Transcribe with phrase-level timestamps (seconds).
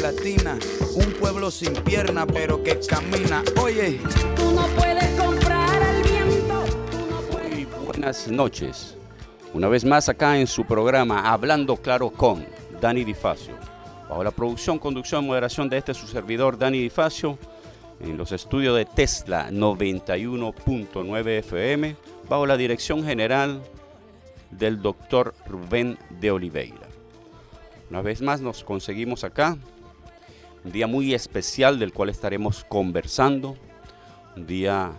[0.00, 0.58] Latina,
[0.94, 3.42] un pueblo sin pierna pero que camina.
[3.60, 4.00] Oye,
[4.36, 6.64] tú no puedes comprar el viento.
[7.32, 8.96] Muy buenas noches.
[9.54, 12.44] Una vez más acá en su programa Hablando Claro con
[12.80, 13.54] Dani Difacio.
[14.08, 17.38] Bajo la producción, conducción y moderación de este su servidor Dani Difacio,
[18.00, 21.96] en los estudios de Tesla 91.9 FM,
[22.28, 23.62] bajo la dirección general
[24.50, 26.86] del doctor Rubén de Oliveira.
[27.90, 29.56] Una vez más nos conseguimos acá,
[30.66, 33.56] un día muy especial del cual estaremos conversando,
[34.34, 34.90] un día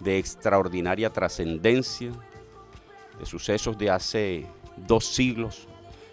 [0.00, 2.10] de extraordinaria trascendencia,
[3.20, 4.44] de sucesos de hace
[4.76, 5.68] dos siglos,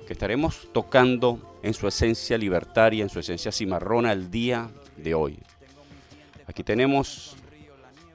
[0.06, 5.40] que estaremos tocando en su esencia libertaria, en su esencia cimarrona el día de hoy.
[6.46, 7.36] Aquí tenemos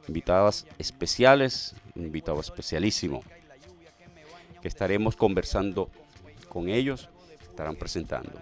[0.07, 3.25] invitadas especiales, un invitado especialísimo,
[4.63, 5.91] que estaremos conversando
[6.49, 7.09] con ellos,
[7.51, 8.41] estarán presentando.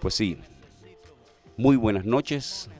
[0.00, 0.38] Pues sí,
[1.60, 2.70] muy buenas noches.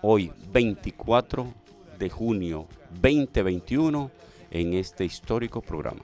[0.00, 1.52] Hoy 24
[1.98, 2.68] de junio
[3.00, 4.12] 2021
[4.52, 6.02] en este histórico programa.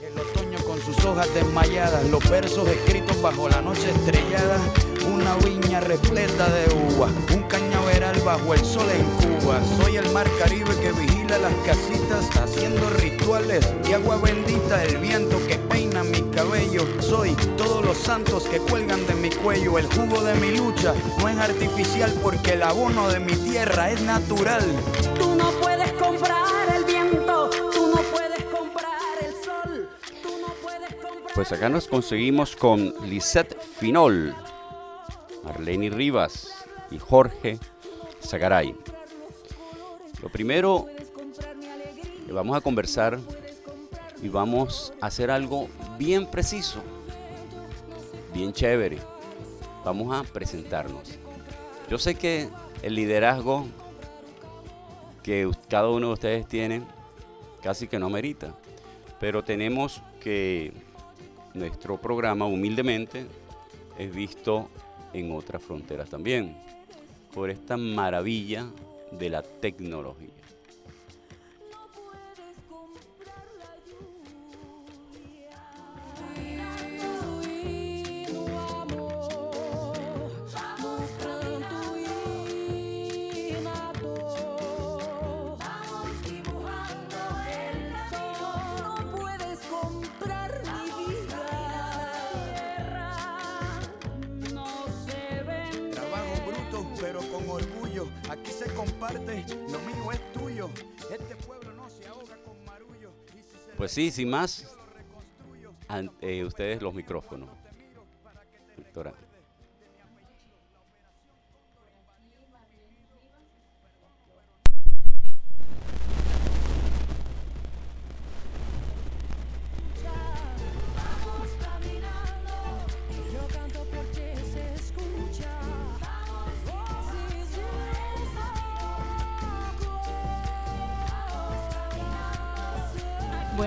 [0.00, 4.58] El otoño con sus hojas desmayadas, los versos escritos bajo la noche estrellada,
[5.14, 7.42] una viña repleta de uvas, un
[7.94, 9.60] cañaveral bajo el sol en Cuba.
[9.80, 15.38] Soy el mar Caribe que vigila las casitas, haciendo rituales de agua bendita, el viento
[15.46, 16.86] que peina mi cabello.
[17.00, 21.28] Soy todos los santos que cuelgan de mi cuello, el jugo de mi lucha no
[21.28, 24.64] es artificial porque el abono de mi tierra es natural.
[25.18, 29.88] Tú no puedes comprar el viento, tú no puedes comprar el sol,
[30.22, 31.34] tú no puedes comprar.
[31.34, 34.34] Pues acá nos conseguimos con Lisette Finol,
[35.44, 36.48] Marlene Rivas
[36.90, 37.58] y Jorge
[38.24, 38.74] Zagaray.
[40.22, 40.86] Lo primero,
[42.34, 43.18] vamos a conversar
[44.22, 45.68] y vamos a hacer algo
[45.98, 46.80] bien preciso,
[48.32, 48.98] bien chévere.
[49.84, 51.18] Vamos a presentarnos.
[51.88, 52.48] Yo sé que
[52.82, 53.66] el liderazgo
[55.22, 56.82] que cada uno de ustedes tiene
[57.62, 58.54] casi que no merita,
[59.20, 60.72] pero tenemos que
[61.54, 63.26] nuestro programa humildemente
[63.98, 64.68] es visto
[65.12, 66.56] en otras fronteras también,
[67.34, 68.66] por esta maravilla
[69.10, 70.43] de la tecnología.
[99.08, 100.70] Se comparte, lo mío es tuyo.
[101.10, 103.12] Este pueblo no se ahoga con marullo.
[103.28, 104.76] Y si se Pues sí, sin más,
[105.88, 107.50] ante ustedes los micrófonos.
[108.76, 109.14] Doctora.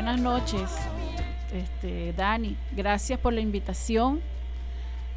[0.08, 0.72] Buenas noches,
[1.54, 2.56] este, Dani.
[2.72, 4.22] Gracias por la invitación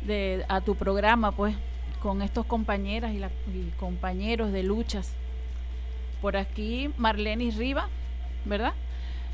[0.05, 1.55] de, a tu programa, pues,
[2.03, 5.13] con estos compañeras y, compañeros de luchas.
[6.21, 7.89] Por aquí, Marlene Riva,
[8.45, 8.73] ¿verdad?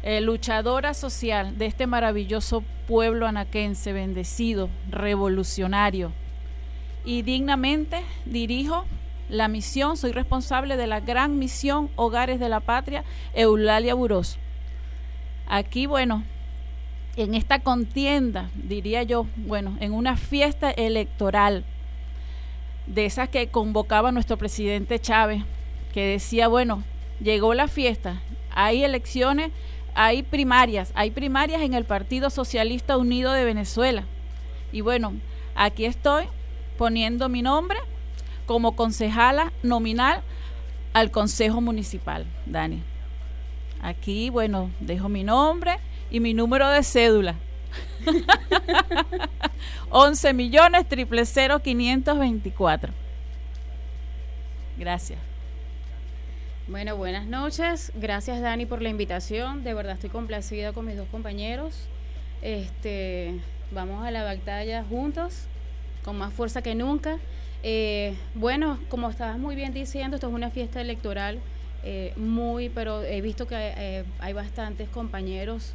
[0.03, 6.13] Eh, luchadora social de este maravilloso pueblo anaquense, bendecido, revolucionario.
[7.03, 8.85] Y dignamente dirijo
[9.31, 14.39] la misión, soy responsable de la gran misión Hogares de la Patria, Eulalia Burós.
[15.47, 16.25] Aquí, bueno,
[17.17, 21.65] en esta contienda, diría yo, bueno, en una fiesta electoral,
[22.87, 25.43] de esas que convocaba nuestro presidente Chávez,
[25.93, 26.85] que decía, bueno,
[27.21, 28.21] llegó la fiesta,
[28.51, 29.51] hay elecciones,
[29.95, 34.05] hay primarias, hay primarias en el Partido Socialista Unido de Venezuela.
[34.73, 35.15] Y bueno,
[35.55, 36.27] aquí estoy
[36.77, 37.79] poniendo mi nombre
[38.47, 40.23] como concejala nominal
[40.93, 42.83] al Consejo Municipal, Dani.
[43.87, 45.79] Aquí, bueno, dejo mi nombre
[46.11, 47.37] y mi número de cédula.
[49.91, 52.93] 11 millones triple cero 524.
[54.77, 55.21] Gracias.
[56.67, 57.93] Bueno, buenas noches.
[57.95, 59.63] Gracias Dani por la invitación.
[59.63, 61.87] De verdad estoy complacida con mis dos compañeros.
[62.43, 63.39] Este,
[63.71, 65.45] vamos a la batalla juntos,
[66.05, 67.19] con más fuerza que nunca.
[67.63, 71.39] Eh, bueno, como estabas muy bien diciendo, esto es una fiesta electoral
[71.89, 75.73] eh, muy, pero he visto que eh, hay bastantes compañeros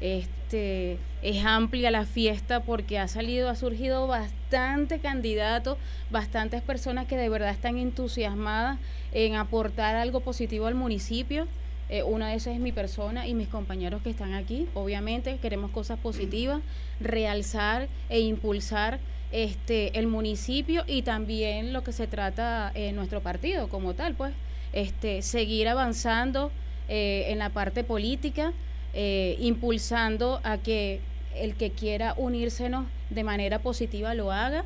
[0.00, 5.78] este, es amplia la fiesta porque ha salido, ha surgido bastante candidato,
[6.10, 8.80] bastantes personas que de verdad están entusiasmadas
[9.12, 11.46] en aportar algo positivo al municipio.
[11.88, 14.66] Eh, una de esas es mi persona y mis compañeros que están aquí.
[14.74, 16.62] Obviamente queremos cosas positivas,
[16.98, 18.98] realzar e impulsar
[19.30, 24.32] este el municipio y también lo que se trata en nuestro partido como tal, pues
[24.74, 26.52] este seguir avanzando
[26.88, 28.52] eh, en la parte política
[28.92, 31.00] eh, impulsando a que
[31.34, 34.64] el que quiera unírsenos de manera positiva lo haga.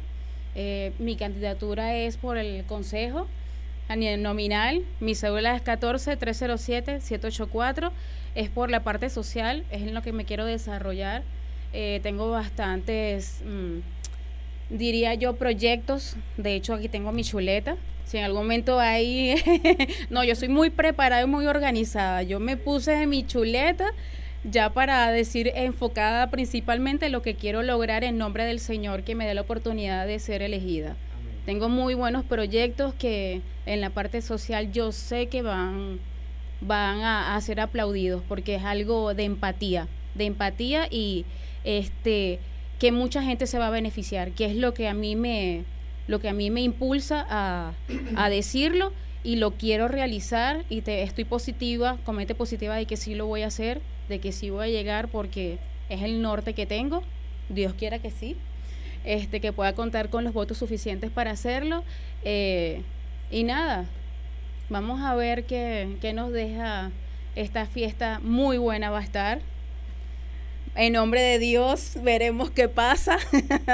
[0.55, 3.27] Eh, mi candidatura es por el Consejo
[3.89, 4.85] a nominal.
[5.01, 7.91] Mi cédula es 14-307-784.
[8.35, 11.23] Es por la parte social, es en lo que me quiero desarrollar.
[12.03, 13.79] Tengo bastantes, mm,
[14.77, 16.17] diría yo, proyectos.
[16.37, 17.77] De hecho, aquí tengo mi chuleta.
[18.09, 19.35] Si en algún momento hay...
[20.11, 22.23] no, yo soy muy preparada y muy organizada.
[22.23, 23.93] Yo me puse mi chuleta
[24.45, 29.15] ya para decir enfocada principalmente en lo que quiero lograr en nombre del Señor que
[29.15, 30.97] me dé la oportunidad de ser elegida.
[31.45, 36.01] Tengo muy buenos proyectos que en la parte social yo sé que van,
[36.63, 41.27] van a, a, ser aplaudidos porque es algo de empatía, de empatía y
[41.65, 42.39] este
[42.79, 45.65] que mucha gente se va a beneficiar, que es lo que a mí me,
[46.09, 47.75] lo que a mí me impulsa a,
[48.17, 53.15] a decirlo y lo quiero realizar y te, estoy positiva, comete positiva de que sí
[53.15, 55.59] lo voy a hacer de que sí voy a llegar porque
[55.89, 57.03] es el norte que tengo,
[57.49, 58.37] Dios quiera que sí,
[59.05, 61.85] este, que pueda contar con los votos suficientes para hacerlo.
[62.25, 62.83] Eh,
[63.31, 63.87] y nada,
[64.69, 66.91] vamos a ver qué, qué nos deja
[67.37, 69.41] esta fiesta muy buena va a estar.
[70.79, 73.19] En nombre de Dios veremos qué pasa.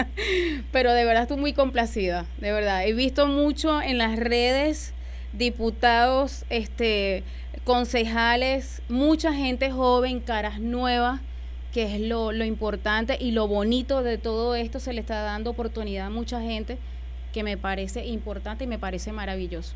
[0.72, 2.86] Pero de verdad estoy muy complacida, de verdad.
[2.86, 4.94] He visto mucho en las redes
[5.34, 7.22] diputados este
[7.64, 11.20] concejales, mucha gente joven, caras nuevas,
[11.74, 16.06] que es lo, importante y lo bonito de todo esto, se le está dando oportunidad
[16.06, 16.78] a mucha gente
[17.34, 19.74] que me parece importante y me parece maravilloso.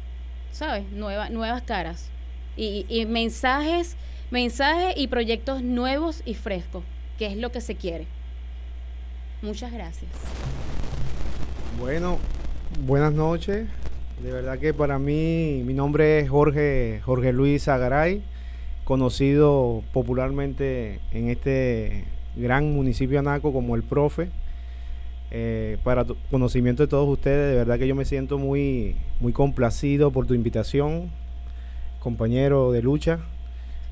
[0.50, 0.90] ¿Sabes?
[0.92, 2.08] Nueva, nuevas caras
[2.56, 3.98] y, y mensajes,
[4.30, 6.84] mensajes y proyectos nuevos y frescos,
[7.18, 8.06] que es lo que se quiere.
[9.42, 10.10] Muchas gracias.
[11.78, 12.18] Bueno,
[12.86, 13.68] buenas noches.
[14.22, 18.22] De verdad que para mí, mi nombre es Jorge, Jorge Luis Agaray,
[18.84, 22.04] conocido popularmente en este
[22.34, 24.30] gran municipio anaco como el profe.
[25.30, 30.10] Eh, para conocimiento de todos ustedes, de verdad que yo me siento muy, muy complacido
[30.10, 31.10] por tu invitación,
[32.00, 33.20] compañero de lucha.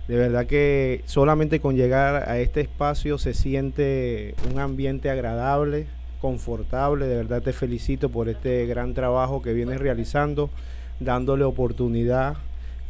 [0.09, 5.87] De verdad que solamente con llegar a este espacio se siente un ambiente agradable,
[6.21, 7.07] confortable.
[7.07, 10.49] De verdad te felicito por este gran trabajo que vienes realizando,
[11.01, 12.37] dándole oportunidad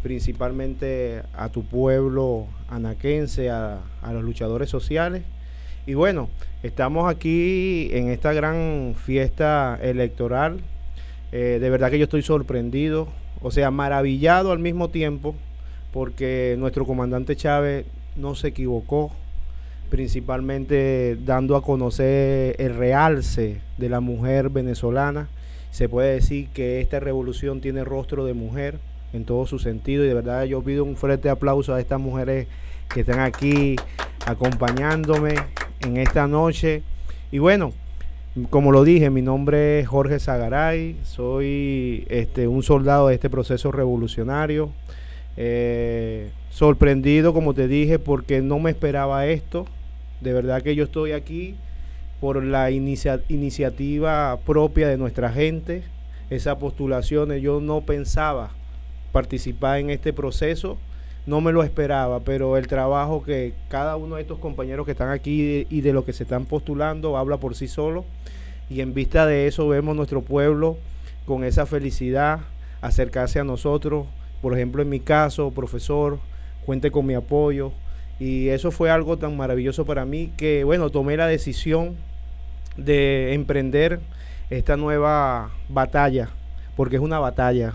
[0.02, 3.80] principalmente a tu pueblo anaquense, a,
[4.12, 5.24] los luchadores sociales.
[5.84, 6.28] Y bueno,
[6.62, 10.60] estamos aquí en esta gran fiesta electoral.
[11.32, 13.08] Eh, de verdad que yo estoy sorprendido,
[13.40, 15.34] o sea, maravillado al mismo tiempo,
[15.96, 17.86] porque nuestro comandante Chávez
[18.16, 19.10] no se equivocó
[19.88, 25.30] principalmente dando a conocer el realce de la mujer venezolana.
[25.70, 28.78] Se puede decir que esta revolución tiene rostro de mujer
[29.14, 32.46] en todo su sentido y de verdad yo pido un fuerte aplauso a estas mujeres
[32.92, 33.76] que están aquí
[34.26, 35.36] acompañándome
[35.80, 36.82] en esta noche.
[37.32, 37.72] Y bueno,
[38.50, 43.72] como lo dije, mi nombre es Jorge Zagaray, soy este, un soldado de este proceso
[43.72, 44.72] revolucionario.
[45.36, 49.66] Eh, sorprendido, como te dije, porque no me esperaba esto.
[50.20, 51.56] De verdad que yo estoy aquí
[52.20, 55.82] por la iniciativa propia de nuestra gente,
[56.30, 57.42] esas postulaciones.
[57.42, 58.50] Yo no pensaba
[59.12, 60.78] participar en este proceso,
[61.26, 65.10] no me lo esperaba, pero el trabajo que cada uno de estos compañeros que están
[65.10, 68.04] aquí y de lo que se están postulando habla por sí solo.
[68.68, 70.78] Y en vista de eso vemos nuestro pueblo
[71.24, 72.40] con esa felicidad
[72.80, 74.06] acercarse a nosotros.
[74.46, 76.20] Por ejemplo, en mi caso, profesor,
[76.64, 77.72] cuente con mi apoyo.
[78.20, 81.96] Y eso fue algo tan maravilloso para mí que, bueno, tomé la decisión
[82.76, 83.98] de emprender
[84.48, 86.28] esta nueva batalla,
[86.76, 87.74] porque es una batalla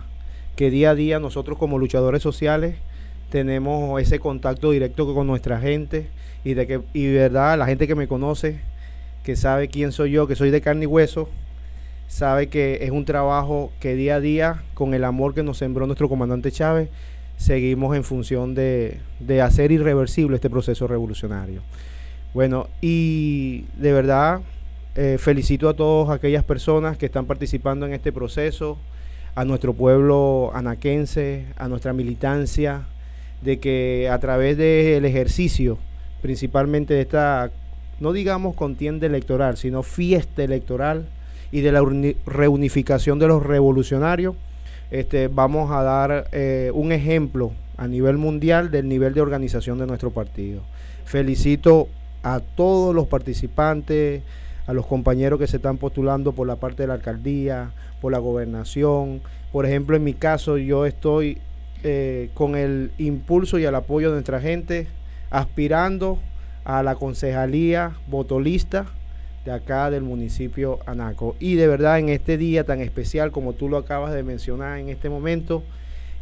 [0.56, 2.78] que día a día nosotros como luchadores sociales
[3.30, 6.08] tenemos ese contacto directo con nuestra gente
[6.46, 8.62] y de que y verdad la gente que me conoce
[9.24, 11.28] que sabe quién soy yo que soy de carne y hueso
[12.12, 15.88] sabe que es un trabajo que día a día con el amor que nos sembró
[15.88, 16.90] nuestro comandante Chávez
[17.38, 21.62] seguimos en función de, de hacer irreversible este proceso revolucionario.
[22.34, 24.42] Bueno y de verdad
[24.96, 28.78] eh, felicito a todas aquellas personas que están participando en este proceso,
[29.34, 32.82] a nuestro pueblo anaquense, a nuestra militancia,
[33.42, 35.78] de que a través del ejercicio,
[36.22, 37.52] principalmente de esta,
[38.02, 41.06] no digamos contienda electoral, sino fiesta electoral
[41.52, 41.84] y de la
[42.26, 44.36] reunificación de los revolucionarios,
[44.90, 49.88] este, vamos a dar eh, un ejemplo a nivel mundial del nivel de organización de
[49.88, 50.62] nuestro partido.
[51.06, 51.88] Felicito
[52.24, 54.22] a todos los participantes,
[54.68, 58.20] a los compañeros que se están postulando por la parte de la alcaldía, por la
[58.20, 59.22] gobernación.
[59.52, 61.40] Por ejemplo, en mi caso yo estoy
[61.84, 64.88] eh, con el impulso y el apoyo de nuestra gente
[65.32, 66.20] aspirando
[66.64, 68.86] a la concejalía votolista
[69.46, 71.36] de acá del municipio Anaco.
[71.40, 74.90] Y de verdad en este día tan especial como tú lo acabas de mencionar en
[74.90, 75.64] este momento,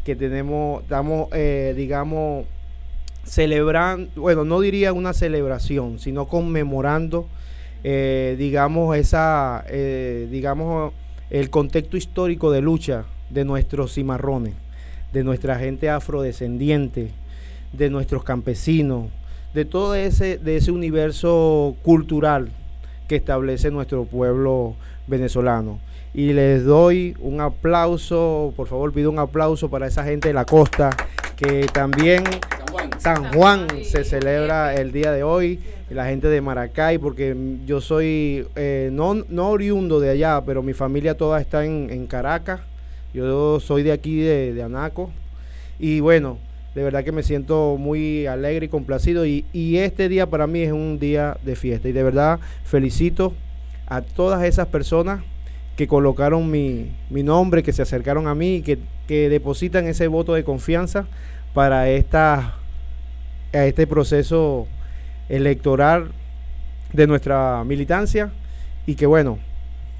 [0.05, 2.45] que tenemos, estamos, eh, digamos,
[3.25, 7.27] celebrando, bueno, no diría una celebración, sino conmemorando
[7.83, 10.93] eh, digamos, esa, eh, digamos,
[11.29, 14.53] el contexto histórico de lucha de nuestros cimarrones,
[15.13, 17.11] de nuestra gente afrodescendiente,
[17.71, 19.07] de nuestros campesinos,
[19.53, 22.49] de todo ese, de ese universo cultural
[23.09, 24.75] que establece nuestro pueblo
[25.07, 25.79] venezolano.
[26.13, 30.45] Y les doy un aplauso, por favor pido un aplauso para esa gente de la
[30.45, 30.95] costa
[31.35, 32.23] que también
[32.99, 37.35] San Juan, se celebra el día de hoy, la gente de Maracay, porque
[37.65, 42.59] yo soy eh, no, no oriundo de allá, pero mi familia toda está en, Caracas,
[43.13, 45.09] yo soy de aquí, de, Anaco,
[45.79, 46.37] y bueno,
[46.75, 50.71] de verdad que me siento muy alegre y complacido, y, este día para mí es
[50.71, 53.33] un día de fiesta, y de verdad felicito
[53.87, 55.23] a todas esas personas
[55.75, 60.33] que colocaron mi, mi nombre, que se acercaron a mí, que, que depositan ese voto
[60.33, 61.07] de confianza
[61.53, 62.55] para esta,
[63.53, 64.67] a este proceso
[65.29, 66.11] electoral
[66.93, 68.31] de nuestra militancia
[68.85, 69.39] y que bueno,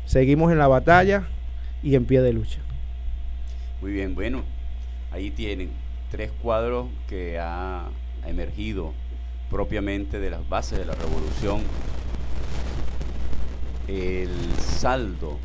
[0.06, 1.24] seguimos en la batalla
[1.84, 2.60] y en pie de lucha.
[3.82, 4.44] Muy bien, bueno,
[5.12, 5.70] ahí tienen
[6.10, 7.90] tres cuadros que ha
[8.26, 8.94] emergido
[9.50, 11.62] propiamente de las bases de la revolución.
[13.88, 15.38] El saldo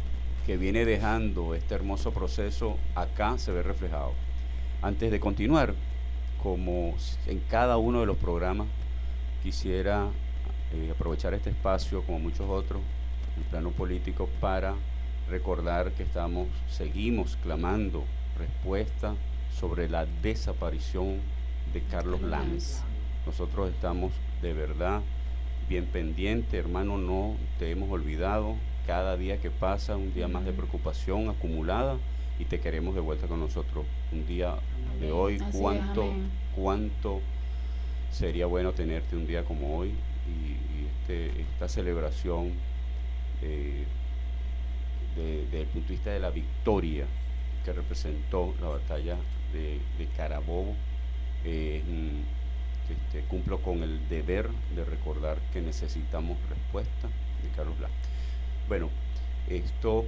[0.47, 4.13] que viene dejando este hermoso proceso acá se ve reflejado.
[4.83, 5.75] Antes de continuar,
[6.43, 6.95] como
[7.27, 8.67] en cada uno de los programas,
[9.43, 10.09] quisiera
[10.75, 12.83] eh, aprovechar este espacio, como muchos otros,
[13.37, 14.75] en el plano político, para
[15.31, 18.05] recordar que estamos, seguimos clamando
[18.39, 19.15] respuesta
[19.59, 21.21] sobre la desaparición
[21.73, 22.83] de Carlos Lanz.
[23.27, 25.01] Nosotros estamos de verdad
[25.69, 28.57] bien pendientes, hermano, no te hemos olvidado.
[28.87, 31.97] Cada día que pasa, un día más de preocupación acumulada
[32.39, 34.57] y te queremos de vuelta con nosotros un día
[35.01, 35.39] de hoy.
[35.53, 36.13] cuánto,
[36.55, 37.21] cuánto
[38.11, 39.89] sería bueno tenerte un día como hoy
[40.29, 42.53] y, este, esta celebración
[43.43, 43.85] eh,
[45.17, 47.07] desde el punto de vista de la victoria
[47.65, 49.17] que representó la batalla
[49.55, 49.81] de,
[50.17, 50.75] Carabobo.
[51.45, 51.83] Eh,
[52.91, 57.09] este, cumplo con el deber de recordar que necesitamos respuesta
[57.43, 57.93] de Carlos Blanc.
[58.69, 58.91] Bueno,
[59.49, 60.05] esto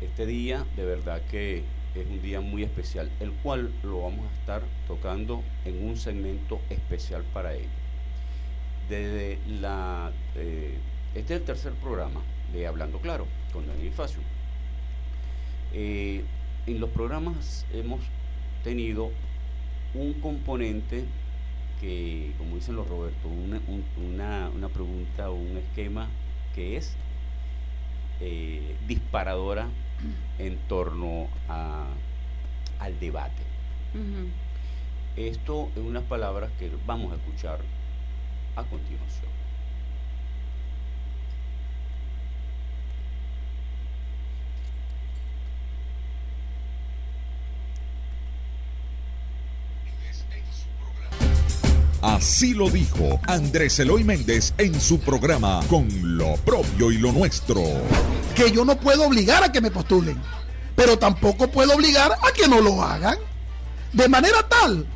[0.00, 4.40] este día de verdad que es un día muy especial, el cual lo vamos a
[4.40, 7.68] estar tocando en un segmento especial para ello.
[8.88, 10.78] Desde la, eh,
[11.14, 12.20] este es el tercer programa
[12.52, 14.20] de Hablando Claro con Daniel Facio.
[15.72, 16.24] Eh,
[16.66, 18.00] en los programas hemos
[18.62, 19.10] tenido
[19.94, 21.04] un componente
[21.80, 23.60] que, como dicen los Roberto, una,
[23.96, 26.08] una, una pregunta o un esquema
[26.54, 26.94] que es
[28.20, 29.68] eh, disparadora
[30.38, 31.86] en torno a,
[32.78, 33.42] al debate.
[35.16, 37.60] Esto es unas palabras que vamos a escuchar
[38.56, 39.29] a continuación.
[52.20, 57.62] Así lo dijo Andrés Eloy Méndez en su programa Con lo propio y lo nuestro.
[58.34, 60.20] Que yo no puedo obligar a que me postulen,
[60.76, 63.16] pero tampoco puedo obligar a que no lo hagan.
[63.94, 64.86] De manera tal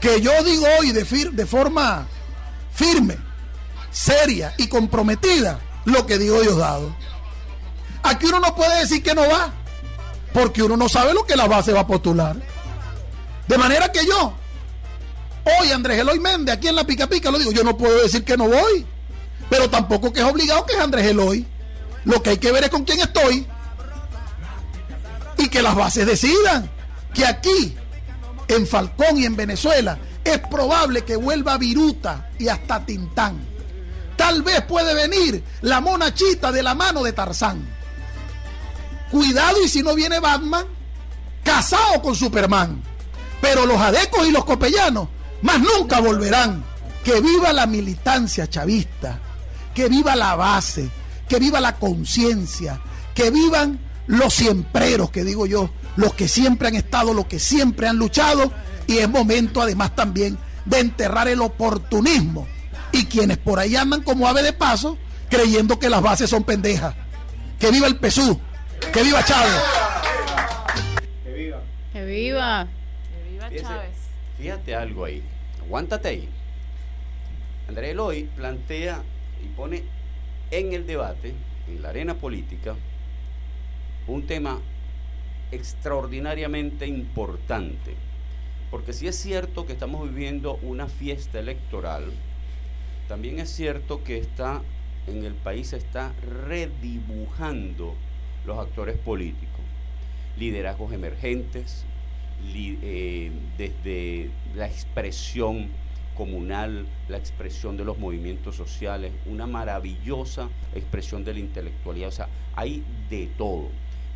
[0.00, 2.06] que yo digo hoy de, fir- de forma
[2.72, 3.16] firme,
[3.90, 6.94] seria y comprometida lo que digo Diosdado.
[8.04, 9.52] Aquí uno no puede decir que no va,
[10.32, 12.36] porque uno no sabe lo que la base va a postular.
[13.48, 14.34] De manera que yo,
[15.60, 18.24] hoy Andrés Eloy Méndez, aquí en la Pica Pica, lo digo, yo no puedo decir
[18.24, 18.86] que no voy,
[19.48, 21.46] pero tampoco que es obligado que es Andrés Eloy.
[22.04, 23.46] Lo que hay que ver es con quién estoy
[25.36, 26.70] y que las bases decidan
[27.14, 27.76] que aquí,
[28.48, 33.46] en Falcón y en Venezuela, es probable que vuelva Viruta y hasta Tintán.
[34.16, 37.66] Tal vez puede venir la monachita de la mano de Tarzán.
[39.10, 40.66] Cuidado y si no viene Batman,
[41.44, 42.82] casado con Superman.
[43.40, 45.08] Pero los adecos y los copellanos
[45.42, 46.64] más nunca volverán.
[47.04, 49.18] Que viva la militancia chavista,
[49.74, 50.90] que viva la base,
[51.28, 52.80] que viva la conciencia,
[53.14, 57.88] que vivan los siempreros, que digo yo, los que siempre han estado, los que siempre
[57.88, 58.52] han luchado,
[58.86, 62.46] y es momento además también de enterrar el oportunismo
[62.92, 66.94] y quienes por ahí andan como ave de paso creyendo que las bases son pendejas.
[67.58, 68.40] Que viva el PSU,
[68.92, 69.62] que viva Chávez.
[71.24, 71.60] ¡Que viva!
[71.92, 73.97] Que viva Fíjese, Chávez.
[74.38, 75.22] Fíjate algo ahí.
[75.60, 76.28] Aguántate ahí.
[77.68, 79.02] Andrés Eloy plantea
[79.44, 79.82] y pone
[80.50, 81.34] en el debate,
[81.66, 82.76] en la arena política,
[84.06, 84.60] un tema
[85.50, 87.94] extraordinariamente importante.
[88.70, 92.12] Porque si es cierto que estamos viviendo una fiesta electoral,
[93.08, 94.62] también es cierto que está
[95.08, 96.12] en el país se está
[96.46, 97.94] redibujando
[98.46, 99.60] los actores políticos,
[100.36, 101.84] liderazgos emergentes,
[102.44, 105.68] eh, desde la expresión
[106.14, 112.28] comunal, la expresión de los movimientos sociales, una maravillosa expresión de la intelectualidad, o sea,
[112.56, 113.68] hay de todo,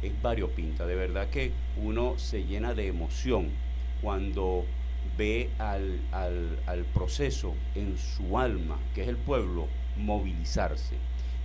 [0.03, 3.51] es variopinta, de verdad que uno se llena de emoción
[4.01, 4.65] cuando
[5.17, 10.97] ve al, al- al proceso en su alma, que es el pueblo, movilizarse.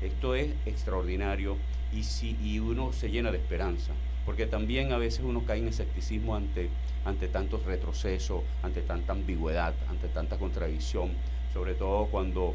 [0.01, 1.57] Esto es extraordinario
[1.93, 3.93] y, si, y uno se llena de esperanza,
[4.27, 6.69] porque también a veces uno cae en escepticismo ante,
[7.05, 11.11] ante tantos retrocesos, ante tanta ambigüedad, ante tanta contradicción,
[11.53, 12.53] sobre todo cuando,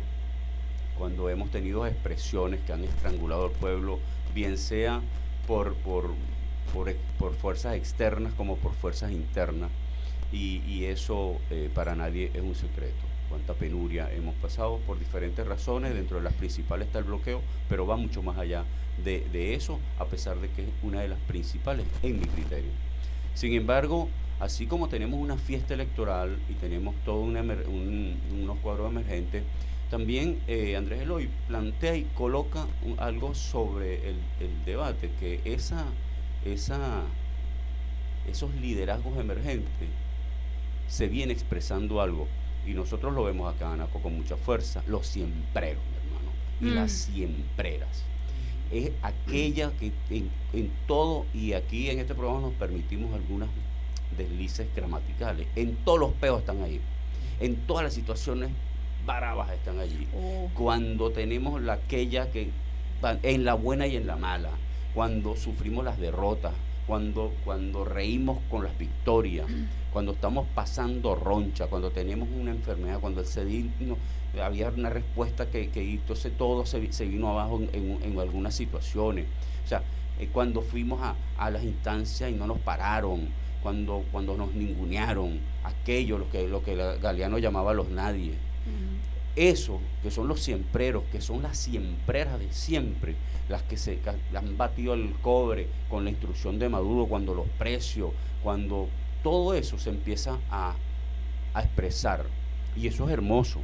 [0.99, 4.01] cuando hemos tenido expresiones que han estrangulado al pueblo,
[4.35, 5.01] bien sea
[5.47, 6.11] por, por,
[6.75, 9.71] por, fuerzas externas como por fuerzas internas,
[10.31, 13.12] y, y eso eh, para nadie es un secreto.
[13.33, 17.87] Cuánta penuria hemos pasado por diferentes razones, dentro de las principales está el bloqueo, pero
[17.87, 18.65] va mucho más allá
[19.03, 22.69] de, eso, a pesar de que es una de las principales en mi criterio.
[23.33, 28.59] Sin embargo, así como tenemos una fiesta electoral y tenemos todo una emer- un- unos
[28.59, 29.45] cuadros emergentes,
[29.91, 32.67] también eh, Andrés Eloy plantea y coloca
[32.99, 35.87] algo sobre el, el debate, que esa,
[36.45, 37.05] esa,
[38.29, 39.73] esos liderazgos emergentes
[40.87, 42.29] se viene expresando algo.
[42.67, 44.83] Y nosotros lo vemos acá, Anaco, con mucha fuerza.
[44.87, 46.31] Los siempreros, mi hermano.
[46.61, 46.75] Y Mm.
[46.75, 48.05] las siempreras.
[48.71, 53.49] Es aquella que en, en todo, y aquí en este programa nos permitimos algunas
[54.17, 55.47] deslices gramaticales.
[55.57, 56.81] En todos los peos están ahí.
[57.41, 58.51] En todas las situaciones
[59.07, 60.07] bravas están allí.
[60.17, 60.49] Oh.
[60.55, 62.51] Cuando tenemos la aquella que
[63.25, 64.51] en la buena y en la mala,
[64.95, 66.53] cuando sufrimos las derrotas,
[66.87, 69.47] cuando, cuando reímos con las victorias,
[69.93, 73.99] cuando estamos pasando roncha, cuando tenemos una enfermedad, cuando el sedismo,
[74.43, 79.27] había una respuesta que, que entonces todo se, se vino abajo en, en- algunas situaciones.
[79.65, 79.83] O sea,
[80.19, 83.29] eh, cuando fuimos a, a las instancias y no nos pararon,
[83.63, 88.33] cuando, cuando nos ningunearon, aquello, lo que, lo que Galeano llamaba los nadie.
[89.37, 93.15] Eso, que son los siempreros, que son las siempreras de siempre,
[93.53, 93.99] las que se
[94.35, 98.11] han batido el cobre con la instrucción de Maduro, cuando los precios,
[98.43, 98.89] cuando
[99.23, 100.75] todo eso se empieza a,
[101.55, 102.25] a expresar.
[102.75, 103.61] Y eso es hermoso,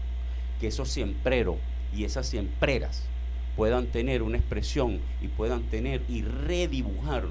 [0.60, 1.56] que esos siempreros
[1.96, 3.02] y esas siempreras
[3.56, 7.24] puedan tener una expresión y puedan tener y redibujar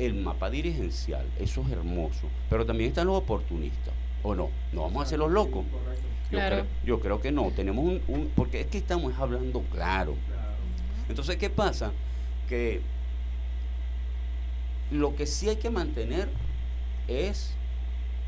[0.00, 1.24] el mapa dirigencial.
[1.38, 2.26] Eso es hermoso.
[2.50, 4.48] Pero también están los oportunistas, ¿o no?
[4.72, 5.64] No vamos a hacer los locos.
[6.32, 6.56] Yo, Claro.
[6.56, 10.14] creo, yo creo que no, tenemos un, un- porque es que estamos hablando claro.
[11.12, 11.92] Entonces, ¿qué pasa?
[12.48, 12.80] Que
[14.90, 16.30] lo que sí hay que mantener
[17.06, 17.52] es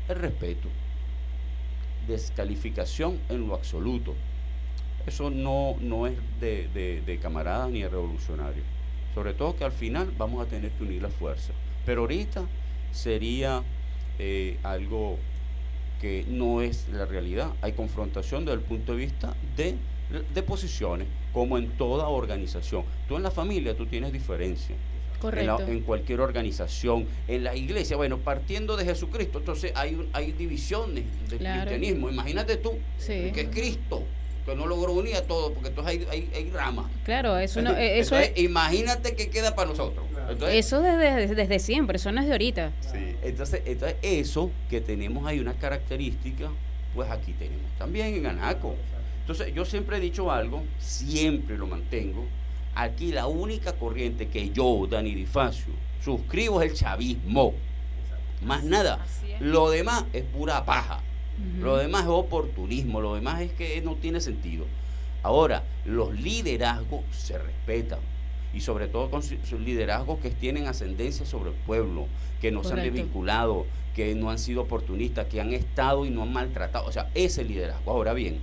[0.07, 0.67] el respeto,
[2.07, 4.13] descalificación en lo absoluto.
[5.07, 8.63] Eso no, no es de, camaradas ni de revolucionarios.
[9.15, 11.55] Sobre todo que al final vamos a tener que unir las fuerzas.
[11.87, 12.43] Pero ahorita
[12.91, 13.63] sería
[14.19, 15.17] eh, algo
[15.99, 17.51] que no es la realidad.
[17.63, 19.75] Hay confrontación desde el punto de vista de,
[20.33, 22.83] de posiciones, como en toda organización.
[23.07, 24.77] Tú en la familia tú tienes diferencias.
[25.15, 25.71] en, la- Correcto.
[25.71, 27.95] en cualquier organización, en la iglesia.
[27.97, 31.61] Bueno, partiendo de Jesucristo, entonces hay, un- hay divisiones del Claro.
[31.71, 32.09] cristianismo.
[32.11, 33.31] Imagínate tú, Sí.
[33.33, 34.03] que es Cristo,
[34.45, 36.85] que no logró unir a todo, porque entonces hay, hay, hay ramas.
[37.05, 40.05] Claro, eso, no, eso, Entonces, es, imagínate que queda para nosotros.
[40.29, 42.73] Entonces, eso desde, desde siempre, eso no es de ahorita.
[42.81, 46.51] Sí, entonces, entonces eso que tenemos ahí unas características,
[46.93, 48.75] pues aquí tenemos también en Anaco.
[49.25, 52.25] Entonces yo siempre he dicho algo, siempre lo mantengo.
[52.75, 57.53] Aquí la única corriente que yo, Dani Difacio, suscribo es el chavismo.
[58.43, 58.99] Más nada.
[59.03, 59.27] así.
[59.39, 60.99] Lo demás es pura paja.
[61.59, 64.65] Lo demás es oportunismo, lo demás es que no tiene sentido.
[65.23, 67.99] Ahora, los liderazgos se respetan
[68.53, 72.05] y sobre todo con su- sus liderazgos que tienen ascendencia sobre el pueblo,
[72.39, 76.21] que no se han desvinculado, que no han sido oportunistas, que han estado y no
[76.21, 76.85] han maltratado.
[76.85, 77.91] O sea, ese liderazgo.
[77.91, 78.39] Ahora bien,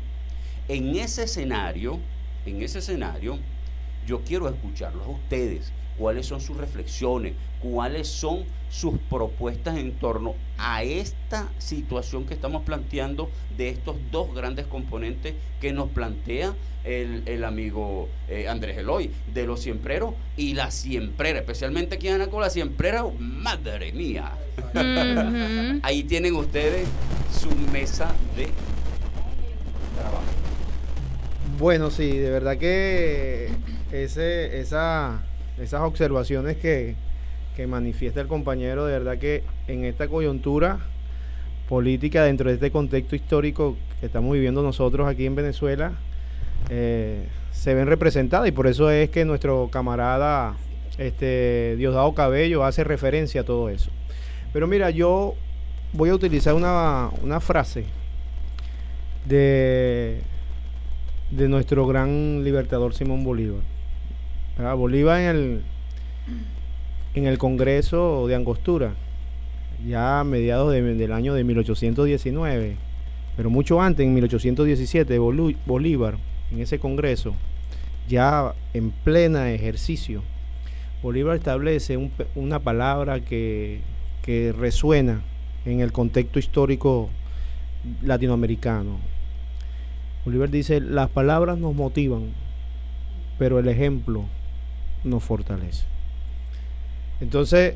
[0.73, 1.99] en ese escenario,
[2.47, 3.39] en ese escenario,
[4.07, 5.71] yo quiero escucharlos a ustedes.
[5.99, 7.35] ¿Cuáles son sus reflexiones?
[7.61, 14.35] ¿Cuáles son sus propuestas en torno a esta situación que estamos planteando de estos dos
[14.35, 16.55] grandes componentes que nos plantea
[16.85, 22.15] el, el amigo eh, Andrés Eloy, de los siempreros y la siemprera, especialmente aquí en
[22.15, 24.33] Anaco, la siemprera, madre mía.
[25.83, 26.89] Ahí tienen ustedes
[27.31, 28.49] su mesa de
[29.95, 30.42] trabajo.
[31.63, 33.49] Bueno, sí, de verdad que
[33.93, 35.23] ese, esa,
[35.61, 36.97] esas observaciones que,
[37.55, 40.81] que manifiesta el compañero, de verdad que en esta coyuntura
[41.69, 45.93] política, dentro de este contexto histórico que estamos viviendo nosotros aquí en Venezuela,
[46.69, 50.57] eh, se ven representadas y por eso es que nuestro camarada
[50.99, 53.93] este, Diosdado Cabello hace referencia a todo eso.
[54.53, 55.37] Pero mira, yo
[55.93, 57.85] voy a utilizar una, una frase
[59.27, 60.23] de,
[61.33, 63.61] de nuestro gran libertador Simón Bolívar.
[64.77, 65.63] Bolívar en el,
[67.15, 68.95] en el Congreso de Angostura,
[69.87, 72.77] ya a mediados de- del año de 1819,
[73.37, 76.19] pero mucho antes, en 1817, Bolú- Bolívar,
[76.53, 77.35] en ese Congreso,
[78.09, 80.23] ya en plena ejercicio,
[81.03, 81.99] Bolívar establece
[82.37, 83.81] una palabra que,
[84.23, 85.23] que resuena
[85.65, 87.09] en el contexto histórico
[88.03, 88.99] latinoamericano.
[90.25, 92.31] Bolívar dice, las palabras nos motivan,
[93.39, 94.25] pero el ejemplo
[95.05, 95.85] nos fortalece.
[97.21, 97.75] Entonces,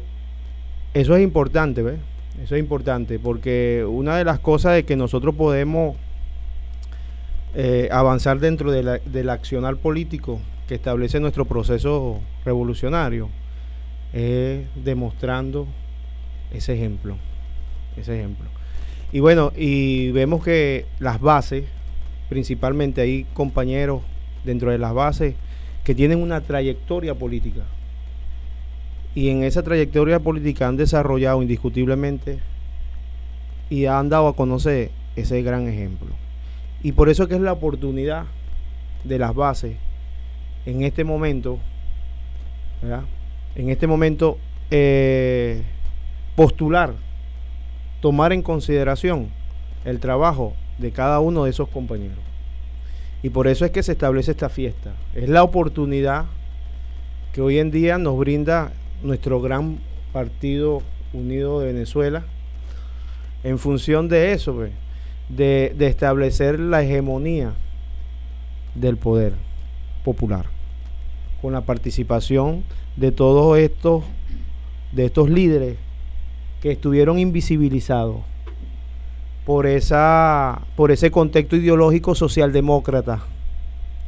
[0.94, 1.98] eso es importante, ¿ves?
[2.42, 5.96] Eso es importante, porque una de las cosas de que nosotros podemos
[7.58, 13.30] eh, avanzar dentro de la- del accionar político que establece nuestro proceso revolucionario
[14.12, 15.66] es demostrando
[16.52, 17.16] ese ejemplo,
[17.96, 18.46] ese ejemplo.
[19.10, 21.64] Y bueno, y vemos que las bases,
[22.28, 24.02] principalmente hay compañeros
[24.44, 25.34] dentro de las bases
[25.84, 27.62] que tienen una trayectoria política.
[29.14, 32.38] Y en esa trayectoria política han desarrollado indiscutiblemente
[33.70, 36.08] y han dado a conocer ese gran ejemplo.
[36.82, 38.26] Y por eso que es la oportunidad
[39.04, 39.76] de las bases
[40.66, 41.58] en este momento.
[43.54, 44.38] En este momento
[44.70, 45.62] eh,
[46.34, 46.94] postular,
[48.00, 49.28] tomar en consideración
[49.84, 52.18] el trabajo de cada uno de esos compañeros.
[53.22, 54.94] Y por eso es que se establece esta fiesta.
[55.14, 56.26] Es la oportunidad
[57.32, 59.78] que hoy en día nos brinda nuestro gran
[60.12, 62.24] partido unido de Venezuela
[63.44, 64.72] en función de eso, pues,
[65.28, 67.54] de, de establecer la hegemonía
[68.74, 69.34] del poder
[70.04, 70.46] popular
[71.42, 72.64] con la participación
[72.96, 74.04] de todos estos
[74.92, 75.76] de estos líderes
[76.62, 78.18] que estuvieron invisibilizados
[79.46, 83.20] por esa por ese contexto ideológico socialdemócrata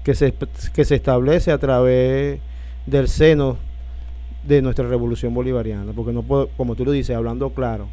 [0.02, 0.34] que se,
[0.74, 2.40] que se establece a través
[2.86, 3.56] del seno
[4.46, 6.22] de nuestra revolución bolivariana, porque no
[6.56, 7.86] como tú lo dices, hablando claro,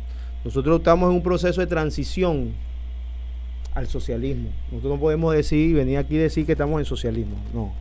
[0.44, 2.54] nosotros estamos en un proceso de transición
[3.76, 4.50] al socialismo.
[4.72, 7.74] Nosotros no podemos decir, venir aquí y decir que estamos en socialismo, no.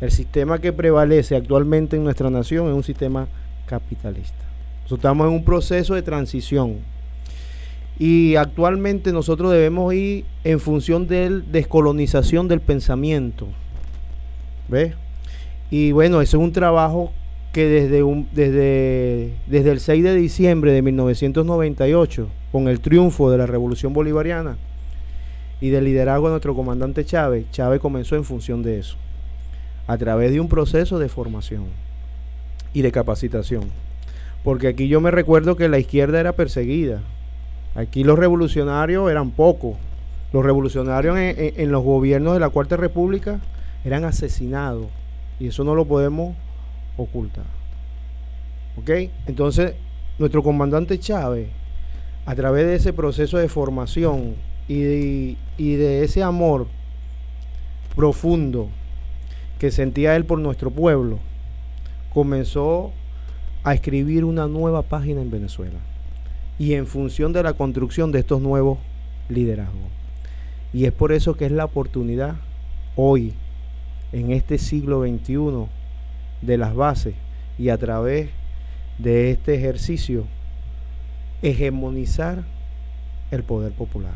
[0.00, 3.28] El sistema que prevalece actualmente en nuestra nación es un sistema
[3.66, 4.44] capitalista.
[4.82, 6.78] Nosotros estamos en un proceso de transición.
[8.02, 13.46] Y actualmente nosotros debemos ir en función de descolonización del pensamiento.
[14.66, 14.94] ¿Ves?
[15.70, 17.12] Y bueno, ese es un trabajo
[17.52, 23.38] que desde, un, desde, desde el 6 de diciembre de 1998, con el triunfo de
[23.38, 24.56] la Revolución Bolivariana
[25.60, 28.96] y del liderazgo de nuestro comandante Chávez, Chávez comenzó en función de eso,
[29.86, 31.66] a través de un proceso de formación
[32.74, 33.66] y de capacitación.
[34.42, 37.00] Porque aquí yo me recuerdo que la izquierda era perseguida.
[37.74, 39.76] Aquí los revolucionarios eran pocos.
[40.32, 43.40] Los revolucionarios en, los gobiernos de la Cuarta República
[43.84, 44.86] eran asesinados.
[45.38, 46.34] Y eso no lo podemos
[46.96, 47.44] ocultar.
[48.76, 48.90] ¿Ok?
[49.26, 49.74] Entonces,
[50.18, 51.48] nuestro comandante Chávez,
[52.24, 54.34] a través de ese proceso de formación
[54.68, 56.66] y de ese amor
[57.94, 58.68] profundo
[59.58, 61.18] que sentía él por nuestro pueblo,
[62.12, 62.92] comenzó
[63.64, 65.78] a escribir una nueva página en Venezuela.
[66.58, 68.78] Y en función de la construcción de estos nuevos
[69.28, 69.90] liderazgos.
[70.72, 72.36] Y es por eso que es la oportunidad
[72.96, 73.34] hoy,
[74.12, 75.66] en este siglo XXI,
[76.42, 77.14] de las bases
[77.58, 78.30] y a través
[78.98, 80.26] de este ejercicio,
[81.42, 82.44] hegemonizar
[83.30, 84.14] el poder popular.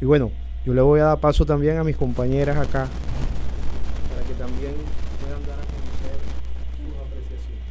[0.00, 0.30] Y bueno,
[0.64, 2.88] yo le voy a dar paso también a mis compañeras acá
[4.08, 4.72] para que también
[5.20, 6.16] puedan dar a conocer
[6.78, 7.64] sus apreciaciones.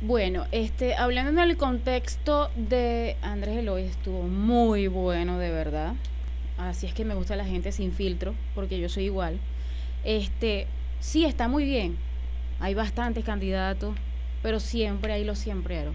[0.00, 5.94] Bueno, este, hablando en el contexto de Andrés Eloy, estuvo muy bueno, de verdad.
[6.56, 9.38] Así es que me gusta la gente sin filtro, porque yo soy igual.
[10.04, 10.66] Este,
[11.00, 11.96] sí, está muy bien.
[12.60, 13.94] Hay bastantes candidatos,
[14.42, 15.94] pero siempre hay los siembreros.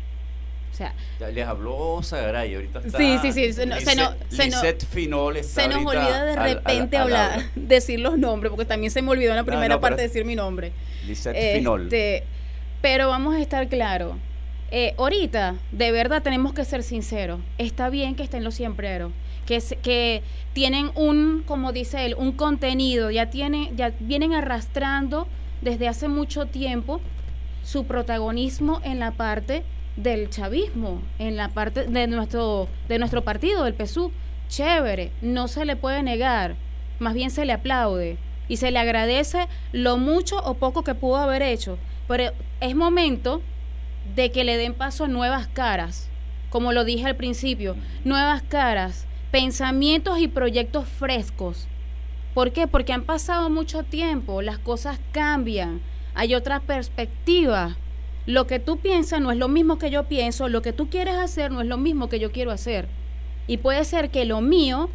[0.72, 2.98] O sea, Ya les habló Zagaray, ahorita está.
[2.98, 6.39] Sí, sí, sí, se no- se no- se Finol está se nos olvida de al-
[6.39, 7.50] al- repente al hablar, habla.
[7.56, 10.08] decir los nombres, porque también se me olvidó en la No, primera no, parte pero-
[10.08, 10.72] decir mi nombre.
[11.06, 11.89] Lisette Finol.
[12.84, 14.17] Pero vamos a estar claros.
[14.69, 17.39] Eh, ahorita, de verdad, tenemos que ser sinceros.
[17.58, 19.13] Está bien que estén los siembreros,
[19.46, 25.30] que, que tienen un, como dice él, un contenido, ya, tienen, ya vienen arrastrando
[25.62, 27.00] desde hace mucho tiempo
[27.63, 29.63] su protagonismo en la parte
[29.96, 34.12] del chavismo, en la parte de nuestro, de nuestro partido, del PSU.
[34.50, 36.58] Chévere, no se le puede negar,
[37.00, 38.17] más bien se le aplaude
[38.48, 41.78] y se le agradece lo mucho o poco que pudo haber hecho.
[42.08, 43.42] Pero es momento
[44.16, 46.10] de que le den paso a nuevas caras,
[46.50, 51.68] como lo dije al principio, nuevas caras, pensamientos y proyectos frescos.
[52.34, 52.68] ¿Por qué?
[52.68, 55.82] Porque han pasado mucho tiempo, las cosas cambian,
[56.16, 57.76] hay otras perspectivas.
[58.26, 61.16] Lo que tú piensas no es lo mismo que yo pienso, lo que tú quieres
[61.16, 62.88] hacer no es lo mismo que yo quiero hacer.
[63.48, 64.90] Y puede ser que lo mío,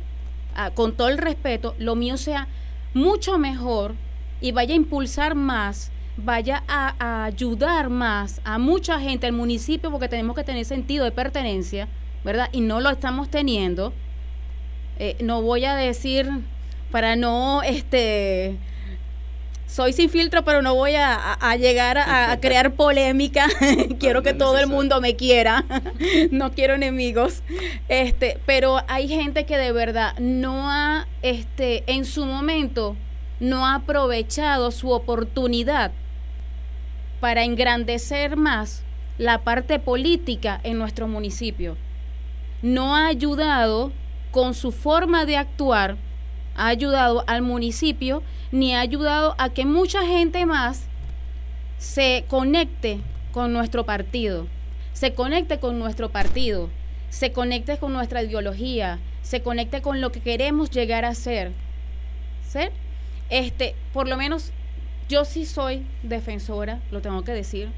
[0.54, 2.48] ah, con todo el respeto, lo mío sea
[2.94, 3.94] mucho mejor
[4.40, 10.08] y vaya a impulsar más, vaya a, ayudar más a mucha gente, al municipio, porque
[10.08, 11.88] tenemos que tener sentido de pertenencia,
[12.24, 12.48] ¿verdad?
[12.52, 13.92] Y no lo estamos teniendo.
[14.98, 16.28] Eh, no voy a decir
[16.90, 18.56] para no, este,
[19.68, 23.46] soy sin filtro, pero no voy a, llegar a, a crear polémica.
[24.00, 25.64] quiero que todo el mundo me quiera.
[26.30, 27.42] no quiero enemigos.
[27.88, 32.96] Este, pero hay gente que de verdad no ha, este, en su momento,
[33.40, 35.92] no ha aprovechado su oportunidad
[37.20, 38.82] para engrandecer más
[39.18, 41.76] la parte política en nuestro municipio.
[42.62, 43.92] No ha ayudado
[44.30, 45.96] con su forma de actuar,
[46.58, 50.88] ha ayudado al municipio, ni ha ayudado a que mucha gente más
[51.78, 53.00] se conecte
[53.32, 54.48] con nuestro partido,
[54.92, 56.68] se conecte con nuestro partido,
[57.08, 61.52] se conecte con nuestra ideología, se conecte con lo que queremos llegar a ser.
[62.46, 62.60] ¿Sí?
[63.30, 64.52] Este, por lo menos
[65.08, 67.70] yo sí soy defensora, lo tengo que decir,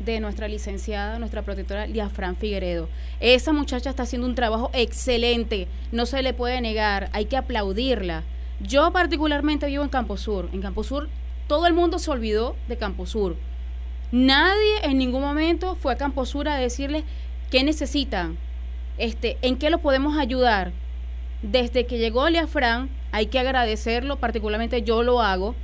[0.00, 2.88] de nuestra licenciada, nuestra protectora Liafran Figueredo.
[3.20, 8.24] Esa muchacha está haciendo un trabajo excelente, no se le puede negar, hay que aplaudirla.
[8.60, 10.48] Yo particularmente vivo en Camposur.
[10.52, 11.08] En Camposur
[11.46, 13.36] todo el mundo se olvidó de Camposur.
[14.12, 17.04] Nadie en ningún momento fue a Camposur a decirles
[17.50, 18.38] qué necesitan,
[18.98, 20.72] este, en qué los podemos ayudar.
[21.42, 25.54] Desde que llegó Liafran, hay que agradecerlo, particularmente yo lo hago,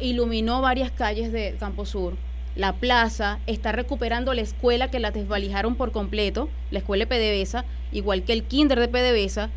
[0.00, 2.16] iluminó varias calles de Camposur.
[2.58, 7.64] La plaza está recuperando la escuela que la desvalijaron por completo, la escuela de PDVSA,
[7.92, 9.48] igual que el kinder de PDVSA,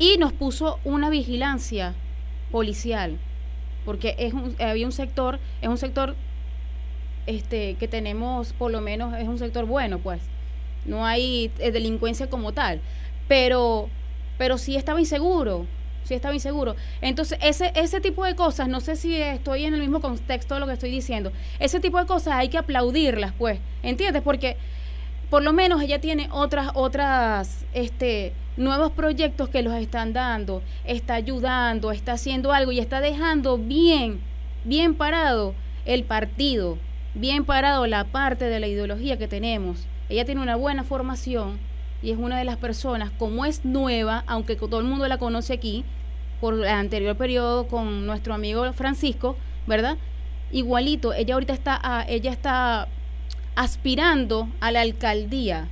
[0.00, 1.94] y nos puso una vigilancia
[2.50, 3.16] policial,
[3.84, 6.16] porque es un- había un sector, es un sector
[7.26, 10.20] este que tenemos, por lo menos es un sector bueno, pues.
[10.84, 12.80] No hay eh, delincuencia como tal,
[13.28, 13.88] pero
[14.36, 15.66] pero sí estaba inseguro,
[16.04, 16.76] sí estaba inseguro.
[17.00, 20.60] Entonces, ese ese tipo de cosas, no sé si estoy en el mismo contexto de
[20.60, 21.32] lo que estoy diciendo.
[21.58, 24.22] Ese tipo de cosas hay que aplaudirlas, pues, ¿entiendes?
[24.22, 24.56] Porque
[25.30, 31.14] por lo menos ella tiene otras otras este nuevos proyectos que los están dando, está
[31.14, 34.20] ayudando, está haciendo algo y está dejando bien
[34.64, 36.78] bien parado el partido,
[37.14, 39.86] bien parado la parte de la ideología que tenemos.
[40.08, 41.58] Ella tiene una buena formación
[42.02, 45.52] y es una de las personas, como es nueva, aunque todo el mundo la conoce
[45.52, 45.84] aquí,
[46.40, 49.36] por el anterior periodo con nuestro amigo Francisco,
[49.66, 49.96] ¿verdad?
[50.50, 52.88] Igualito, ella ahorita está, ella está
[53.54, 55.68] aspirando a la alcaldía.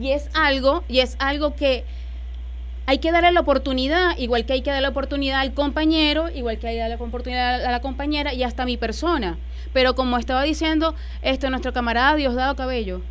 [0.00, 1.84] Y es algo, y es algo que
[2.86, 6.58] hay que darle la oportunidad, igual que hay que darle la oportunidad al compañero, igual
[6.58, 9.36] que hay que darle la oportunidad a la compañera y hasta a mi persona.
[9.74, 13.02] Pero como estaba diciendo este nuestro camarada Diosdado Cabello,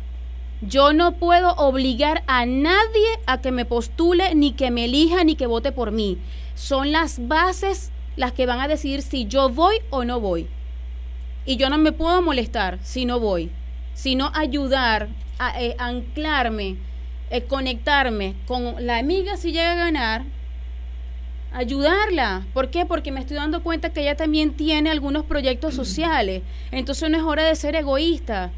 [0.60, 5.36] yo no puedo obligar a nadie a que me postule, ni que me elija, ni
[5.36, 6.18] que vote por mí.
[6.54, 10.48] Son las bases las que van a decidir si yo voy o no voy.
[11.46, 13.50] Y yo no me puedo molestar si no voy,
[13.94, 16.76] sino ayudar a eh, anclarme,
[17.30, 20.24] eh, conectarme con la amiga si llega a ganar,
[21.52, 22.46] ayudarla.
[22.52, 22.84] ¿Por qué?
[22.84, 26.42] Porque me estoy dando cuenta que ella también tiene algunos proyectos sociales.
[26.72, 28.50] Entonces no es hora de ser egoísta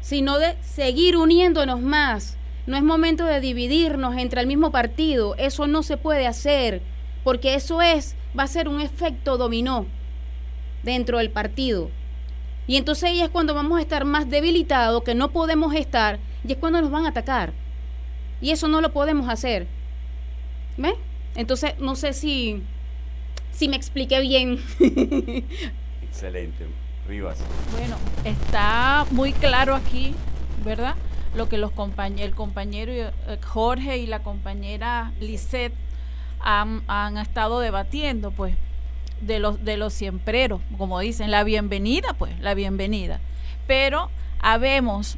[0.00, 2.36] sino de seguir uniéndonos más.
[2.66, 5.36] No es momento de dividirnos entre el mismo partido.
[5.36, 6.82] Eso no se puede hacer,
[7.22, 9.86] porque eso es, va a ser un efecto dominó
[10.82, 11.90] dentro del partido.
[12.66, 16.52] Y entonces ahí es cuando vamos a estar más debilitados, que no podemos estar, y
[16.52, 17.52] es cuando nos van a atacar.
[18.40, 19.66] Y eso no lo podemos hacer.
[20.76, 20.94] ¿Ve?
[21.36, 22.62] Entonces, no sé si,
[23.50, 24.58] si me expliqué bien.
[26.02, 26.66] Excelente.
[27.72, 30.14] Bueno, está muy claro aquí,
[30.64, 30.94] ¿verdad?
[31.34, 31.72] Lo que los
[32.18, 33.10] el compañero eh,
[33.44, 35.74] Jorge y la compañera Lisette
[36.40, 38.56] han, han estado debatiendo, pues,
[39.20, 43.20] de los, de los siempreros, como dicen, la bienvenida, pues, la bienvenida.
[43.66, 45.16] Pero habemos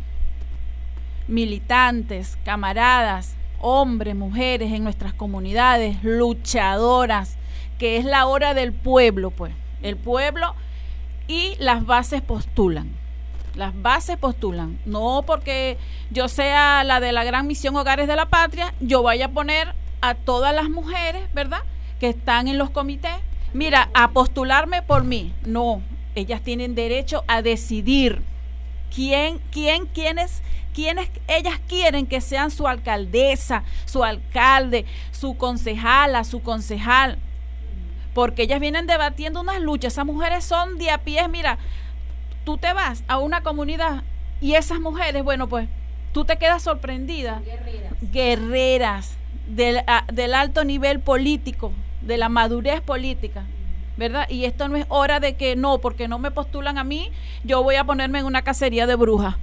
[1.26, 7.36] militantes, camaradas, hombres, mujeres en nuestras comunidades, luchadoras,
[7.78, 9.52] que es la hora del pueblo, pues.
[9.82, 10.54] El pueblo
[11.28, 12.90] y las bases postulan.
[13.54, 14.80] Las bases postulan.
[14.86, 15.78] No porque
[16.10, 19.74] yo sea la de la gran misión Hogares de la Patria, yo vaya a poner
[20.00, 21.60] a todas las mujeres, ¿verdad?
[22.00, 23.14] Que están en los comités.
[23.52, 25.34] Mira, a postularme por mí.
[25.44, 25.82] No,
[26.14, 28.22] ellas tienen derecho a decidir
[28.94, 30.42] quién, quién, quiénes,
[30.74, 37.18] quiénes ellas quieren que sean su alcaldesa, su alcalde, su concejala, su concejal
[38.18, 39.92] porque ellas vienen debatiendo unas luchas.
[39.92, 41.56] Esas mujeres son de a pies, mira,
[42.42, 44.02] tú te vas a una comunidad
[44.40, 45.68] y esas mujeres, bueno, pues
[46.12, 47.40] tú te quedas sorprendida.
[47.44, 47.92] Guerreras.
[48.10, 53.44] Guerreras del, del alto nivel político, de la madurez política.
[53.96, 54.28] ¿verdad?
[54.28, 57.12] Y esto no es hora de que no, porque no me postulan a mí,
[57.44, 59.36] yo voy a ponerme en una cacería de brujas,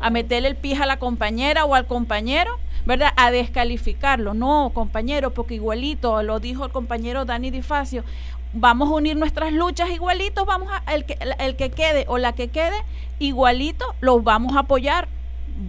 [0.00, 3.10] a meterle el pie a la compañera o al compañero ¿verdad?
[3.16, 4.32] A descalificarlo.
[4.32, 8.04] No, compañero, porque igualito, lo dijo el compañero Dani Difacio,
[8.52, 12.32] vamos a unir nuestras luchas igualitos, vamos a, el que, el que quede o la
[12.32, 12.76] que quede,
[13.18, 15.08] igualito, los vamos a apoyar,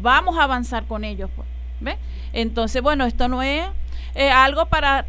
[0.01, 1.47] vamos a avanzar con ellos, pues,
[1.81, 1.97] ¿ve?
[2.33, 3.65] Entonces, bueno, esto no es
[4.13, 5.07] eh, algo para,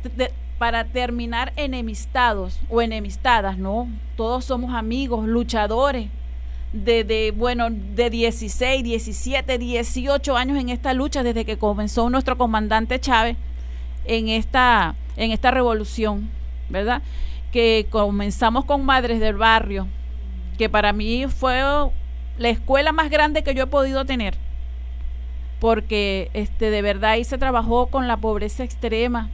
[0.58, 6.08] para terminar enemistados o enemistadas, no, todos somos amigos, luchadores,
[6.72, 13.00] de, bueno, de 16, 17, 18 años en esta lucha desde que comenzó nuestro comandante
[13.00, 13.36] Chávez
[14.04, 16.30] en esta, en esta revolución,
[16.68, 17.02] ¿verdad?
[17.52, 19.86] Que comenzamos con Madres del Barrio,
[20.58, 21.62] que para mí fue
[22.38, 24.36] la escuela más grande que yo he podido tener,
[25.60, 29.30] porque este, de verdad ahí se trabajó con la pobreza extrema,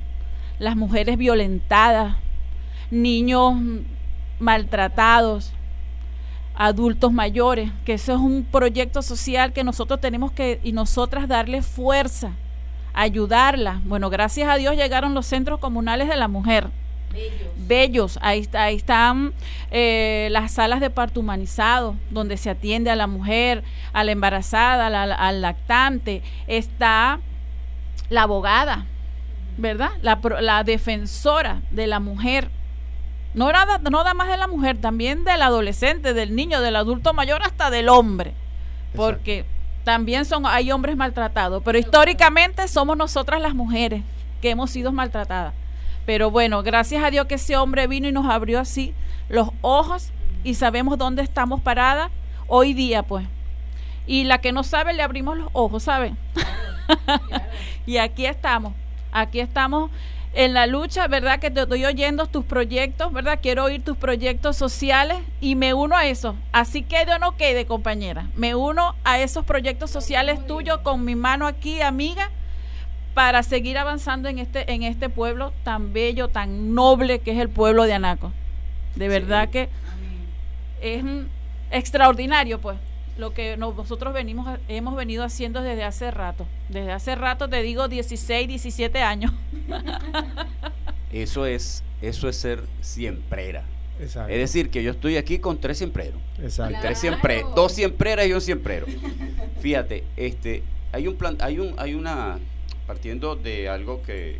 [0.58, 2.16] las mujeres violentadas,
[2.90, 3.54] niños
[4.38, 5.52] maltratados,
[6.54, 11.62] adultos mayores, que eso es un proyecto social que nosotros tenemos que y nosotras darle
[11.62, 12.32] fuerza,
[12.92, 13.80] ayudarla.
[13.84, 16.70] Bueno, gracias a Dios llegaron los centros comunales de la mujer.
[17.56, 18.18] Bellos.
[18.22, 19.32] Ahí, está, ahí están
[19.70, 23.62] eh, las salas de parto humanizado, donde se atiende a la mujer,
[23.92, 26.22] a la embarazada, al lactante.
[26.46, 27.20] Está
[28.08, 28.86] la abogada,
[29.56, 29.90] ¿verdad?
[30.02, 32.50] La, la defensora de la mujer
[33.34, 37.12] no, nada, no da más de la mujer, también del adolescente, del niño, del adulto
[37.12, 38.32] mayor, hasta del hombre.
[38.94, 39.44] Porque
[39.82, 41.62] también son, hay hombres maltratados.
[41.64, 44.02] Pero históricamente somos nosotras las mujeres
[44.40, 45.52] que hemos sido maltratadas.
[46.06, 48.94] Pero bueno, gracias a Dios que ese hombre vino y nos abrió así
[49.28, 50.10] los ojos
[50.44, 52.10] y sabemos dónde estamos paradas
[52.46, 53.26] hoy día, pues.
[54.06, 56.14] Y la que no sabe, le abrimos los ojos, ¿sabe?
[57.86, 58.74] y aquí estamos,
[59.12, 59.90] aquí estamos
[60.34, 61.38] en la lucha, ¿verdad?
[61.38, 63.38] Que te estoy oyendo tus proyectos, ¿verdad?
[63.40, 66.36] Quiero oír tus proyectos sociales y me uno a eso.
[66.52, 68.28] Así quede o no quede, compañera.
[68.34, 72.30] Me uno a esos proyectos sociales tuyos con mi mano aquí, amiga,
[73.14, 77.48] para seguir avanzando en este, en este pueblo tan bello, tan noble que es el
[77.48, 78.32] pueblo de Anaco.
[78.96, 79.68] De verdad que
[80.80, 81.04] es
[81.70, 82.76] extraordinario, pues
[83.16, 86.46] lo que nosotros venimos hemos venido haciendo desde hace rato.
[86.68, 89.32] Desde hace rato te digo 16, 17 años.
[91.12, 93.64] eso es eso es ser siemprera.
[94.00, 94.32] Exacto.
[94.32, 96.20] Es decir, que yo estoy aquí con tres siempreros.
[96.42, 96.78] Exacto.
[96.82, 98.86] Tres dos siempreras y un siemprero.
[99.60, 100.62] Fíjate, este
[100.92, 102.38] hay un plan hay un hay una
[102.86, 104.38] partiendo de algo que,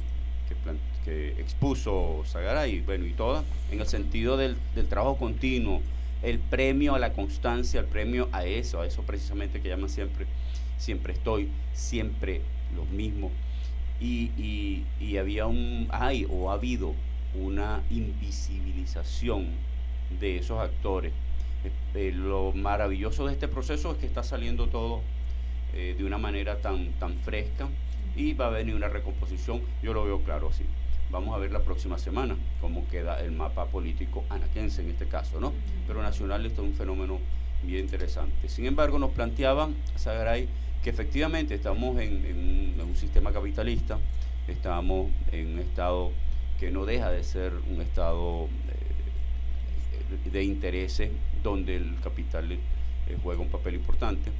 [0.49, 5.81] que, plan- que expuso Zagaray, bueno, y toda, en el sentido del, del trabajo continuo,
[6.25, 10.27] el premio a la constancia, el premio a eso, a eso precisamente que llaman siempre,
[10.79, 12.41] siempre estoy, siempre
[12.75, 13.31] lo mismo.
[14.01, 16.95] Y, y- y había un, hay o ha habido
[17.35, 19.47] una invisibilización
[20.20, 21.12] de esos actores.
[21.64, 21.70] Eh,
[22.09, 25.01] eh, lo maravilloso de este proceso es que está saliendo todo
[25.75, 27.68] eh, de una manera tan, tan fresca
[28.16, 30.64] y va a venir una recomposición, yo lo veo claro así.
[31.11, 35.40] Vamos a ver la próxima semana cómo queda el mapa político anaquense en este caso,
[35.40, 35.52] ¿no?
[35.86, 37.18] Pero nacional esto es un fenómeno
[37.62, 38.48] bien interesante.
[38.48, 40.48] Sin embargo, nos planteaba Sagaray
[40.82, 43.98] que efectivamente estamos en, en un, en un sistema capitalista,
[44.48, 46.11] estamos en un estado
[46.59, 48.48] que no deja de ser un estado
[50.24, 51.11] eh, de intereses
[51.42, 52.59] donde el capital eh,
[53.22, 54.30] juega un papel importante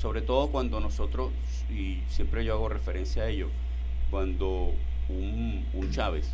[0.00, 1.32] sobre todo cuando nosotros,
[1.68, 3.48] y siempre yo hago referencia a ello,
[4.10, 4.72] cuando
[5.08, 6.32] un, un Chávez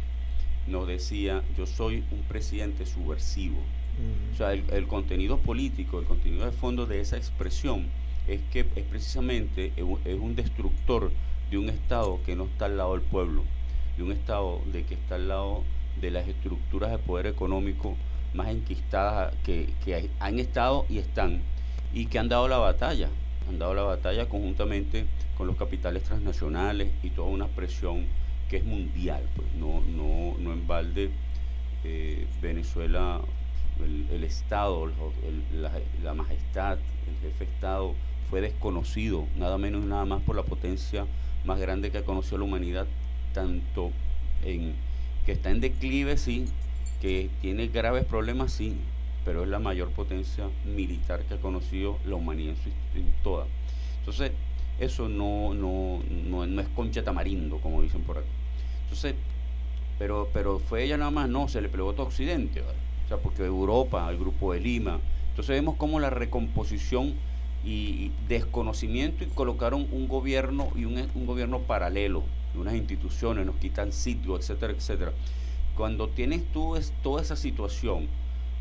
[0.67, 3.59] nos decía, yo soy un presidente subversivo.
[4.33, 7.87] O sea, el, el contenido político, el contenido de fondo de esa expresión
[8.27, 11.11] es que es precisamente es un- es un destructor
[11.51, 13.45] de un Estado que no está al lado del pueblo,
[13.97, 15.63] de un Estado de que está al lado
[16.01, 17.95] de las estructuras de poder económico
[18.33, 21.41] más enquistadas que, que han estado y están,
[21.93, 23.09] y que han dado la batalla,
[23.49, 25.05] han dado la batalla conjuntamente
[25.37, 28.07] con los capitales transnacionales y toda una presión
[28.49, 31.11] que es mundial, pues no, no, no en balde
[31.85, 33.21] eh, Venezuela,
[34.11, 34.91] el, Estado,
[36.03, 36.79] la, majestad,
[37.09, 37.95] el jefe de Estado
[38.31, 41.07] fue desconocido, nada menos nada más por la potencia
[41.45, 42.87] más grande que ha conocido la humanidad,
[43.33, 43.91] tanto
[44.45, 44.75] en
[45.27, 46.47] que está en declive, sí,
[47.01, 48.77] que tiene graves problemas, sí,
[49.25, 53.47] pero es la mayor potencia militar que ha conocido la humanidad en, su- en toda.
[54.01, 54.33] Entonces,
[54.79, 58.29] eso no, no, no, no es concha tamarindo, como dicen por aquí.
[58.85, 59.15] Entonces,
[59.99, 63.45] pero, pero fue ella nada más, no, se le plegó todo Occidente, o sea, porque
[63.45, 65.01] Europa, el grupo de Lima.
[65.31, 67.15] Entonces vemos como la recomposición
[67.65, 73.93] y desconocimiento y colocaron un gobierno y un, un gobierno paralelo, unas instituciones, nos quitan
[73.93, 75.13] sitio, etcétera, etcétera.
[75.77, 78.09] Cuando tienes tú es, toda esa situación,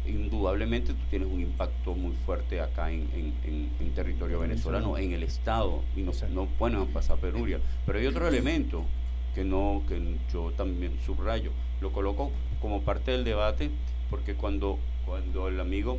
[0.05, 5.13] indudablemente tú tienes un impacto muy fuerte acá en, en- en- en territorio venezolano, en
[5.13, 7.59] el Estado, y no, no bueno, pasar penuria.
[7.85, 8.83] Pero hay otro elemento
[9.35, 11.51] que no que yo también subrayo,
[11.81, 12.31] lo coloco
[12.61, 13.69] como parte del debate,
[14.09, 15.97] porque cuando, cuando el amigo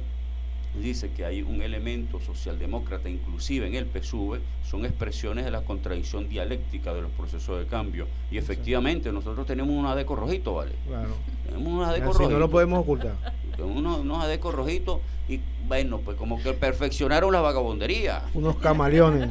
[0.81, 6.29] dice que hay un elemento socialdemócrata, inclusive en el PSUV, son expresiones de la contradicción
[6.29, 8.07] dialéctica de los procesos de cambio.
[8.31, 10.73] Y efectivamente, nosotros tenemos un adeco rojito, ¿vale?
[10.89, 11.15] Claro.
[11.47, 12.39] Tenemos un adeco Así no rojito.
[12.41, 13.15] lo podemos ocultar.
[13.63, 18.23] Unos, unos adecos rojitos y, bueno, pues como que perfeccionaron la vagabondería.
[18.35, 19.31] Unos camaleones.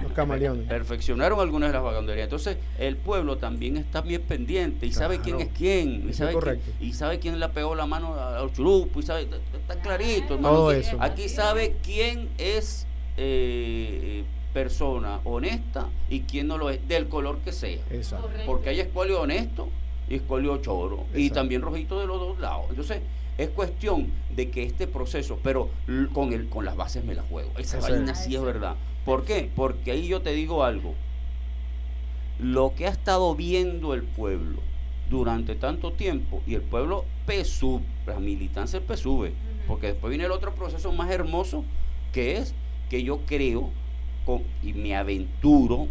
[0.00, 0.66] Unos camaleones.
[0.68, 2.24] Perfeccionaron algunas de las vagabonderías.
[2.24, 6.04] Entonces, el pueblo también está bien pendiente y sabe quién es quién.
[6.06, 6.70] Y es sabe, quién, correcto.
[6.80, 9.00] y sabe quién le pegó la mano a- al churupo.
[9.00, 10.54] Y sabe, está clarito, hermano.
[10.56, 10.96] Todo Aquí- eso.
[11.00, 17.52] Aquí sabe quién es eh, persona honesta y quién no lo es, del color que
[17.52, 17.78] sea.
[17.90, 18.30] Exacto.
[18.46, 19.68] Porque hay escuelio honesto
[20.08, 21.04] y escuelio choro.
[21.14, 21.34] Y Exacto.
[21.40, 22.66] también rojito de los dos lados.
[22.70, 23.00] Entonces,
[23.38, 25.68] es cuestión de que este proceso, pero
[26.12, 27.50] con, el, con las bases me la juego.
[27.58, 28.76] Esa Eso vaina sí es verdad.
[29.04, 29.50] ¿Por qué?
[29.54, 30.94] Porque ahí yo te digo algo.
[32.38, 34.60] Lo que ha estado viendo el pueblo
[35.10, 39.30] durante tanto tiempo, y el pueblo PSUV, la militancia del PSUV,
[39.68, 41.64] porque después viene el otro proceso más hermoso,
[42.12, 42.54] que es
[42.88, 43.70] que yo creo,
[44.24, 45.86] con- y me aventuro,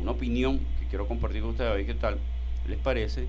[0.00, 2.18] una opinión que quiero compartir con ustedes, a ver qué tal
[2.66, 3.26] les parece,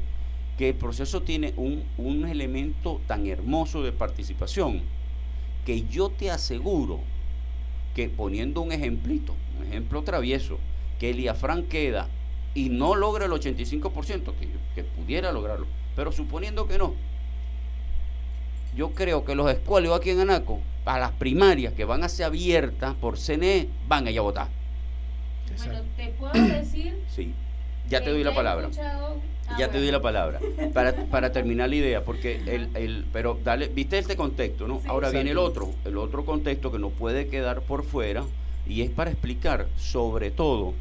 [0.57, 4.82] que el proceso tiene un, un elemento tan hermoso de participación,
[5.65, 6.99] que yo te aseguro
[7.95, 10.57] que poniendo un ejemplito, un ejemplo travieso,
[10.99, 12.07] que Eliafran queda
[12.53, 16.93] y no logra el 85%, que, que pudiera lograrlo, pero suponiendo que no,
[18.75, 22.25] yo creo que los escuelos aquí en Anaco, a las primarias que van a ser
[22.25, 24.47] abiertas por CNE, van a ir a votar.
[25.57, 26.97] Bueno, te puedo decir.
[27.13, 27.34] Sí,
[27.89, 28.69] ya te doy la palabra.
[29.57, 30.39] Ya te doy la palabra.
[30.73, 34.81] Para, para terminar la idea, porque el, el, pero dale, viste este contexto, ¿no?
[34.87, 38.23] Ahora viene el otro, el otro contexto que no puede quedar por fuera,
[38.67, 40.73] y es para explicar, sobre todo,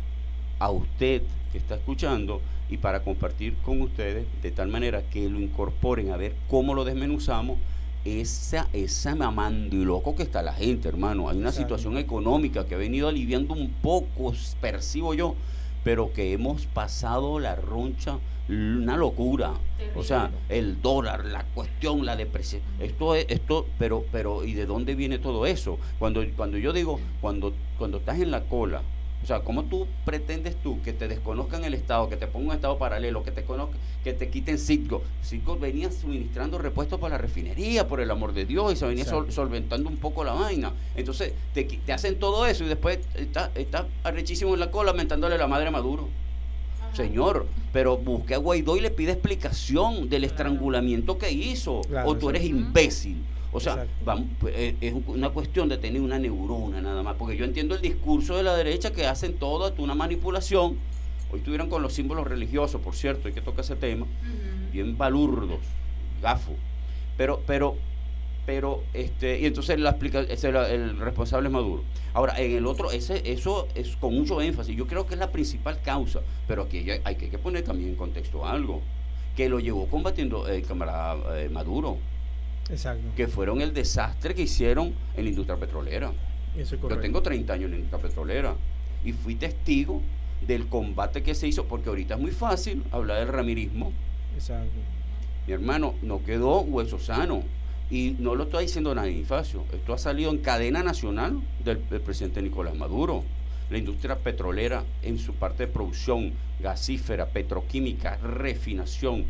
[0.58, 5.40] a usted que está escuchando y para compartir con ustedes de tal manera que lo
[5.40, 7.58] incorporen a ver cómo lo desmenuzamos
[8.04, 11.28] esa esa mamando y loco que está la gente, hermano.
[11.28, 11.76] Hay una Exacto.
[11.76, 15.34] situación económica que ha venido aliviando un poco, percibo yo,
[15.84, 18.18] pero que hemos pasado la roncha,
[18.48, 19.52] una locura.
[19.94, 22.62] O sea, el dólar, la cuestión, la depresión.
[22.80, 25.78] Esto es, esto, pero, pero, ¿y de dónde viene todo eso?
[25.98, 28.82] Cuando, cuando yo digo, cuando, cuando estás en la cola
[29.22, 32.54] O sea, ¿cómo tú pretendes tú que te desconozcan el Estado, que te pongan un
[32.54, 35.02] Estado paralelo, que te conozcan, que te quiten Citgo?
[35.24, 39.04] Citgo venía suministrando repuestos para la refinería, por el amor de Dios, y se venía
[39.04, 40.72] sol- solventando un poco la vaina.
[40.94, 45.38] Entonces, te, hacen todo eso y después está, está arrechísimo en la cola mentándole a
[45.38, 46.08] la madre a Maduro.
[46.94, 51.82] Señor, pero busque a Guaidó y le pide explicación del estrangulamiento que hizo.
[51.82, 53.22] Claro, o tú eres imbécil.
[53.52, 57.16] O sea, vamos, eh, es una cuestión de tener una neurona nada más.
[57.16, 60.76] Porque yo entiendo el discurso de la derecha que hacen hasta una manipulación.
[61.30, 64.06] Hoy estuvieron con los símbolos religiosos, por cierto, hay que tocar ese tema.
[64.72, 65.60] Bien balurdos,
[66.22, 66.52] gafo.
[67.16, 67.76] Pero, pero,
[68.46, 71.82] pero, este, y entonces la explica, ese el responsable es Maduro.
[72.14, 74.74] Ahora, en el otro, ese, eso es con mucho énfasis.
[74.76, 77.96] Yo creo que es la principal causa, pero aquí hay, hay que poner también en
[77.96, 78.80] contexto algo,
[79.36, 81.98] que lo llevó combatiendo el camarada eh, Maduro,
[82.70, 83.08] Exacto.
[83.16, 86.12] que fueron el desastre que hicieron en la industria petrolera.
[86.56, 88.54] Eso es Yo tengo 30 años en la industria petrolera
[89.04, 90.02] y fui testigo
[90.46, 93.92] del combate que se hizo, porque ahorita es muy fácil hablar del ramirismo,
[94.34, 94.70] Exacto.
[95.46, 97.42] mi hermano, no quedó hueso sano.
[97.90, 99.64] Y no lo estoy diciendo nadie, Facio.
[99.72, 103.24] Esto ha salido en cadena nacional del, del presidente Nicolás Maduro.
[103.70, 109.24] La industria petrolera en su parte de producción, gasífera, petroquímica, refinación,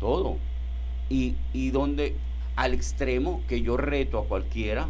[0.00, 0.38] todo.
[1.10, 2.14] Y, y donde
[2.56, 4.88] al extremo que yo reto a cualquiera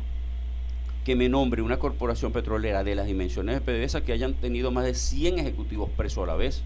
[1.04, 4.84] que me nombre una corporación petrolera de las dimensiones de PDVSA que hayan tenido más
[4.84, 6.62] de 100 ejecutivos presos a la vez.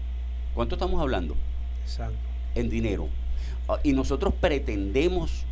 [0.55, 1.35] ¿Cuánto estamos hablando?
[1.83, 2.15] Exacto.
[2.55, 3.07] en dinero.
[3.67, 5.43] Ah, Y nosotros pretendemos,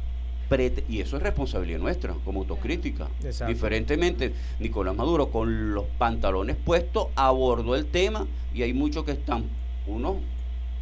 [0.50, 3.08] prete- y eso es responsabilidad nuestra, como autocrítica.
[3.24, 3.54] Exacto.
[3.54, 9.46] Diferentemente, Nicolás Maduro con los pantalones puestos abordó el tema y hay muchos que están,
[9.86, 10.16] unos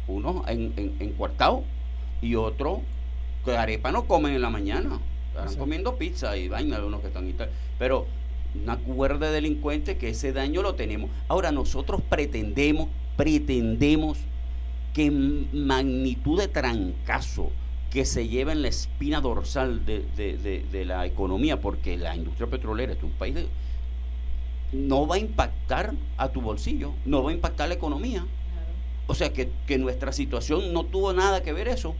[0.08, 1.62] unos en, en, encuartados
[2.22, 2.78] y otros
[3.54, 4.98] arepa no comen en la mañana.
[5.28, 5.58] Estarán Exacto.
[5.58, 7.50] comiendo pizza y vaina, unos que están y tal.
[7.78, 8.06] Pero
[8.62, 11.10] una cuerda de delincuentes que ese daño lo tenemos.
[11.28, 14.18] Ahora nosotros pretendemos, pretendemos
[14.94, 17.50] que magnitud de trancazo
[17.90, 22.16] que se lleva en la espina dorsal de, de- de- de la economía, porque la
[22.16, 23.46] industria petrolera es un país de-
[24.72, 28.26] no va a impactar a tu bolsillo, no va a impactar la economía.
[29.06, 31.94] O sea que, que nuestra situación no tuvo nada que ver eso.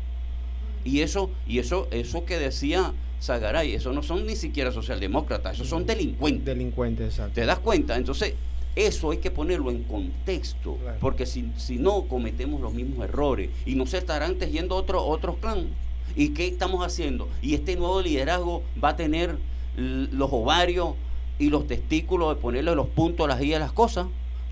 [0.87, 5.69] Y eso, y eso, eso que decía Zagaray, eso no son ni siquiera socialdemócratas, esos
[5.69, 6.45] son delincuentes.
[6.45, 7.35] Delincuente, exacto.
[7.35, 7.97] ¿Te das cuenta?
[7.97, 8.35] Entonces,
[8.77, 10.99] eso hay que ponerlo en contexto, Claro.
[11.01, 15.37] porque si, si no cometemos los mismos errores y no se estarán tejiendo otro, otros
[15.39, 15.67] clan.
[16.15, 17.29] ¿Y qué estamos haciendo?
[17.43, 19.37] Y este nuevo liderazgo va a tener
[19.77, 20.95] los ovarios
[21.39, 24.07] y los testículos de ponerle los puntos a las a las cosas,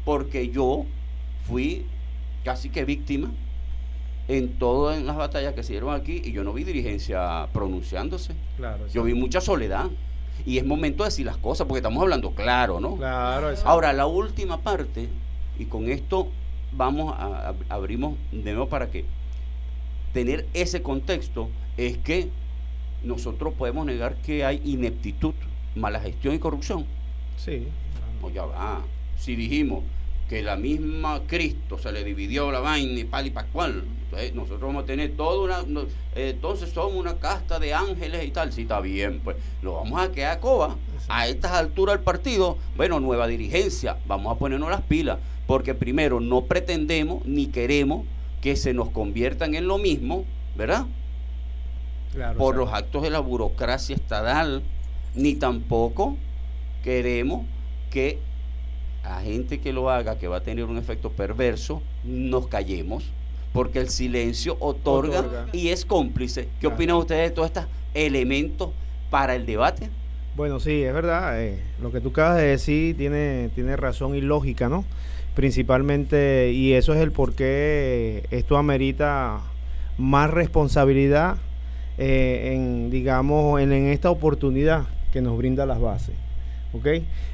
[0.04, 0.84] porque yo
[1.46, 1.84] fui
[2.44, 3.30] casi que víctima
[4.28, 8.34] en todas las batallas que se dieron aquí y yo no vi dirigencia pronunciándose.
[8.56, 9.86] Claro, Yo vi mucha soledad.
[10.46, 12.96] Y es momento de decir las cosas, porque estamos hablando claro, ¿no?
[12.96, 13.54] Claro.
[13.64, 15.08] Ahora, la última parte,
[15.58, 16.28] y con esto
[16.72, 19.04] vamos a, a- abrimos de nuevo para que
[20.12, 22.28] tener ese contexto, es que
[23.04, 25.34] nosotros podemos negar que hay ineptitud,
[25.76, 26.84] mala gestión y corrupción.
[27.36, 27.68] Sí.
[28.20, 28.82] No, ya va.
[29.18, 29.84] Si dijimos
[30.28, 34.62] que la misma Cristo se le dividió la vaina y pal y pascual, entonces nosotros
[34.62, 35.84] vamos a tener toda una.
[36.14, 38.52] eh, entonces somos una casta de ángeles y tal.
[38.52, 40.76] Sí, está bien, pues lo vamos a quedar a coba.
[41.08, 46.20] A estas alturas del partido, bueno, nueva dirigencia, vamos a ponernos las pilas, porque primero
[46.20, 48.06] no pretendemos ni queremos
[48.40, 50.24] que se nos conviertan en lo mismo,
[50.56, 50.86] ¿verdad?
[52.12, 54.62] Claro, por los actos de la burocracia estatal,
[55.14, 56.16] ni tampoco
[56.82, 57.46] queremos
[57.90, 58.18] que
[59.04, 63.04] a gente que lo haga, que va a tener un efecto perverso, nos callemos,
[63.52, 65.46] porque el silencio otorga, Otorga.
[65.52, 66.44] y es cómplice.
[66.44, 66.74] ¿Qué Claro.
[66.76, 68.70] opinan ustedes de todos estos elementos
[69.10, 69.90] para el debate?
[70.36, 71.40] Bueno, sí, es verdad.
[71.42, 74.84] eh, lo que tú acabas de decir tiene, tiene razón y lógica, ¿no?
[75.34, 79.40] Principalmente, y eso es el por qué esto amerita
[79.98, 81.36] más responsabilidad
[81.98, 86.16] eh, en, digamos, en, en esta oportunidad que nos brinda las bases.
[86.74, 86.86] ¿Ok?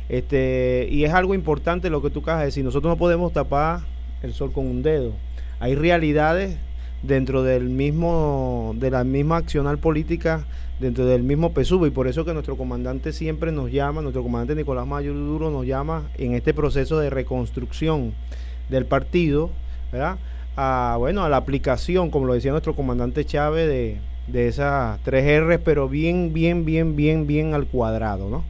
[0.08, 2.64] Este, y es algo importante lo que tú acabas de decir.
[2.64, 3.80] Nosotros no podemos tapar
[4.22, 5.12] el sol con un dedo.
[5.58, 6.56] Hay realidades
[7.02, 10.46] dentro del mismo, de la misma accional política
[10.80, 14.54] dentro del mismo PSUV y por eso que nuestro comandante siempre nos llama, nuestro comandante
[14.54, 18.14] Nicolás Mayuduro nos llama en este proceso de reconstrucción
[18.70, 19.50] del partido,
[19.92, 20.16] ¿verdad?
[20.56, 25.24] A, bueno, a la aplicación, como lo decía nuestro comandante Chávez, de, de esas tres
[25.24, 28.44] R, pero bien, bien, bien, bien, bien al cuadrado, ¿no?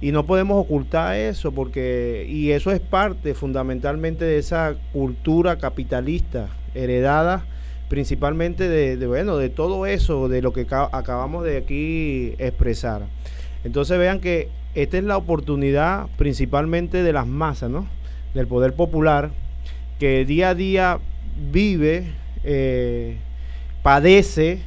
[0.00, 6.48] Y no podemos ocultar eso porque, y eso es parte fundamentalmente de esa cultura capitalista
[6.74, 7.44] heredada
[7.88, 13.02] principalmente de, bueno, de todo eso, de lo que ca- acabamos de aquí expresar.
[13.64, 17.88] Entonces vean que esta es la oportunidad principalmente de las masas, ¿no?
[18.34, 19.30] del poder popular,
[19.98, 20.98] que día a día
[21.50, 22.12] vive,
[22.44, 23.16] eh,
[23.82, 24.60] padece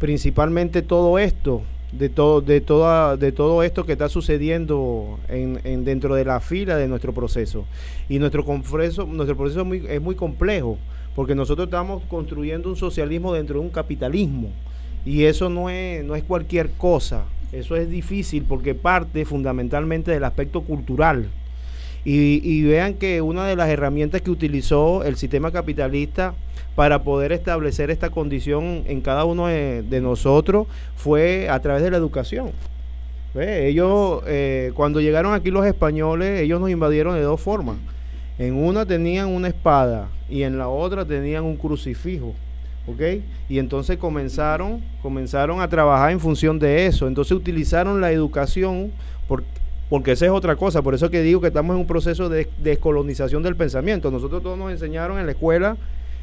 [0.00, 1.62] principalmente todo esto,
[1.98, 6.76] de todo, de toda, de todo esto que está sucediendo en, dentro de la fila
[6.76, 7.64] de nuestro proceso.
[8.08, 10.78] Y nuestro, nuestro proceso es muy, es muy complejo,
[11.14, 14.50] porque nosotros estamos construyendo un socialismo dentro de un capitalismo.
[15.04, 17.24] Y eso no es, no es cualquier cosa.
[17.52, 21.28] Eso es difícil porque parte fundamentalmente del aspecto cultural.
[22.06, 26.34] Y, vean que una de las herramientas que utilizó el sistema capitalista
[26.74, 31.96] para poder establecer esta condición en cada uno de, nosotros fue a través de la
[31.96, 32.52] educación.
[33.34, 37.76] Ellos, eh, cuando llegaron aquí los españoles, ellos nos invadieron de dos formas.
[38.38, 42.34] En una tenían una espada y en la otra tenían un crucifijo.
[42.86, 43.22] ¿ok?
[43.48, 47.06] Y entonces comenzaron, comenzaron a trabajar en función de eso.
[47.08, 48.92] Entonces utilizaron la educación,
[49.88, 50.82] porque esa es otra cosa.
[50.82, 54.10] Por eso que digo que estamos en un proceso de descolonización del pensamiento.
[54.10, 55.76] Nosotros todos nos enseñaron en la escuela,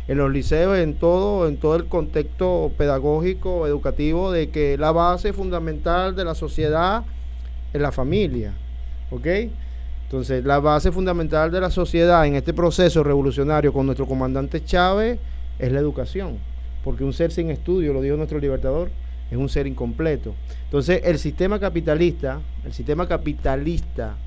[0.07, 5.34] en los liceos, en todo, en todo el contexto pedagógico, educativo, de que la base
[5.34, 7.03] fundamental de la sociedad
[7.74, 8.53] es la familia,
[9.12, 9.28] ¿ok?
[10.05, 15.20] Entonces, la base fundamental de la sociedad en este proceso revolucionario con nuestro comandante Chávez
[15.57, 16.51] es la educación
[16.84, 18.89] porque un ser sin estudio, lo dijo nuestro libertador,
[19.32, 20.36] es un ser incompleto.
[20.65, 24.17] Entonces, el sistema capitalista, el sistema capitalista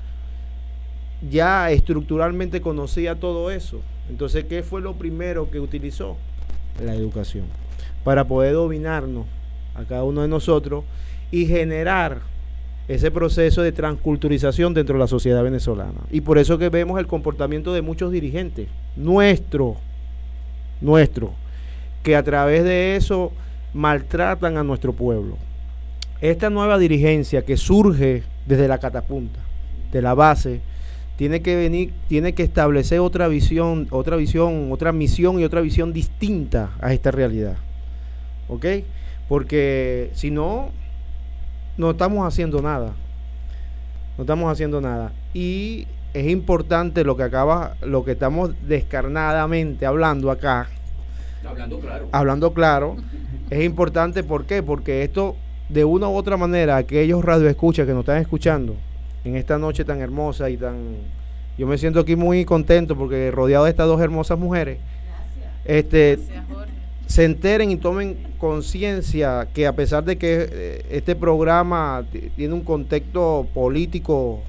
[1.29, 3.81] ya estructuralmente conocía todo eso.
[4.09, 6.17] Entonces, ¿qué fue lo primero que utilizó?
[6.83, 7.45] La educación.
[8.03, 9.25] Para poder dominarnos
[9.75, 10.83] a cada uno de nosotros
[11.31, 12.19] y generar
[12.87, 16.01] ese proceso de transculturización dentro de la sociedad venezolana.
[16.11, 19.77] Y por eso que vemos el comportamiento de muchos dirigentes, nuestro,
[20.81, 21.33] nuestro,
[22.03, 23.31] que a través de eso
[23.75, 25.37] maltratan a nuestro pueblo.
[26.21, 29.41] Esta nueva dirigencia que surge desde la catapunta,
[29.91, 30.61] de la base,
[31.17, 35.91] tiene que venir, tiene que establecer otra visión, otra visión, otra misión y otra visión
[35.91, 37.57] distinta a esta realidad.
[38.47, 38.65] ¿Ok?
[39.27, 40.69] Porque si no,
[41.77, 42.93] no estamos haciendo nada.
[44.17, 45.11] No estamos haciendo nada.
[45.33, 50.69] Y es importante lo que acaba, lo que estamos descarnadamente hablando acá,
[51.43, 52.09] Hablando claro.
[52.11, 52.95] Hablando claro.
[53.49, 54.63] es importante, ¿por qué?
[54.63, 55.35] Porque esto,
[55.69, 58.75] de una u otra manera, aquellos radioescuchas que nos están escuchando
[59.23, 60.97] en esta noche tan hermosa y tan...
[61.57, 64.77] Yo me siento aquí muy contento porque rodeado de estas dos hermosas mujeres.
[65.63, 66.19] Este,
[67.07, 72.05] se enteren y tomen conciencia que a pesar de que eh, este programa
[72.35, 74.41] tiene un contexto político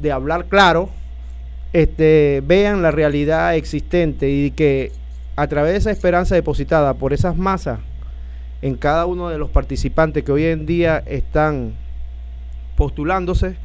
[0.00, 0.90] de hablar claro,
[1.72, 4.92] este, vean la realidad existente y que
[5.40, 7.78] a través de esa esperanza depositada por esas masas
[8.60, 11.72] en cada uno de los participantes que hoy en día están
[12.76, 13.56] postulándose,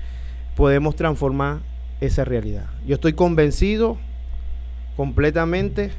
[0.56, 1.60] podemos transformar
[2.00, 2.68] esa realidad.
[2.88, 3.98] Yo estoy convencido
[4.96, 5.92] completamente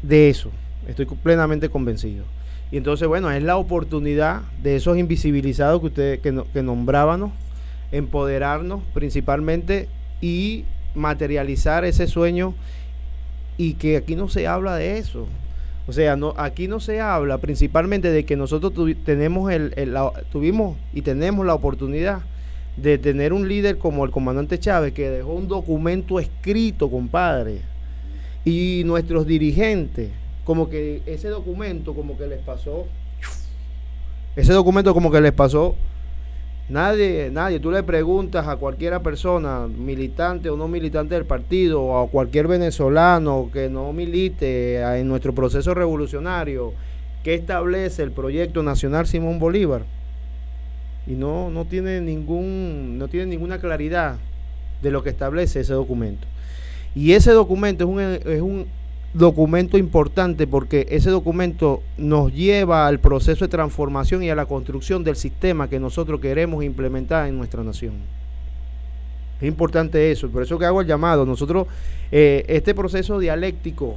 [0.00, 0.50] de eso.
[0.88, 2.24] Estoy plenamente convencido.
[2.70, 7.32] Y entonces, bueno, es la oportunidad de esos invisibilizados que ustedes que, nombrábamos,
[7.92, 9.90] empoderarnos principalmente
[10.22, 10.64] y
[10.94, 12.54] materializar ese sueño
[13.56, 15.26] y que aquí no se habla de eso.
[15.86, 19.52] O sea, no, aquí no se habla principalmente de que nosotros tuvimos
[20.94, 22.22] y tenemos la oportunidad
[22.76, 27.60] de tener un líder como el comandante Chávez que dejó un documento escrito, compadre.
[28.44, 30.10] Y nuestros dirigentes,
[30.44, 32.86] como que ese documento como que les pasó,
[34.36, 35.76] ese documento como que les pasó
[36.68, 42.02] Nadie, nadie, tú le preguntas a cualquiera persona, militante o no militante del partido, o
[42.02, 46.72] a cualquier venezolano que no milite en nuestro proceso revolucionario,
[47.22, 49.82] ¿qué establece el proyecto nacional Simón Bolívar?
[51.06, 54.16] Y no, no tiene ningún, no tiene ninguna claridad
[54.80, 56.26] de lo que establece ese documento.
[56.94, 58.66] Y ese documento es un, es un
[59.14, 65.04] documento importante porque ese documento nos lleva al proceso de transformación y a la construcción
[65.04, 67.94] del sistema que nosotros queremos implementar en nuestra nación.
[69.40, 71.24] Es importante eso, por eso que hago el llamado.
[71.24, 71.68] Nosotros,
[72.10, 73.96] eh, este proceso dialéctico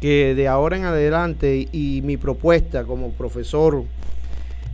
[0.00, 3.84] que de ahora en adelante y, mi propuesta como profesor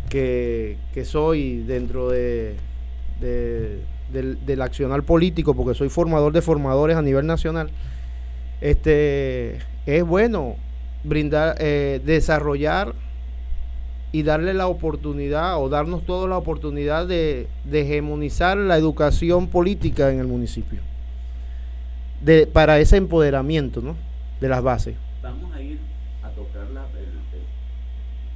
[0.09, 2.55] que, soy dentro de,
[3.21, 7.71] del, del accional político, porque soy formador de formadores a nivel nacional,
[8.61, 10.57] este, es bueno
[11.05, 12.95] brindar, eh, desarrollar
[14.13, 20.21] y darle la oportunidad o darnos toda la oportunidad de, hegemonizar la educación política en
[20.21, 20.81] el municipio.
[22.23, 23.95] De, para ese empoderamiento ¿no?
[24.41, 24.97] de las bases.
[25.23, 25.79] Vamos a ir
[26.23, 26.67] a tocar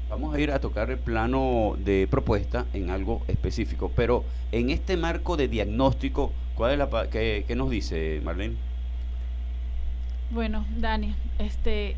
[0.08, 4.96] vamos a ir a tocar el plano de propuesta en algo específico, pero en este
[4.96, 8.54] marco de diagnóstico ¿Cuál es la, qué, qué nos dice Marlene?
[10.30, 11.96] Bueno, Dani, este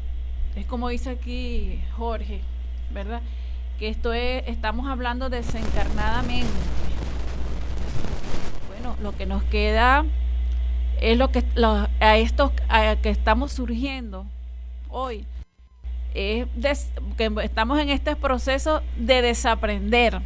[0.56, 2.40] es como dice aquí Jorge,
[2.90, 3.20] ¿verdad?
[3.78, 6.48] Que esto es, estamos hablando desencarnadamente.
[8.68, 10.06] Bueno, lo que nos queda
[11.02, 11.44] es lo que
[12.00, 14.24] a estos a que estamos surgiendo
[14.88, 15.26] hoy
[16.14, 16.46] es
[17.18, 20.22] que estamos en este proceso de desaprender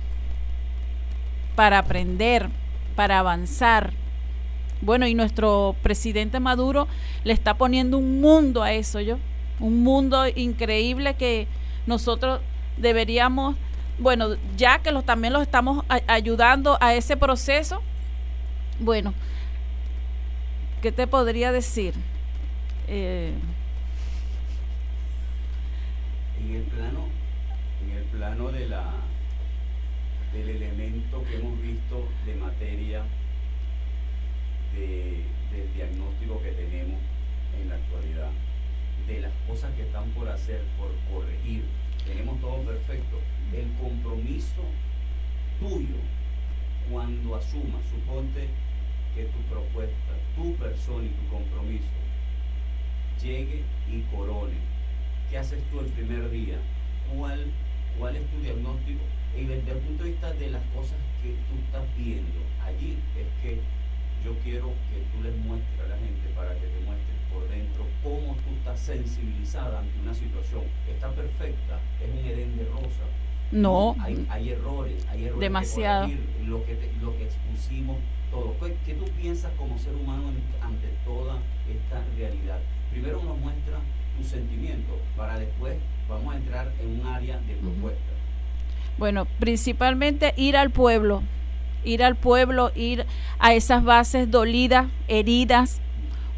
[1.57, 2.51] para aprender,
[2.95, 3.93] para avanzar.
[4.83, 6.87] Bueno, y nuestro presidente Maduro
[7.25, 9.19] le está poniendo un mundo a eso, yo.
[9.59, 11.47] Un mundo increíble que
[11.87, 12.41] nosotros
[12.77, 13.57] deberíamos,
[13.99, 17.81] bueno, ya que los, también los estamos a- ayudando a ese proceso,
[18.79, 19.15] bueno,
[20.83, 21.95] ¿qué te podría decir?
[22.87, 23.33] Eh,
[26.39, 27.07] En el plano,
[27.83, 28.85] en el plano de la,
[30.35, 33.03] del elemento que hemos visto de materia
[34.77, 37.01] de- del diagnóstico que tenemos
[37.61, 38.31] en la actualidad,
[39.07, 41.65] de las cosas que están por hacer, por corregir,
[42.05, 43.21] tenemos todo perfecto.
[43.55, 44.63] El compromiso
[45.61, 45.97] tuyo
[46.91, 48.49] cuando asumas, suponte
[49.15, 51.89] que tu propuesta, tu persona y tu compromiso
[53.23, 54.57] llegue y corone.
[55.31, 56.59] ¿Qué haces tú el primer día?
[57.15, 57.47] ¿Cuál,
[57.99, 59.01] cuál es tu diagnóstico?
[59.37, 63.27] Y desde el punto de vista de las cosas que tú estás viendo allí, es
[63.43, 63.61] que
[64.27, 67.87] yo quiero que tú les muestres a la gente para que te muestres por dentro
[68.03, 70.63] cómo tú estás sensibilizada ante una situación.
[70.91, 73.07] Está perfecta, es un Edén de rosa.
[73.53, 75.39] no, Hay, hay errores, hay errores.
[75.39, 76.03] que Demasiado.
[76.07, 77.97] corregir, lo, que te- lo que expusimos,
[78.33, 78.57] todo.
[78.61, 80.25] ¿Qué, qué tú piensas como ser humano
[80.61, 81.39] ante toda
[81.71, 82.59] esta realidad?
[82.91, 83.79] Primero nos muestra
[84.19, 85.77] tus sentimientos, para después
[86.09, 88.13] vamos a entrar en un área de propuesta.
[88.99, 91.23] Bueno, principalmente ir al pueblo,
[91.85, 93.07] ir al pueblo, ir
[93.39, 95.81] a esas bases dolidas, heridas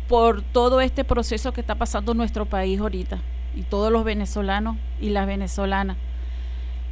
[0.09, 3.18] por todo este proceso que está pasando en nuestro país ahorita
[3.55, 5.97] y todos los venezolanos y las venezolanas.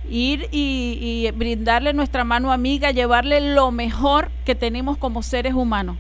[0.09, 5.97] Ir y, y brindarle nuestra mano amiga, llevarle lo mejor que tenemos como seres humanos,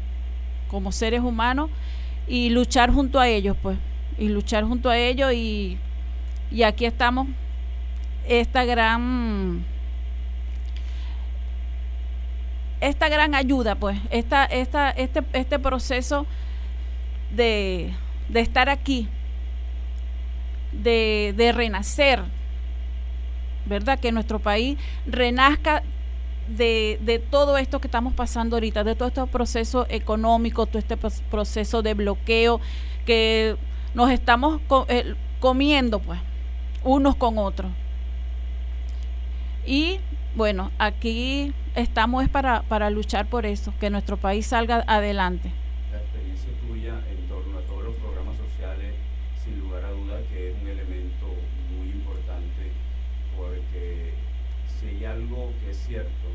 [0.68, 1.70] como seres humanos
[2.28, 3.78] y luchar junto a ellos, pues,
[4.18, 5.78] y luchar junto a ellos y,
[6.50, 7.26] y aquí estamos
[8.28, 9.64] esta gran
[12.80, 16.26] esta gran ayuda pues esta, esta, este, este proceso
[17.34, 17.92] de,
[18.28, 19.08] de estar aquí
[20.72, 22.22] de, de renacer
[23.64, 25.82] verdad que nuestro país renazca
[26.48, 30.96] de, de todo esto que estamos pasando ahorita de todo este proceso económico todo este
[30.96, 32.60] proceso de bloqueo
[33.04, 33.56] que
[33.94, 36.20] nos estamos eh, comiendo pues
[36.84, 37.70] unos con otros.
[39.66, 39.98] Y
[40.36, 45.50] bueno, aquí estamos es para, para luchar por eso, que nuestro país salga adelante.
[45.90, 48.94] La experiencia tuya en torno a todos los programas sociales,
[49.42, 51.26] sin lugar a duda que es un elemento
[51.78, 52.70] muy importante,
[53.34, 54.12] porque
[54.78, 56.28] si hay algo que es cierto,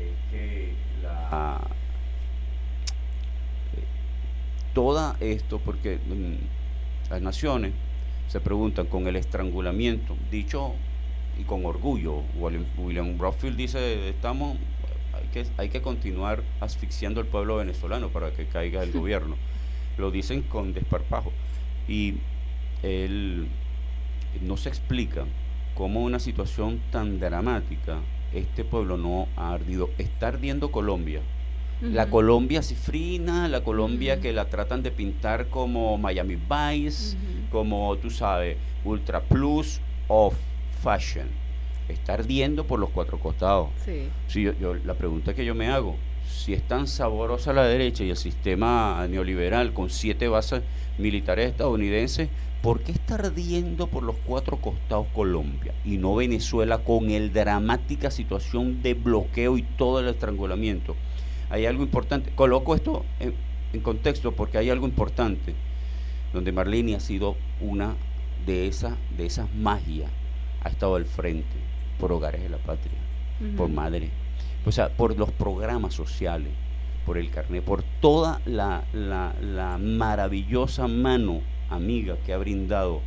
[0.00, 1.60] es que la...
[3.76, 3.84] eh,
[4.72, 5.98] Toda esto, porque
[7.10, 7.72] las naciones
[8.28, 10.74] se preguntan con el estrangulamiento, dicho
[11.38, 14.56] y con orgullo, William, Broadfield dice, estamos,
[15.14, 19.36] hay que, hay que continuar asfixiando al pueblo venezolano para que caiga el gobierno.
[19.98, 21.32] Lo dicen con desparpajo.
[21.88, 22.14] Y
[22.82, 23.48] él
[24.40, 25.24] no se explica
[25.74, 27.98] cómo una situación tan dramática,
[28.32, 29.90] este pueblo no ha ardido.
[29.98, 31.20] Está ardiendo Colombia.
[31.80, 32.08] La.
[32.08, 37.16] Colombia cifrina, la Colombia que la tratan de pintar como Miami Vice,
[37.50, 40.36] como tú sabes, Ultra Plus of
[40.82, 41.28] Fashion.
[41.88, 43.70] Está ardiendo por los cuatro costados.
[43.84, 44.08] Sí.
[44.28, 45.96] Sí, yo, yo- la pregunta que yo me hago,
[46.28, 50.62] si es tan saborosa la derecha y el sistema neoliberal con siete bases
[50.98, 52.28] militares estadounidenses,
[52.62, 58.10] ¿por qué está ardiendo por los cuatro costados Colombia y no Venezuela con el dramática
[58.10, 60.94] situación de bloqueo y todo el estrangulamiento?
[61.50, 63.34] Hay algo importante, coloco esto en,
[63.72, 65.54] en contexto porque hay algo importante,
[66.32, 67.96] donde Marlene ha sido una
[68.46, 70.10] de esas, de esas magias,
[70.64, 71.56] ha estado al frente
[71.98, 72.98] por Hogares de la Patria
[73.56, 74.10] por madre,
[74.64, 76.52] o sea, por los programas sociales,
[77.04, 83.00] por el carnet, por toda la, la- la maravillosa mano amiga que ha brindado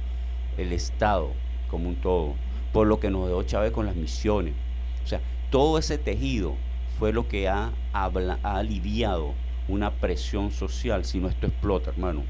[0.58, 1.32] el Estado
[1.70, 2.34] como un todo,
[2.74, 4.53] por lo que nos dejó Chávez con las misiones.
[5.03, 6.56] O sea, todo ese tejido
[6.99, 9.34] fue lo que ha, habla- ha aliviado
[9.68, 12.24] una presión social, si no esto explota, hermano.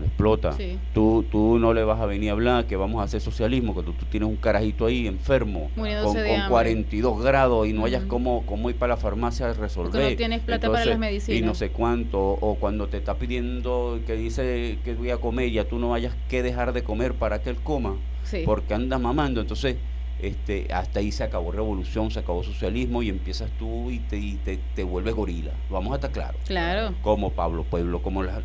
[0.00, 0.52] Lo explota.
[0.52, 0.78] Sí.
[0.94, 3.82] Tú, tú no le vas a venir a hablar que vamos a hacer socialismo, que
[3.82, 6.42] tú, tú tienes un carajito ahí enfermo, con, con hambre.
[6.48, 10.10] 42 grados y no hayas cómo, cómo ir para la farmacia a resolver.
[10.10, 11.40] no tienes plata para las medicinas.
[11.40, 15.50] Y no sé cuánto, o cuando te está pidiendo que dice que voy a comer,
[15.50, 18.42] ya tú no hayas que dejar de comer para que él coma Sí.
[18.46, 19.40] porque andas mamando.
[19.40, 19.76] Entonces,
[20.20, 24.34] este, hasta ahí se acabó revolución, se acabó socialismo y empiezas tú y te, y
[24.36, 25.52] te, te vuelves gorila.
[25.70, 26.40] Vamos a estar claros.
[26.46, 26.94] Claro.
[27.02, 28.42] Como Pablo Pueblo, como las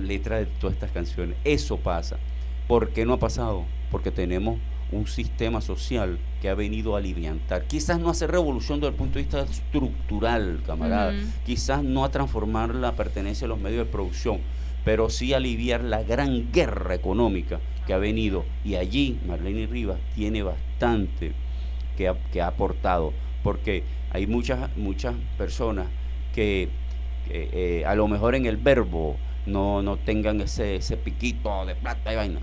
[0.00, 1.36] letras de todas estas canciones.
[1.44, 2.16] Eso pasa.
[2.68, 3.64] ¿Por qué no ha pasado?
[3.90, 4.58] Porque tenemos
[4.92, 7.64] un sistema social que ha venido a aliviantar.
[7.66, 11.14] Quizás no hacer revolución desde el punto de vista estructural, camarada.
[11.44, 14.40] Quizás no a transformar la pertenencia a los medios de producción,
[14.86, 17.58] pero sí aliviar la gran guerra económica
[17.88, 18.44] que ha venido.
[18.64, 21.32] Y allí Marlene Rivas tiene bastante
[21.96, 23.12] que ha, que ha aportado,
[23.42, 23.82] porque
[24.12, 25.88] hay muchas, muchas personas
[26.32, 26.68] que,
[27.28, 32.12] eh, a lo mejor en el verbo no, no tengan ese, ese piquito de plata
[32.12, 32.38] y vaina,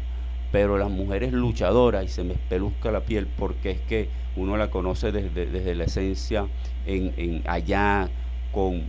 [0.51, 4.69] pero las mujeres luchadoras, y se me espeluzca la piel, porque es que uno la
[4.69, 6.47] conoce desde, desde la esencia
[6.85, 8.09] en, en allá
[8.51, 8.83] con,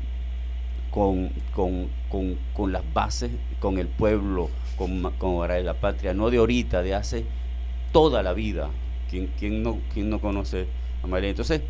[0.94, 6.36] con, con, con, con las bases, con el pueblo, con, con la Patria, no de
[6.36, 7.24] ahorita, de hace
[7.90, 8.70] toda la vida.
[9.10, 10.68] ¿Quién, quién no, quién no conoce
[11.02, 11.30] a María?
[11.30, 11.62] Entonces,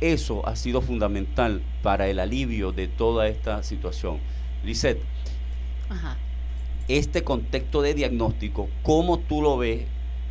[0.00, 4.18] eso ha sido fundamental para el alivio de toda esta situación.
[4.64, 5.00] Lisette,
[5.88, 6.16] Ajá.
[6.88, 9.86] este contexto de diagnóstico, ¿cómo tú lo ves?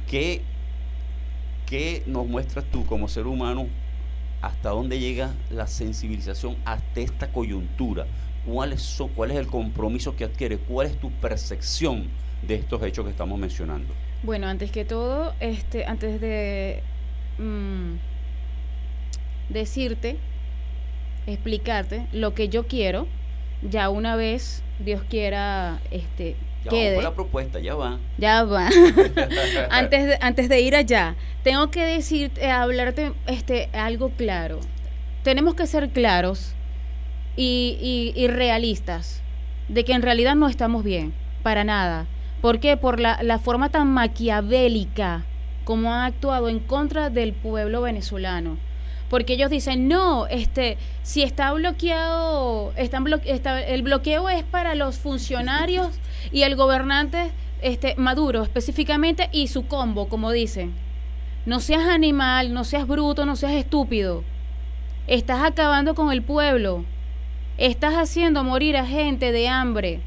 [0.09, 0.41] ¿Qué,
[1.65, 3.67] qué nos muestras tú como ser humano?
[4.41, 8.05] ¿Hasta dónde llega la sensibilización hasta esta coyuntura?
[8.45, 10.57] ¿Cuál es, ¿Cuál es el compromiso que adquiere?
[10.57, 12.07] ¿Cuál es tu percepción
[12.41, 13.93] de estos hechos que estamos mencionando?
[14.23, 16.81] Bueno, antes que todo, este, antes de
[17.39, 17.95] mm,
[19.49, 20.17] decirte,
[21.25, 23.07] explicarte lo que yo quiero,
[23.61, 26.35] ya una vez Dios quiera, este,
[26.65, 27.01] Ya quede.
[27.01, 27.99] la propuesta, ya va.
[28.17, 28.67] Ya va.
[29.69, 34.59] antes, de, antes de ir allá, tengo que decirte, hablarte este, algo claro.
[35.23, 36.53] Tenemos que ser claros
[37.35, 37.77] y,
[38.15, 39.21] y- y realistas
[39.67, 42.05] de que en realidad no estamos bien, para nada.
[42.41, 42.77] ¿Por qué?
[42.77, 45.25] Por la, la forma tan maquiavélica
[45.63, 48.57] como han actuado en contra del pueblo venezolano.
[49.09, 54.75] Porque ellos dicen, no, este, si está bloqueado, están blo- está- el bloqueo es para
[54.75, 55.87] los funcionarios
[56.31, 57.31] y el gobernante
[57.61, 60.73] este, Maduro específicamente y su combo, como dicen.
[61.45, 64.23] No seas animal, no seas bruto, no seas estúpido.
[65.07, 66.83] Estás acabando con el pueblo.
[67.57, 70.01] Estás haciendo morir a gente de hambre.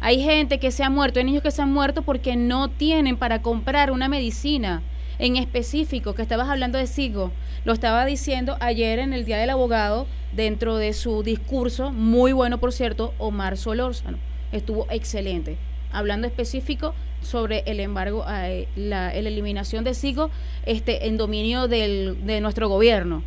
[0.00, 3.16] Hay gente que se ha muerto, hay niños que se han muerto porque no tienen
[3.16, 4.82] para comprar una medicina
[5.18, 7.32] en específico, que estabas hablando de SIGO.
[7.64, 12.58] Lo estaba diciendo ayer en el Día del Abogado, dentro de su discurso, muy bueno
[12.58, 14.18] por cierto, Omar Solórzano.
[14.52, 15.56] Estuvo excelente,
[15.92, 20.30] hablando específico sobre el embargo, eh, la, la eliminación de SIGO
[20.66, 23.22] este, en dominio del, de nuestro gobierno.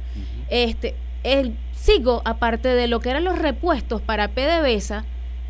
[0.50, 5.06] Este, el SIGO, aparte de lo que eran los repuestos para PDVSA,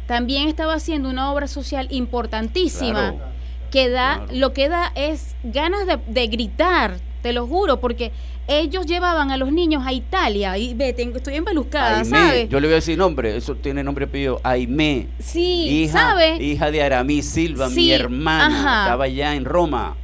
[0.07, 3.36] también estaba haciendo una obra social importantísima Claro.
[3.69, 4.31] Que da, Claro.
[4.33, 8.11] lo que da es ganas de, de gritar, te lo juro, porque
[8.47, 12.49] ellos llevaban a los niños a Italia y ve, tengo- estoy empeluscada, Aimé, ¿sabes?
[12.49, 14.39] yo le voy a decir nombre, eso tiene nombre y apellido.
[14.43, 18.83] Aimé, Sí, hija, de Aramis Silva, mi hermana, ajá.
[18.83, 19.95] estaba allá en Roma.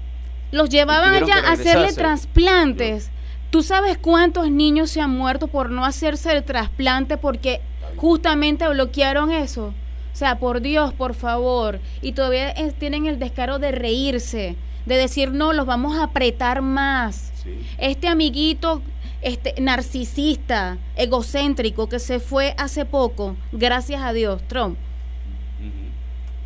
[0.51, 3.09] Los llevaban allá a hacerle trasplantes.
[3.49, 7.61] ¿Tú sabes cuántos niños se han muerto por no hacerse el trasplante porque
[7.95, 9.73] justamente bloquearon eso?
[10.13, 11.79] O sea, por Dios, por favor.
[12.01, 14.55] Y todavía eh, tienen el descaro de reírse,
[14.85, 17.33] de decir, no, los vamos a apretar más.
[17.43, 17.57] Sí.
[17.77, 18.81] Este amiguito
[19.23, 24.77] este narcisista, egocéntrico que se fue hace poco, gracias a Dios, Trump.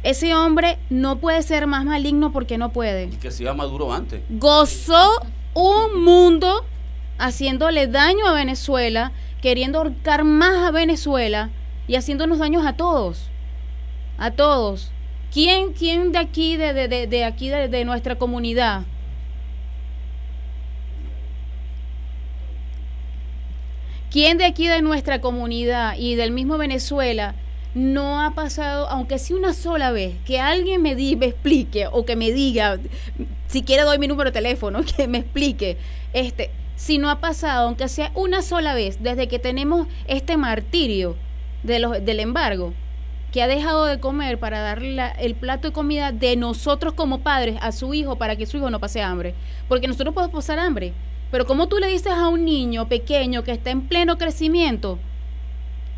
[0.03, 3.91] Ese hombre no puede ser más maligno porque no puede Y que se iba Maduro
[3.91, 4.21] antes.
[4.29, 5.09] gozó
[5.53, 6.63] un mundo
[7.17, 9.11] haciéndole daño a Venezuela,
[9.41, 11.49] queriendo ahorcar más a Venezuela
[11.87, 13.31] y haciéndonos daños a todos.
[14.17, 14.91] A todos.
[15.31, 18.83] ¿Quién, quién de aquí, de, de, de, de aquí, de, de nuestra comunidad?
[24.09, 27.35] ¿Quién de aquí de nuestra comunidad y del mismo Venezuela
[27.75, 32.05] no ha pasado, aunque sí una sola vez, que alguien me, di, me explique o
[32.05, 32.79] que me diga,
[33.47, 35.77] si quiere doy mi número de teléfono, que me explique,
[36.13, 41.15] este, si no ha pasado, aunque sea una sola vez, desde que tenemos este martirio
[41.63, 42.73] de los, del embargo,
[43.31, 47.57] que ha dejado de comer para darle el plato de comida de nosotros como padres
[47.61, 49.35] a su hijo para que su hijo no pase hambre.
[49.67, 50.93] Porque nosotros podemos pasar hambre.
[51.31, 54.97] Pero como tú le dices a un niño pequeño que está en pleno crecimiento,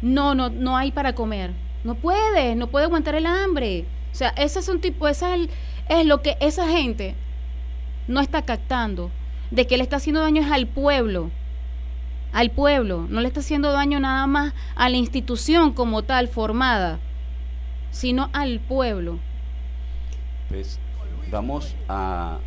[0.01, 1.51] no, no, no hay para comer.
[1.84, 3.86] No puede, no puede aguantar el hambre.
[4.11, 7.15] O sea, ese es un tipo, esa es lo que esa gente
[8.07, 9.11] no está captando.
[9.51, 11.30] De que le está haciendo daño es al pueblo.
[12.34, 13.05] Al pueblo.
[13.09, 16.99] No le está haciendo daño nada más a la institución como tal formada,
[17.91, 19.19] sino al pueblo.
[20.49, 20.79] Pues
[21.31, 22.39] vamos a,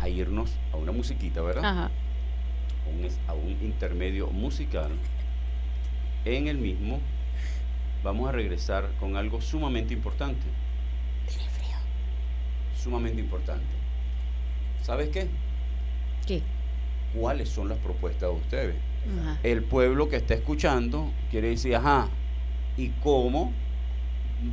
[0.00, 1.64] a irnos a una musiquita, ¿verdad?
[1.64, 1.84] Ajá.
[1.86, 4.90] a un, es- a un intermedio musical.
[6.24, 6.98] En el mismo
[8.02, 10.46] vamos a regresar con algo sumamente importante.
[12.76, 13.66] Sumamente importante.
[14.82, 15.28] ¿Sabes qué?
[16.26, 16.42] ¿Qué?
[17.14, 18.76] ¿Cuáles son las propuestas de ustedes?
[19.20, 19.38] Ajá.
[19.42, 22.08] El pueblo que está escuchando quiere decir, ajá,
[22.76, 23.52] ¿y cómo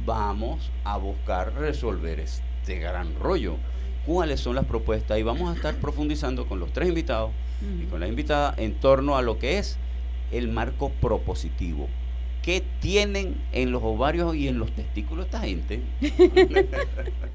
[0.05, 3.55] vamos a buscar resolver este gran rollo?
[4.05, 5.17] ¿Cuáles son las propuestas?
[5.17, 7.31] Y vamos a estar profundizando con los tres invitados
[7.81, 9.77] y con la invitada en torno a lo que es
[10.31, 11.87] el marco propositivo.
[12.43, 15.81] ¿Qué tienen en los ovarios y en los testículos esta gente?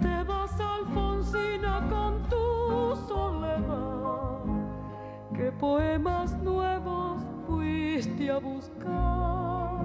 [0.00, 4.38] Te vas Alfonsina con tu soledad,
[5.34, 9.80] que poemas nuevos fuiste a buscar.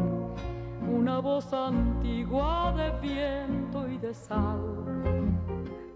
[0.90, 4.62] Una voz antigua de viento y de sal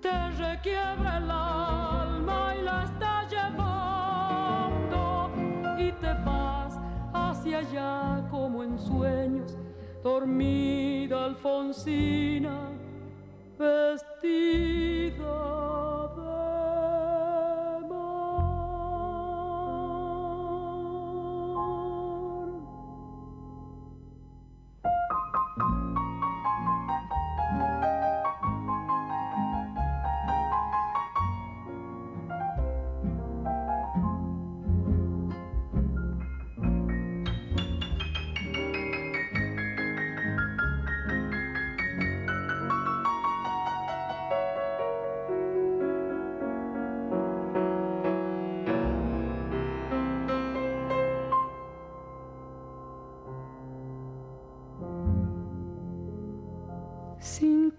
[0.01, 4.99] te requiebra el alma y la está llevando
[5.77, 6.60] y te vas
[7.41, 9.57] hacia allá como en sueños,
[10.03, 12.69] dormida Alfonsina,
[13.57, 15.17] vestida
[16.15, 16.80] de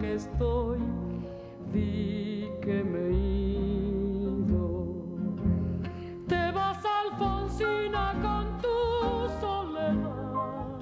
[0.00, 0.78] que estoy,
[1.72, 4.66] di que me he ido.
[6.28, 8.78] Te vas Alfonsina con tu
[9.40, 10.78] soledad,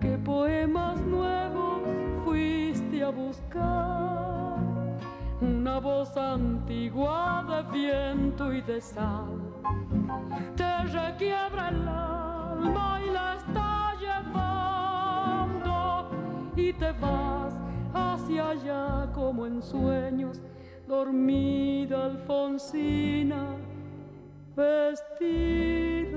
[0.00, 1.82] que poemas nuevos
[2.24, 4.58] fuiste a buscar.
[5.40, 9.44] Una voz antigua de viento y de sal
[10.56, 15.76] te requiebra el alma y la está llevando
[16.56, 17.54] y te vas
[18.24, 20.40] hacia allá como en sueños,
[20.88, 23.56] dormida Alfonsina,
[24.56, 26.14] vestida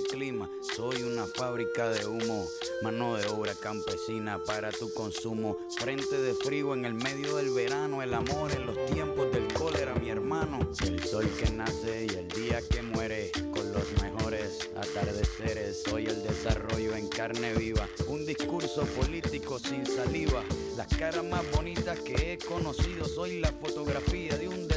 [0.00, 0.48] clima.
[0.74, 2.46] Soy una fábrica de humo,
[2.82, 5.58] mano de obra campesina para tu consumo.
[5.78, 9.94] Frente de frío en el medio del verano, el amor en los tiempos del cólera,
[9.96, 10.60] mi hermano.
[10.86, 15.82] El sol que nace y el día que muere, con los mejores atardeceres.
[15.82, 20.42] Soy el desarrollo en carne viva, un discurso político sin saliva.
[20.76, 24.61] Las caras más bonitas que he conocido, soy la fotografía de un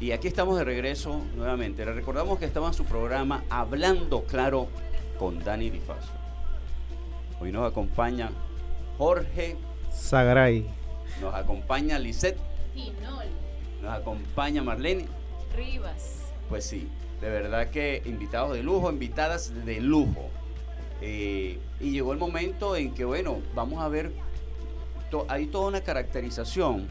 [0.00, 1.84] Y aquí estamos de regreso nuevamente.
[1.84, 4.68] Les recordamos que estaba en su programa Hablando Claro
[5.18, 6.12] con Dani Difacio.
[7.40, 8.30] Hoy nos acompaña
[8.98, 9.56] Jorge,
[9.92, 10.66] Sagaray.
[11.20, 12.38] nos acompaña Lisette,
[12.74, 13.26] Finol.
[13.82, 15.06] nos acompaña Marlene.
[15.54, 16.20] Rivas.
[16.50, 16.88] Pues sí,
[17.20, 20.28] de verdad que invitados de lujo, invitadas de lujo.
[21.00, 24.12] Eh, y llegó el momento en que, bueno, vamos a ver,
[25.10, 26.86] to- hay toda una caracterización.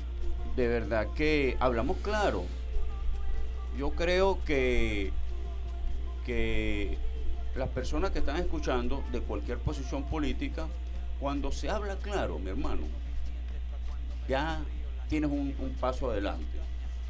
[0.56, 2.44] De verdad que hablamos claro.
[3.78, 5.12] Yo creo que,
[6.26, 6.98] que
[7.56, 10.68] las personas que están escuchando de cualquier posición política,
[11.20, 12.84] cuando se habla claro, mi hermano,
[14.28, 14.64] ya
[15.10, 16.46] tienes un, paso adelante.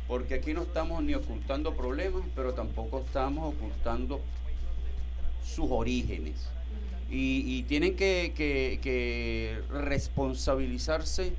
[0.08, 4.22] Porque aquí no estamos ni ocultando problemas, pero tampoco estamos ocultando
[5.44, 6.50] sus orígenes.
[7.10, 11.34] Y, tienen que responsabilizarse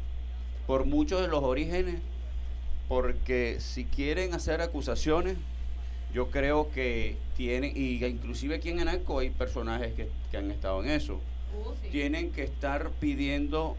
[0.67, 2.01] por muchos de los orígenes,
[2.89, 5.37] porque si quieren hacer acusaciones,
[6.15, 10.83] yo creo que tienen, y inclusive aquí en Anaco hay personajes que, que han estado
[10.83, 11.21] en eso,
[11.91, 13.77] tienen que estar pidiendo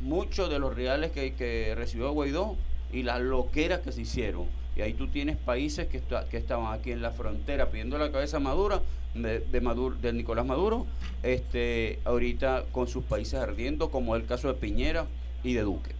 [0.00, 2.56] mucho de los reales que, que recibió Guaidó
[2.92, 4.46] y las loqueras que se hicieron.
[4.76, 8.10] Y ahí tú tienes países que, esta- que estaban aquí en la frontera pidiendo la
[8.10, 8.82] cabeza a Maduro,
[9.14, 10.86] de, de Maduro, de Nicolás Maduro,
[11.22, 15.06] este, ahorita con sus países ardiendo, como el caso de Piñera
[15.42, 15.90] y de Duque.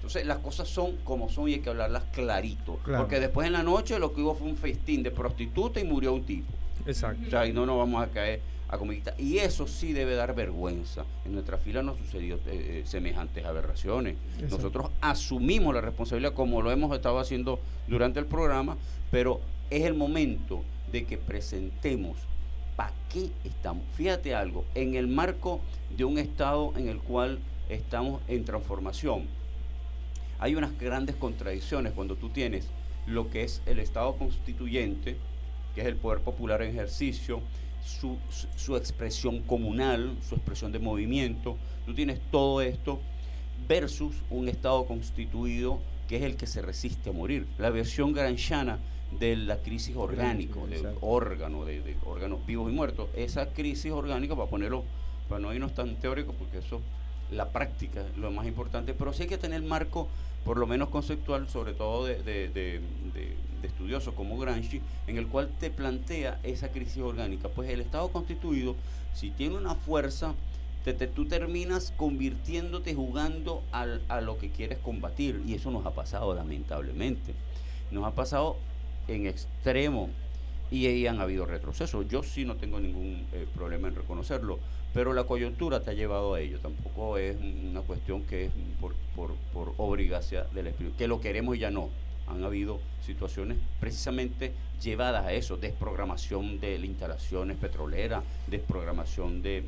[0.00, 2.78] Entonces las cosas son como son y hay que hablarlas clarito.
[2.84, 3.04] Claro.
[3.04, 6.14] Porque después en la noche lo que hubo fue un festín de prostituta y murió
[6.14, 6.50] un tipo.
[6.86, 7.22] Exacto.
[7.26, 9.14] O sea, y no nos vamos a caer a comidita.
[9.18, 11.04] Y eso sí debe dar vergüenza.
[11.26, 14.16] En nuestra fila no sucedió eh, eh, semejantes aberraciones.
[14.36, 14.56] Exacto.
[14.56, 18.78] Nosotros asumimos la responsabilidad como lo hemos estado haciendo durante el programa,
[19.10, 22.16] pero es el momento de que presentemos
[22.76, 23.84] para qué estamos.
[23.94, 25.60] Fíjate algo, en el marco
[25.96, 27.38] de un estado en el cual
[27.68, 29.26] estamos en transformación,
[30.40, 32.66] hay unas grandes contradicciones cuando tú tienes
[33.06, 35.16] lo que es el Estado constituyente,
[35.74, 37.40] que es el poder popular en ejercicio,
[37.84, 41.56] su, su- su expresión comunal, su expresión de movimiento,
[41.86, 43.00] tú tienes todo esto
[43.68, 47.46] versus un Estado constituido que es el que se resiste a morir.
[47.58, 48.78] La versión granchana
[49.18, 53.08] de la crisis orgánica, de órgano, de, de órganos vivos y muertos.
[53.14, 54.84] Esa crisis orgánica, para ponerlo,
[55.28, 56.80] para no irnos tan teórico, porque eso,
[57.30, 60.08] la práctica es lo más importante, pero sí hay que tener marco,
[60.44, 62.80] por lo menos conceptual, sobre todo de, de- de-
[63.14, 67.48] de- estudiosos como Gramsci, en el cual te plantea esa crisis orgánica.
[67.48, 68.74] Pues el Estado constituido,
[69.12, 70.34] si tiene una fuerza,
[70.84, 75.42] te- te- tú terminas convirtiéndote, jugando al- a lo que quieres combatir.
[75.46, 77.34] Y eso nos ha pasado, lamentablemente.
[77.90, 78.56] Nos ha pasado
[79.08, 80.08] en extremo
[80.70, 82.08] y ahí han habido retrocesos.
[82.08, 84.58] Yo sí no tengo ningún eh, problema en reconocerlo,
[84.92, 86.58] pero la coyuntura te ha llevado a ello.
[86.60, 91.56] Tampoco es una cuestión que es por, por, por obligación del espíritu, que lo queremos
[91.56, 91.88] y ya no.
[92.26, 99.64] Han habido situaciones precisamente llevadas a eso, desprogramación de instalaciones petroleras, desprogramación de,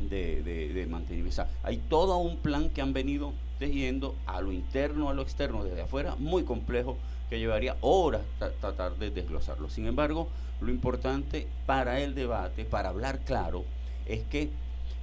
[0.00, 1.46] de, de, mantenimiento.
[1.62, 5.82] hay todo un plan que han venido tejiendo a lo interno, a lo externo, desde
[5.82, 6.96] afuera, muy complejo,
[7.30, 8.22] que llevaría horas
[8.60, 9.70] tratar de desglosarlo.
[9.70, 10.28] Sin embargo,
[10.60, 13.64] lo importante para el debate, para hablar claro,
[14.06, 14.50] es que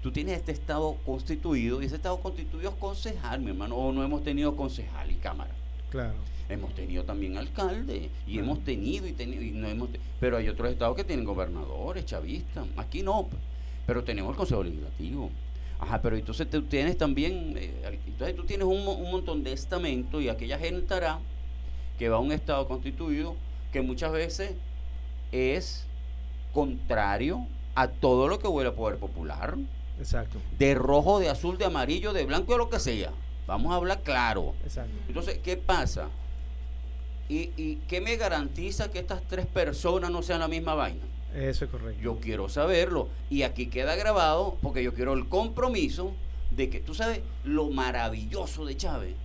[0.02, 4.04] tú tienes este Estado constituido y ese Estado constituido es concejal, mi hermano, o no
[4.04, 5.52] hemos tenido concejal y cámara.
[5.90, 6.16] Claro.
[6.50, 9.90] Hemos tenido también alcalde y hemos tenido y tenido y no hemos
[10.20, 13.28] pero hay otros estados que tienen gobernadores, chavistas, aquí no,
[13.86, 15.30] pero tenemos el Consejo Legislativo.
[15.80, 20.22] Ajá, pero entonces tú tienes también, eh, entonces tú tienes un, un, montón de estamentos
[20.22, 21.20] y aquella gente hará
[21.98, 23.36] que va a un estado constituido
[23.72, 24.54] que muchas veces
[25.32, 25.86] es
[26.54, 29.56] contrario a todo lo que huele a poder popular.
[30.00, 30.40] Exacto.
[30.58, 33.12] De rojo, de azul, de amarillo, de blanco, de lo que sea.
[33.48, 34.54] Vamos a hablar claro.
[34.64, 34.94] Exacto.
[35.08, 36.08] Entonces, ¿qué pasa?
[37.30, 41.02] ¿Y, ¿Y qué me garantiza que estas tres personas no sean la misma vaina?
[41.34, 42.02] Eso es correcto.
[42.02, 43.10] Yo quiero saberlo.
[43.30, 46.14] Y aquí queda grabado porque yo quiero el compromiso
[46.52, 49.16] de que, tú sabes, lo maravilloso de Chávez,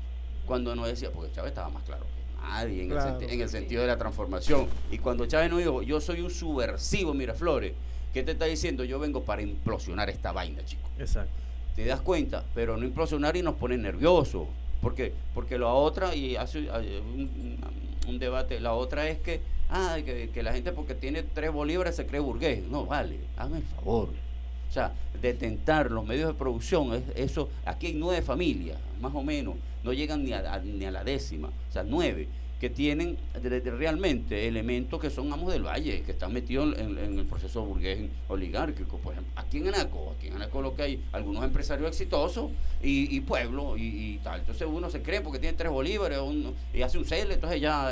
[0.47, 3.83] cuando no decía, porque Chávez estaba más claro que nadie en, el, en el sentido
[3.83, 4.67] de la transformación.
[4.91, 7.75] Y cuando Chávez no dijo, yo soy un subversivo, Miraflores,
[8.13, 8.85] ¿qué te está diciendo?
[8.85, 10.89] Yo vengo para implosionar esta vaina, chico.
[10.99, 11.33] Exacto.
[11.77, 12.45] ¿Te das cuenta?
[12.55, 14.49] Pero no implosionar y nos pone nerviosos.
[14.81, 15.13] ¿Por qué?
[15.35, 17.59] Porque la otra, y hace un,
[18.07, 19.41] un debate, la otra es que
[19.71, 22.63] ah, que, la gente porque tiene tres bolívares se cree burgués.
[22.65, 24.09] No, vale, hazme el favor.
[24.69, 29.23] O sea, detentar los medios de producción, es, eso, aquí hay nueve familias, más o
[29.23, 32.29] menos, no llegan ni a, ni a la décima, o sea, nueve,
[32.61, 33.17] que tienen
[33.79, 38.99] realmente elementos que son amos del valle, que están metidos en, el proceso burgués oligárquico.
[38.99, 42.51] Por ejemplo, aquí en Anaco, aquí en Anaco lo que hay algunos empresarios exitosos
[42.83, 44.41] y, pueblo y, tal.
[44.41, 46.19] Entonces uno se cree porque tiene tres bolívares
[46.75, 47.91] y hace un cel, entonces ya...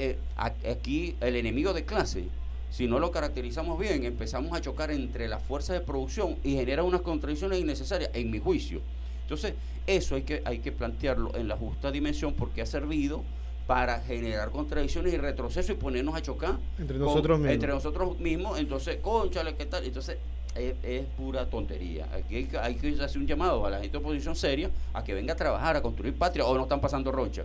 [0.00, 2.28] Eh, aquí el enemigo de clase,
[2.70, 6.84] si no lo caracterizamos bien, empezamos a chocar entre las fuerzas de producción y genera
[6.84, 8.80] unas contradicciones innecesarias, en mi juicio.
[9.22, 9.54] Entonces,
[9.88, 13.24] eso hay que, hay que plantearlo en la justa dimensión porque ha servido
[13.68, 17.54] para generar contradicciones y retroceso y ponernos a chocar entre nosotros mismos.
[17.54, 19.84] Entre nosotros mismos, entonces, conchale, ¿qué tal?
[19.84, 20.16] Entonces,
[20.56, 22.08] es, pura tontería.
[22.12, 25.14] Aquí hay, hay, que hacer un llamado a la gente de oposición seria a que
[25.14, 27.44] venga a trabajar, a construir patria, o no están pasando roncha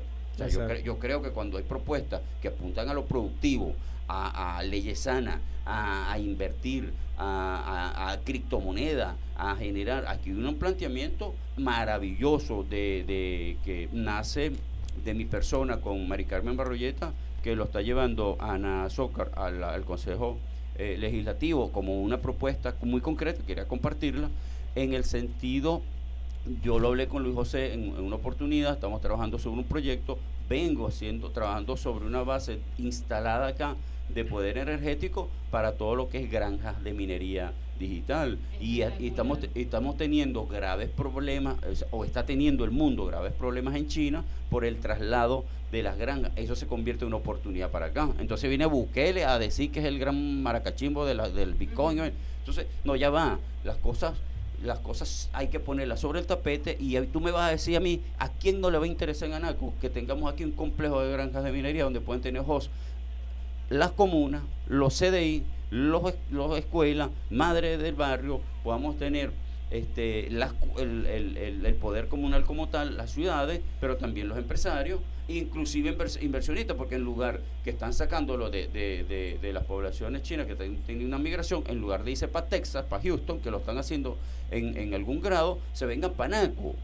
[0.83, 3.73] yo, creo que cuando hay propuestas que apuntan a lo productivo,
[4.07, 12.63] a, leyes sanas, a, invertir, a, a, criptomonedas, a generar, aquí hay un planteamiento maravilloso
[12.63, 14.53] de, que nace
[15.03, 17.13] de mi persona con Mari Carmen Barroyeta,
[17.43, 20.37] que lo está llevando Ana Zócar al, Consejo
[20.77, 24.29] eh, Legislativo como una propuesta muy concreta, quería compartirla,
[24.75, 25.81] en el sentido
[26.61, 30.17] yo lo hablé con Luis José en, una oportunidad, estamos trabajando sobre un proyecto,
[30.49, 33.75] vengo haciendo, trabajando sobre una base instalada acá
[34.09, 37.53] de poder energético para todo lo que es granjas de minería
[37.87, 38.37] digital.
[38.59, 41.55] Y, estamos, estamos teniendo graves problemas,
[41.91, 46.31] o está teniendo el mundo graves problemas en China por el traslado de las granjas.
[46.35, 48.09] Eso se convierte en una oportunidad para acá.
[48.19, 51.99] Entonces viene Bukele a decir que es el gran maracachimbo de la, del Bitcoin.
[52.39, 53.39] Entonces, no, ya va.
[53.63, 54.13] Las cosas
[54.63, 57.81] las cosas hay que ponerlas sobre el tapete y tú me vas a decir a
[57.81, 61.01] mí, ¿a quién no le va a interesar en Anaco que tengamos aquí un complejo
[61.01, 62.71] de granjas de minería donde pueden tener host
[63.69, 65.43] las comunas, los CDI,
[65.73, 69.31] los, los escuelas, madres del barrio, podamos tener
[69.71, 76.95] este, el, poder comunal como tal, las ciudades, pero también los empresarios, inclusive inversionistas, porque
[76.95, 81.81] en lugar que están sacándolo de, de, las poblaciones chinas que tienen una migración, en
[81.81, 84.19] lugar de irse para Texas, para Houston, que lo están haciendo
[84.51, 86.75] en, en algún grado, se vengan para Naco.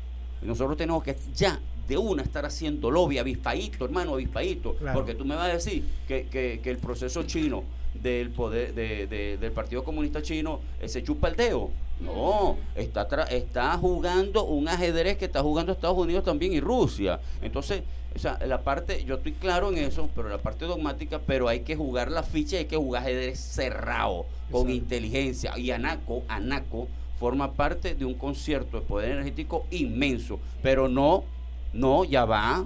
[0.41, 5.35] Nosotros tenemos que ya de una estar haciendo lobby, avispadito, hermano, avispadito, porque tú me
[5.35, 7.63] vas a decir que, que, que el proceso chino
[7.93, 11.69] del poder de, del Partido Comunista Chino se chupa el dedo.
[11.99, 17.19] No, está, está jugando un ajedrez que está jugando Estados Unidos también y Rusia.
[17.41, 17.83] Entonces,
[18.15, 21.61] o sea, la parte, yo estoy claro en eso, pero la parte dogmática, pero hay
[21.61, 25.57] que jugar la ficha, hay que jugar ajedrez cerrado, con inteligencia.
[25.57, 26.87] Y Anaco, Anaco
[27.19, 31.25] forma parte de un concierto de poder energético inmenso, pero no,
[31.73, 32.65] no, ya va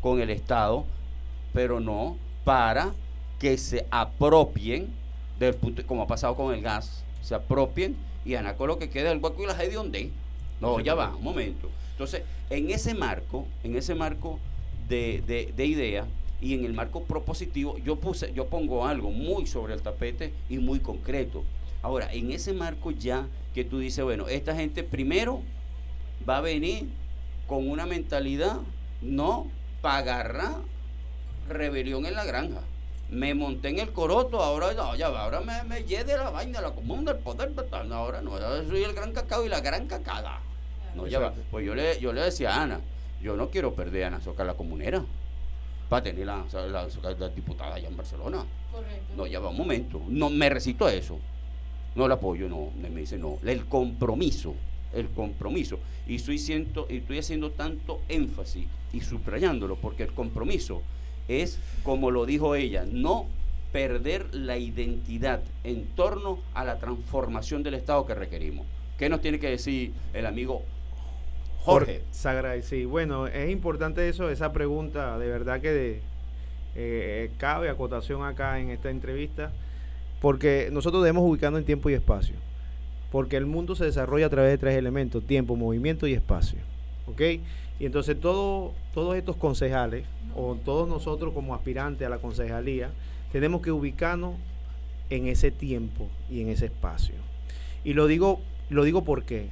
[0.00, 0.84] con el Estado,
[1.54, 2.92] pero no para
[3.44, 4.88] que se apropien
[5.38, 7.94] del punto, como ha pasado con el gas, se apropien
[8.24, 10.10] y Anaco lo que queda el hueco y la de donde.
[10.62, 11.68] No, ya va, un momento.
[11.90, 14.38] Entonces, en ese marco, en ese marco
[14.88, 16.06] de, de, de idea
[16.40, 20.56] y en el marco propositivo, yo puse, yo pongo algo muy sobre el tapete y
[20.56, 21.44] muy concreto.
[21.82, 25.42] Ahora, en ese marco ya que tú dices, bueno, esta gente primero
[26.26, 26.88] va a venir
[27.46, 28.56] con una mentalidad
[29.02, 29.48] no
[29.82, 30.62] agarrar
[31.46, 32.62] rebelión en la granja
[33.14, 36.72] me monté en el coroto, ahora no, ya ahora me, me de la vaina, la
[36.72, 40.40] común del poder, ahora no, ahora soy el gran cacao y la gran cacada.
[40.94, 41.34] No, ya va.
[41.50, 42.80] Pues yo le, yo le decía a Ana,
[43.22, 45.04] yo no quiero perder a Ana Soca la comunera
[45.88, 48.44] para tener la, la, diputada allá en Barcelona.
[48.72, 49.14] Correcto.
[49.16, 51.18] No, ya va un momento, no me recito a eso.
[51.94, 54.54] No la apoyo, no, me dice no, el compromiso,
[54.92, 55.78] el compromiso.
[56.08, 60.82] Y estoy, siento, estoy haciendo tanto énfasis y subrayándolo porque el compromiso
[61.28, 63.26] es, como lo dijo ella, no
[63.72, 68.66] perder la identidad en torno a la transformación del Estado que requerimos.
[68.98, 70.62] ¿Qué nos tiene que decir el amigo
[71.64, 72.02] Jorge?
[72.12, 72.84] Sagray, sí.
[72.84, 76.00] Bueno, es importante eso, esa pregunta, de verdad que
[76.76, 79.50] eh, cabe acotación acá en esta entrevista,
[80.20, 82.36] porque nosotros debemos ubicarnos en tiempo y espacio,
[83.10, 86.58] porque el mundo se desarrolla a través de tres elementos, tiempo, movimiento y espacio.
[87.06, 87.20] ¿Ok?
[87.78, 92.90] Y entonces todo, todos estos concejales, o todos nosotros como aspirantes a la concejalía,
[93.32, 94.34] tenemos que ubicarnos
[95.10, 97.14] en ese tiempo y en ese espacio.
[97.84, 98.40] Y lo digo,
[98.70, 99.48] lo digo porque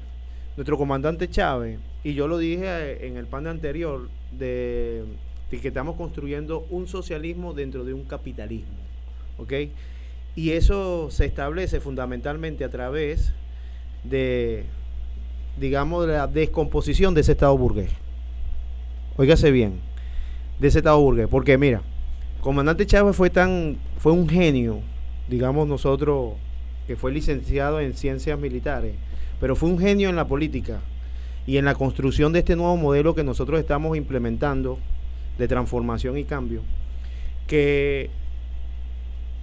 [0.56, 5.04] nuestro comandante Chávez, y yo lo dije eh, en el panel anterior, de,
[5.50, 8.72] que estamos construyendo un socialismo dentro de un capitalismo.
[9.38, 9.52] ¿Ok?
[10.34, 13.32] Y eso se establece fundamentalmente a través
[14.04, 14.64] de,
[15.58, 17.90] digamos, de la descomposición de ese Estado burgués.
[19.16, 19.80] Óigase bien,
[20.58, 21.28] de Estado burgués.
[21.28, 21.82] Porque mira,
[22.40, 24.80] comandante Chávez fue tan, fue un genio,
[25.28, 26.34] digamos nosotros,
[26.86, 28.94] que fue licenciado en ciencias militares,
[29.40, 30.80] pero fue un genio en la política
[31.46, 34.78] y en la construcción de este nuevo modelo que nosotros estamos implementando
[35.38, 36.62] de transformación y cambio,
[37.46, 38.10] que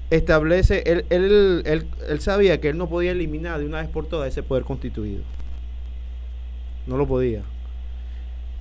[0.10, 4.08] establece, él, él, él, él, sabía que él no podía eliminar de una vez por
[4.08, 5.22] todas ese poder constituido.
[6.88, 7.44] No lo podía.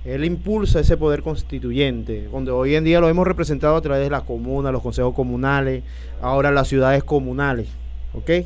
[0.05, 4.09] Él impulsa ese poder constituyente, donde hoy en día lo hemos representado a través de
[4.09, 5.83] las comunas, los consejos comunales,
[6.21, 7.67] ahora las ciudades comunales.
[8.13, 8.45] ¿Ok?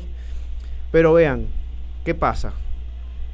[0.90, 1.46] Pero vean,
[2.04, 2.52] ¿qué pasa?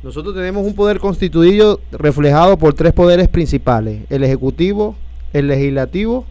[0.03, 4.97] Nosotros tenemos un poder constituido reflejado por tres poderes principales, el ejecutivo,
[5.33, 6.25] el legislativo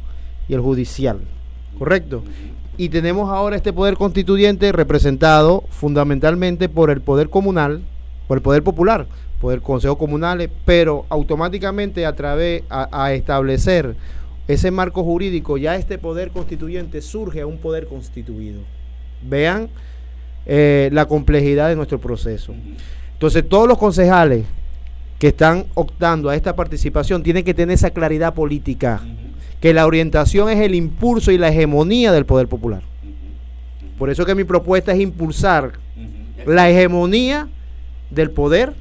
[0.47, 1.19] y el judicial.
[1.77, 2.23] ¿Correcto?
[2.77, 7.81] Y tenemos ahora este poder constituyente representado fundamentalmente por el poder comunal,
[8.27, 9.05] por el poder popular,
[9.39, 13.95] poder consejos comunales, pero automáticamente a través a, establecer
[14.47, 18.61] ese marco jurídico, ya este poder constituyente surge a un poder constituido.
[19.21, 19.69] Vean
[20.45, 22.53] eh, la complejidad de nuestro proceso.
[23.13, 24.45] Entonces, todos los concejales
[25.19, 29.01] que están optando a esta participación tienen que tener esa claridad política,
[29.59, 32.81] que la orientación es el impulso y la hegemonía del poder popular.
[33.97, 35.73] Por eso que mi propuesta es impulsar
[36.45, 37.49] la hegemonía
[38.09, 38.73] del poder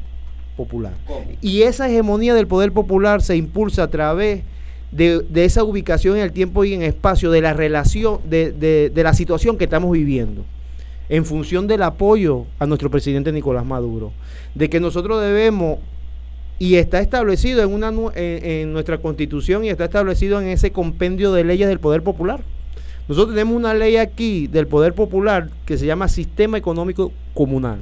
[0.59, 0.93] popular.
[1.41, 4.43] Y esa hegemonía del poder popular se impulsa a través
[4.91, 9.15] de, esa ubicación en el tiempo y en espacio, de la relación, de, de, la
[9.15, 10.45] situación que estamos viviendo,
[11.09, 14.11] en función del apoyo a nuestro presidente Nicolás Maduro,
[14.57, 15.79] de que nosotros debemos,
[16.59, 21.45] y está establecido en, una, en nuestra constitución y está establecido en ese compendio de
[21.45, 22.41] leyes del poder popular.
[23.07, 27.81] Nosotros tenemos una ley aquí del poder popular que se llama Sistema Económico Comunal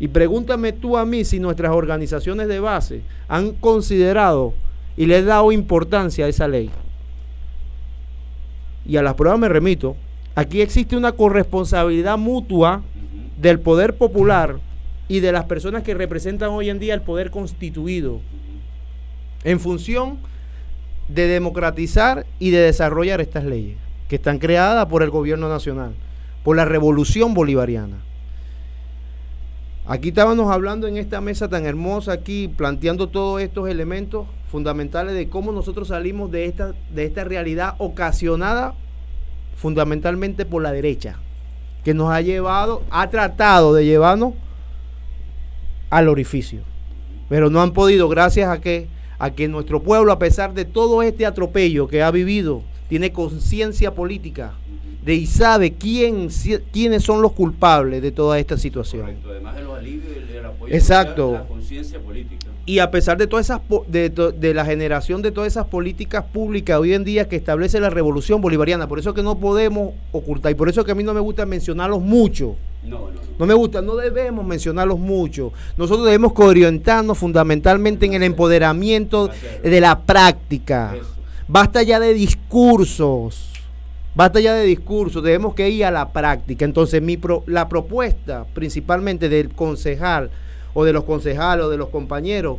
[0.00, 4.54] y pregúntame tú a mí si nuestras organizaciones de base han considerado
[4.96, 6.70] y le han dado importancia a esa ley.
[8.86, 9.96] Y a las pruebas me remito.
[10.34, 12.82] Aquí existe una corresponsabilidad mutua
[13.36, 14.58] del poder popular
[15.06, 18.20] y de las personas que representan hoy en día el poder constituido
[19.44, 20.18] en función
[21.08, 23.76] de democratizar y de desarrollar estas leyes
[24.08, 25.92] que están creadas por el gobierno nacional,
[26.42, 27.98] por la revolución bolivariana.
[29.86, 35.28] Aquí estábamos hablando en esta mesa tan hermosa, aquí planteando todos estos elementos fundamentales de
[35.28, 38.74] cómo nosotros salimos de esta, de esta realidad ocasionada
[39.56, 41.16] fundamentalmente por la derecha,
[41.82, 44.34] que nos ha llevado, ha tratado de llevarnos
[45.88, 46.62] al orificio.
[47.28, 48.88] Pero no han podido, gracias a que,
[49.18, 53.94] a que nuestro pueblo, a pesar de todo este atropello que ha vivido, tiene conciencia
[53.94, 54.52] política
[55.04, 56.28] de y sabe quién,
[56.72, 59.16] quiénes son los culpables de toda esta situación.
[59.24, 61.32] Además de los alivios y del apoyo Exacto.
[61.32, 62.48] la conciencia política.
[62.66, 66.78] Y a pesar de todas esas de, de, la generación de todas esas políticas públicas
[66.78, 70.54] hoy en día que establece la revolución bolivariana, por eso que no podemos ocultar y
[70.54, 72.56] por eso que a mí no me gusta mencionarlos mucho.
[72.84, 73.20] No, no, no.
[73.38, 75.52] no me gusta, no debemos mencionarlos mucho.
[75.76, 79.30] Nosotros debemos orientarnos fundamentalmente en el empoderamiento
[79.62, 80.94] de la práctica.
[81.48, 83.49] Basta ya de discursos
[84.20, 86.66] Basta ya de discurso, debemos que ir a la práctica.
[86.66, 90.30] Entonces, mi la propuesta principalmente del concejal
[90.74, 92.58] o de los concejales o de los compañeros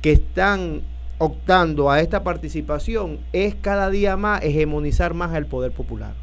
[0.00, 0.82] que están
[1.18, 6.14] optando a esta participación es cada día más hegemonizar más el poder popular.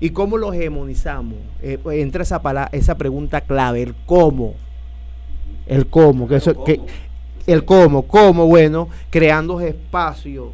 [0.00, 1.38] ¿Y cómo lo hegemonizamos?
[1.62, 4.54] Eh, entra esa, palabra, esa pregunta clave, el cómo.
[5.66, 6.82] El cómo, que eso, que,
[7.46, 10.48] el cómo, cómo, bueno, creando espacios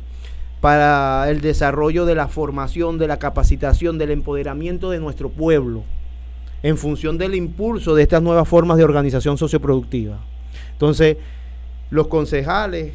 [0.62, 5.82] para el desarrollo de la formación, de la capacitación, del empoderamiento de nuestro pueblo,
[6.62, 10.20] en función del impulso de estas nuevas formas de organización socioproductiva.
[10.70, 11.16] Entonces,
[11.90, 12.92] los concejales,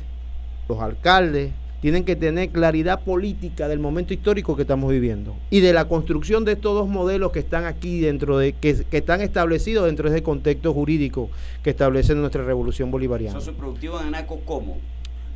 [0.69, 5.73] los alcaldes, tienen que tener claridad política del momento histórico que estamos viviendo y de
[5.73, 10.09] la construcción de estos dos modelos que están aquí dentro de, que, están establecidos dentro
[10.09, 11.29] de ese contexto jurídico
[11.63, 13.37] que establece nuestra revolución bolivariana.
[13.37, 14.77] ¿Socioproductivo en ANACO cómo?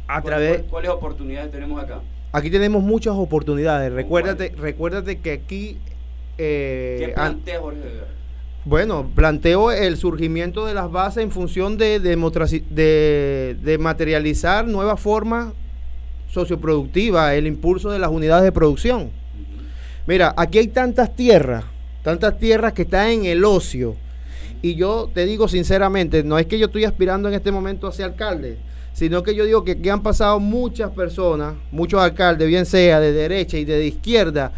[0.07, 1.99] A través, ¿Cuáles oportunidades tenemos acá?
[2.31, 3.91] Aquí tenemos muchas oportunidades.
[3.91, 5.77] Recuérdate, recuérdate que aquí.
[6.37, 7.79] Eh, ¿Qué plantea Jorge
[8.63, 15.53] Bueno, planteo el surgimiento de las bases en función de, de, de materializar nuevas formas
[16.29, 19.11] socioproductivas, el impulso de las unidades de producción.
[20.07, 21.65] Mira, aquí hay tantas tierras,
[22.03, 23.95] tantas tierras que están en el ocio.
[24.61, 27.91] Y yo te digo sinceramente, no es que yo estoy aspirando en este momento a
[27.91, 28.57] ser alcalde,
[28.93, 33.57] sino que yo digo que, han pasado muchas personas, muchos alcaldes, bien sea de derecha
[33.57, 34.51] y de izquierda,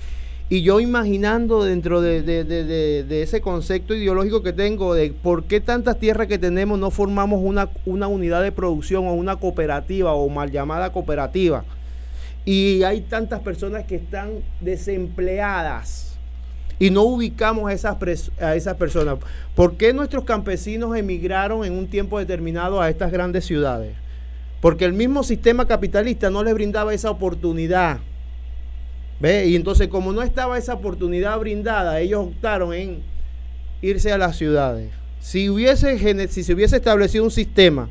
[0.49, 6.27] y yo imaginando dentro de, ese concepto ideológico que tengo de por qué tantas tierras
[6.27, 10.91] que tenemos no formamos una, una unidad de producción o una cooperativa o mal llamada
[10.91, 11.64] cooperativa.
[12.45, 16.18] Y hay tantas personas que están desempleadas
[16.77, 19.18] y no ubicamos a esas, a esas personas.
[19.55, 24.02] ¿Por qué nuestros campesinos emigraron en un tiempo determinado a estas grandes ciudades?
[24.64, 27.99] Porque el mismo sistema capitalista no les brindaba esa oportunidad.
[29.19, 29.48] ¿Ve?
[29.48, 33.03] Y entonces como no estaba esa oportunidad brindada, ellos optaron en
[33.81, 34.90] irse a las ciudades.
[35.19, 37.90] Si, hubiese, si se hubiese establecido un sistema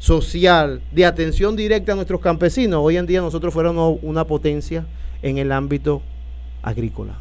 [0.00, 4.84] social de atención directa a nuestros campesinos, hoy en día nosotros fuéramos una potencia
[5.22, 6.02] en el ámbito
[6.62, 7.20] agrícola.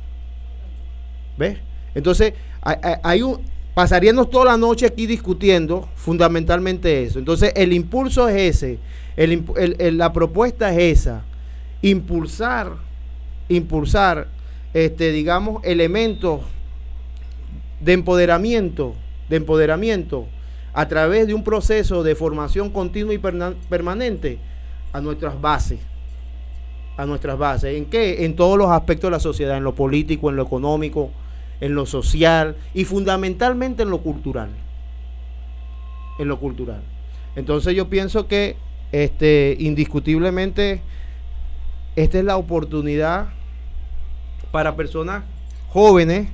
[1.37, 1.59] ¿Ves?
[1.93, 2.33] Entonces,
[2.63, 3.39] hay un,
[3.73, 7.19] pasaríamos toda la noche aquí discutiendo fundamentalmente eso.
[7.19, 8.79] Entonces, el impulso es ese,
[9.91, 11.23] la propuesta es esa,
[11.81, 12.73] impulsar,
[13.49, 14.27] impulsar,
[14.73, 16.41] este, digamos, elementos
[17.79, 18.95] de empoderamiento,
[19.29, 20.27] de empoderamiento
[20.73, 23.19] a través de un proceso de formación continua y
[23.69, 24.39] permanente
[24.91, 25.79] a nuestras bases
[26.97, 27.75] a nuestras bases.
[27.75, 28.25] ¿En qué?
[28.25, 31.11] En todos los aspectos de la sociedad, en lo político, en lo económico,
[31.59, 34.49] en lo social y fundamentalmente en lo cultural.
[36.19, 36.81] En lo cultural.
[37.35, 38.57] Entonces yo pienso que
[38.91, 40.81] este, indiscutiblemente
[41.95, 43.29] esta es la oportunidad
[44.51, 45.23] para personas
[45.69, 46.27] jóvenes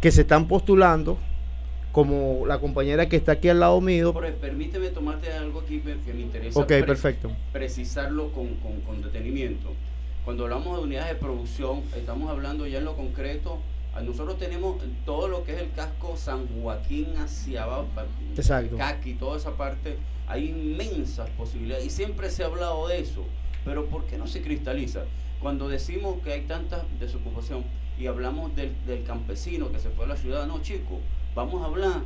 [0.00, 1.18] que se están postulando,
[1.92, 4.14] como la compañera que está aquí al lado mío.
[4.40, 6.60] permíteme tomarte algo aquí que me interesa.
[6.60, 7.32] Ok, perfecto.
[7.52, 8.48] Precisarlo con,
[8.86, 9.72] con detenimiento.
[10.26, 13.60] Cuando hablamos de unidades de producción, estamos hablando ya en lo concreto.
[14.04, 17.86] Nosotros tenemos todo lo que es el casco San Joaquín hacia abajo.
[18.76, 19.98] Caqui, toda esa parte.
[20.26, 23.24] Hay inmensas posibilidades y siempre se ha hablado de eso.
[23.64, 25.04] Pero ¿por qué no se cristaliza?
[25.40, 27.62] Cuando decimos que hay tanta desocupación
[27.96, 28.74] y hablamos del,
[29.06, 30.98] campesino que se fue a la ciudad, no chicos,
[31.36, 32.02] vamos a hablar,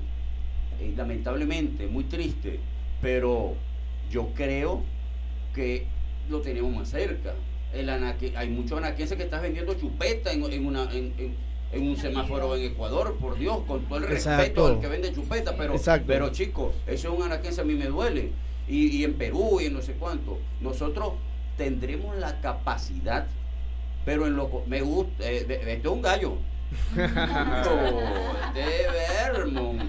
[0.78, 2.60] eh, lamentablemente, muy triste,
[3.00, 3.54] pero
[4.10, 4.82] yo creo
[5.54, 5.86] que
[6.28, 7.32] lo tenemos más cerca
[7.72, 11.36] hay muchos anaquenses que están vendiendo chupeta en, una, en,
[11.72, 15.74] un semáforo en Ecuador, por Dios, con todo el respeto al que vende chupeta, pero,
[16.06, 18.32] pero chicos, eso es un anaquense, a mí me duele.
[18.68, 20.38] Y, en Perú y en no sé cuánto.
[20.60, 21.14] Nosotros
[21.56, 23.26] tendremos la capacidad,
[24.04, 26.34] pero en lo me gusta, eh, este es un gallo.
[26.94, 28.62] de
[29.34, 29.82] Vermont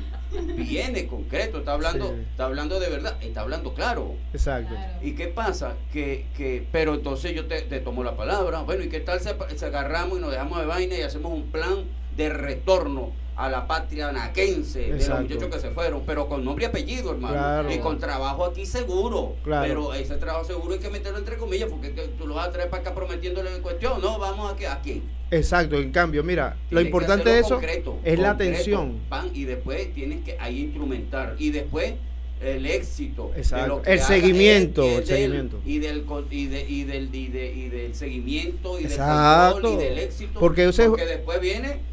[0.55, 4.15] viene concreto, está hablando, está hablando de verdad, está hablando claro.
[4.33, 4.73] Exacto.
[5.01, 5.75] ¿Y qué pasa?
[5.91, 9.65] Que, que, pero entonces yo te, tomo la palabra, bueno, ¿y qué tal se, se
[9.65, 11.85] agarramos y nos dejamos de vaina y hacemos un plan
[12.15, 16.65] de retorno a la patria naquense de los muchachos que se fueron, pero con nombre
[16.65, 17.71] y apellido, hermano.
[17.71, 19.35] Y con trabajo aquí seguro.
[19.43, 22.69] Pero ese trabajo seguro hay que meterlo entre comillas, porque tú lo vas a traer
[22.69, 24.01] para acá prometiéndole cuestión.
[24.01, 24.65] No, vamos aquí.
[24.65, 25.03] aquí.
[25.31, 27.59] Exacto, en cambio, mira, lo importante de eso
[28.03, 28.99] es la atención.
[29.33, 31.35] y después tienes que ahí instrumentar.
[31.39, 31.93] Y después
[32.41, 33.45] el éxito el
[33.99, 37.27] seguimiento el seguimiento y del y, de, y del y,
[37.69, 41.90] del seguimiento y del control y del éxito porque, porque después viene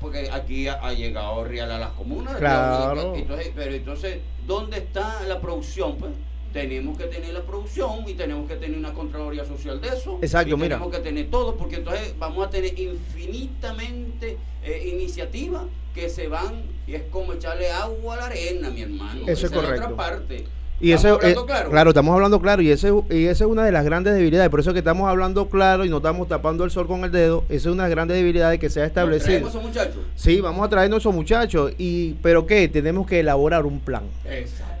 [0.00, 2.36] porque aquí ha, llegado Real a las comunas.
[2.36, 3.14] Claro.
[3.14, 5.96] Entonces, pero entonces, ¿dónde está la producción?
[5.96, 6.12] Pues
[6.52, 10.18] tenemos que tener la producción y tenemos que tener una Contraloría Social de eso.
[10.20, 15.62] Exacto, y Tenemos que tener todo, porque entonces vamos a tener infinitamente eh, iniciativas
[15.94, 19.22] que se van y es como echarle agua a la arena, mi hermano.
[19.26, 19.84] Eso es correcto.
[19.84, 20.44] otra parte.
[20.80, 21.36] Y eso, eh,
[21.68, 21.90] claro?
[21.90, 24.48] estamos hablando claro y, ese, y esa es una de las grandes debilidades.
[24.48, 27.44] Por eso que estamos hablando claro y no estamos tapando el sol con el dedo.
[27.48, 29.48] Esa es una de las grandes debilidades que se ha establecido.
[29.48, 29.98] esos muchachos?
[30.16, 31.72] Sí, vamos a traernos esos muchachos.
[31.76, 32.66] Y, ¿Pero qué?
[32.68, 34.04] Tenemos que elaborar un plan.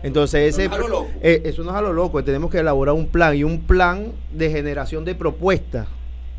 [0.02, 2.24] Entonces, ese, eso, no eh, eso no es a lo loco.
[2.24, 5.86] Tenemos que elaborar un plan y un plan de generación de propuestas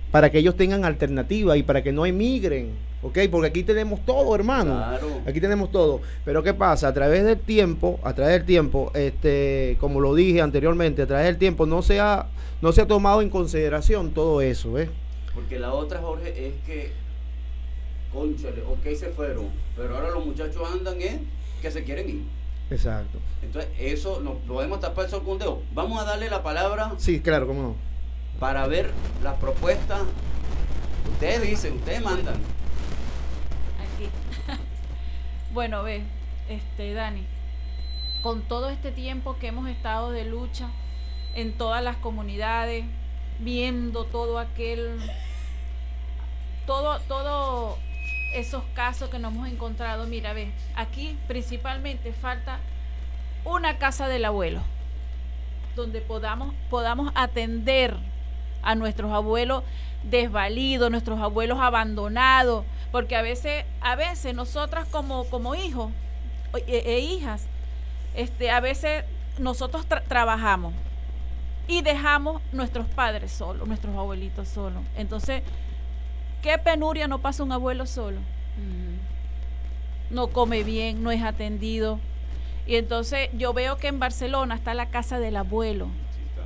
[0.10, 2.72] para que ellos tengan alternativa y para que no emigren,
[3.02, 3.20] ¿ok?
[3.30, 4.84] Porque aquí tenemos todo, hermano.
[5.26, 6.02] Aquí tenemos todo.
[6.26, 6.88] Pero ¿qué pasa?
[6.88, 11.26] A través del tiempo, a través del tiempo, este, como lo dije anteriormente, a través
[11.26, 12.28] del tiempo no se ha,
[12.62, 14.90] no se ha tomado en consideración todo eso, ¿ves?
[15.34, 16.92] Porque la otra, Jorge, es que,
[18.12, 21.28] conchale, ok, se fueron, pero ahora los muchachos andan en
[21.62, 22.24] que se quieren ir.
[22.70, 23.20] Exacto.
[23.42, 25.62] Entonces, eso no podemos tapar el sol con un dedo.
[25.74, 26.94] Vamos a darle la palabra.
[26.98, 27.92] Sí, claro, cómo no
[28.42, 28.90] para ver
[29.24, 30.02] las propuestas.
[31.14, 32.34] Ustedes dicen, ustedes mandan.
[35.54, 36.04] Bueno, ve,
[36.48, 37.26] este, Dani,
[38.22, 40.70] con todo este tiempo que hemos estado de lucha
[41.36, 42.86] en todas las comunidades,
[43.40, 44.98] viendo todo aquel,
[46.66, 47.78] todo, todo
[48.34, 52.60] esos casos que nos hemos encontrado, mira, ve, aquí principalmente falta
[53.44, 54.62] una casa del abuelo,
[55.76, 57.98] donde podamos, podamos atender
[58.62, 59.64] a nuestros abuelos
[60.04, 65.92] desvalidos, nuestros abuelos abandonados, porque a veces, a veces nosotras como, como hijos
[66.68, 67.46] e, e hijas,
[68.16, 69.06] este, a veces
[69.40, 70.74] nosotros trabajamos
[71.68, 74.84] y dejamos nuestros padres solos, nuestros abuelitos solos.
[74.96, 75.44] Entonces,
[76.42, 78.20] ¿qué penuria no pasa un abuelo solo?
[80.10, 82.00] No come bien, no es atendido.
[82.68, 85.88] Y entonces yo veo que en Barcelona está la casa del abuelo,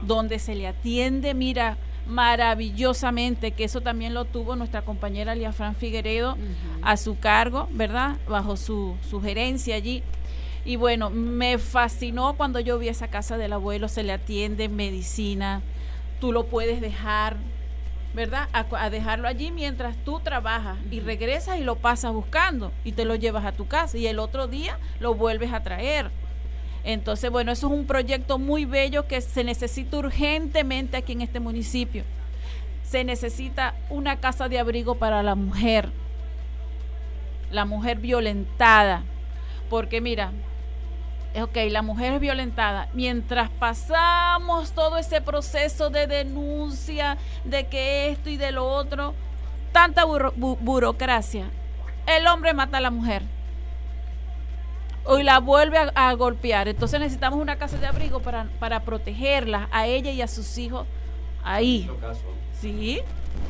[0.04, 6.38] donde se le atiende, mira, maravillosamente, que eso también lo tuvo nuestra compañera Fran Figueredo
[6.82, 8.18] a su cargo, ¿verdad?
[8.27, 10.03] Bajo su sugerencia allí.
[10.65, 15.61] Y bueno, me fascinó cuando yo vi esa casa del abuelo, se le atiende medicina,
[16.19, 17.38] tú lo puedes dejar,
[18.15, 18.49] ¿verdad?
[18.52, 23.14] A, dejarlo allí mientras tú trabajas y regresas y lo pasas buscando y te lo
[23.15, 26.10] llevas a tu casa y el otro día lo vuelves a traer.
[26.86, 31.40] Entonces, bueno, eso es un proyecto muy bello que se necesita urgentemente aquí en este
[31.40, 32.03] municipio.
[32.84, 35.90] Se necesita una casa de abrigo para la mujer,
[37.49, 39.03] la mujer violentada.
[39.68, 40.32] Porque mira,
[41.41, 42.88] ok, la mujer es violentada.
[42.94, 49.16] Mientras pasamos todo ese proceso de denuncia, de que esto y de lo otro,
[49.72, 51.45] tanta burocracia,
[52.06, 53.24] el hombre mata a la mujer
[55.19, 56.68] y la vuelve a, golpear.
[56.68, 60.88] Entonces necesitamos una casa de abrigo para, para protegerla a ella y a sus hijos
[61.44, 61.90] ahí.
[62.60, 62.99] Sí,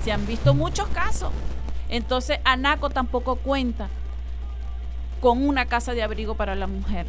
[0.04, 1.32] se han visto muchos casos.
[1.90, 3.90] Entonces Anaco tampoco cuenta
[5.22, 7.08] con una casa de abrigo para la mujer.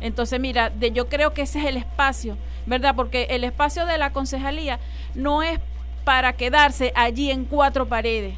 [0.00, 2.94] Entonces, mira, de, yo creo que ese es el espacio, ¿verdad?
[2.94, 4.78] Porque el espacio de la concejalía
[5.14, 5.58] no es
[6.04, 8.34] para quedarse allí en cuatro paredes.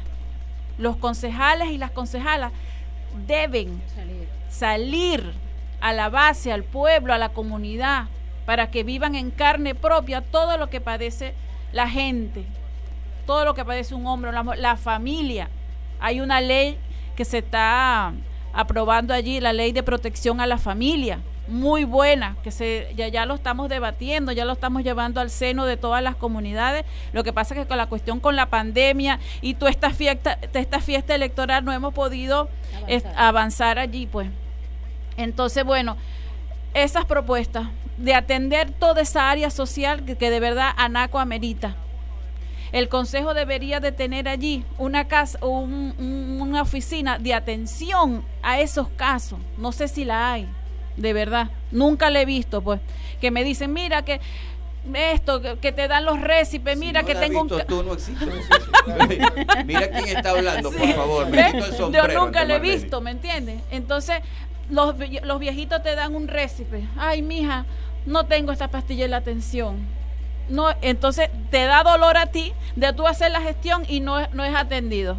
[0.77, 2.51] Los concejales y las concejalas
[3.27, 4.18] deben salir
[5.81, 8.05] a la base, al pueblo, a la comunidad,
[8.45, 11.33] para que vivan en carne propia todo lo que padece
[11.71, 12.45] la gente,
[13.25, 15.49] todo lo que padece un hombre, la, familia.
[15.99, 16.77] Hay una ley
[17.15, 18.13] que se está
[18.53, 23.25] aprobando allí, la ley de protección a la familia, muy buena, que se, ya, ya
[23.25, 26.85] lo estamos debatiendo, ya lo estamos llevando al seno de todas las comunidades.
[27.11, 30.37] Lo que pasa es que con la cuestión con la pandemia y toda esta fiesta,
[30.53, 32.49] esta fiesta electoral no hemos podido
[33.15, 34.29] avanzar allí, pues.
[35.17, 35.97] Entonces, bueno,
[36.73, 37.67] esas propuestas
[37.97, 41.75] de atender toda esa área social que, de verdad ANACO amerita.
[42.71, 49.39] El Consejo debería de tener allí una casa, una oficina de atención a esos casos.
[49.57, 50.47] No sé si la hay,
[50.97, 51.49] de verdad.
[51.71, 52.79] Nunca la he visto, pues.
[53.19, 54.21] Que me dicen, mira que
[54.93, 57.47] esto, que, te dan los récipes, mira que tengo un...
[57.47, 57.95] Tú no
[59.65, 61.27] mira quién está hablando, por favor.
[61.91, 63.61] Yo nunca lo he visto, ¿me entiendes?
[63.71, 64.21] Entonces,
[64.69, 66.83] los, los viejitos te dan un récipe.
[66.97, 67.65] Ay, mija,
[68.05, 69.98] no tengo esta pastilla en la atención.
[70.49, 74.43] No, entonces te da dolor a ti de tú hacer la gestión y no, no
[74.43, 75.17] es atendido.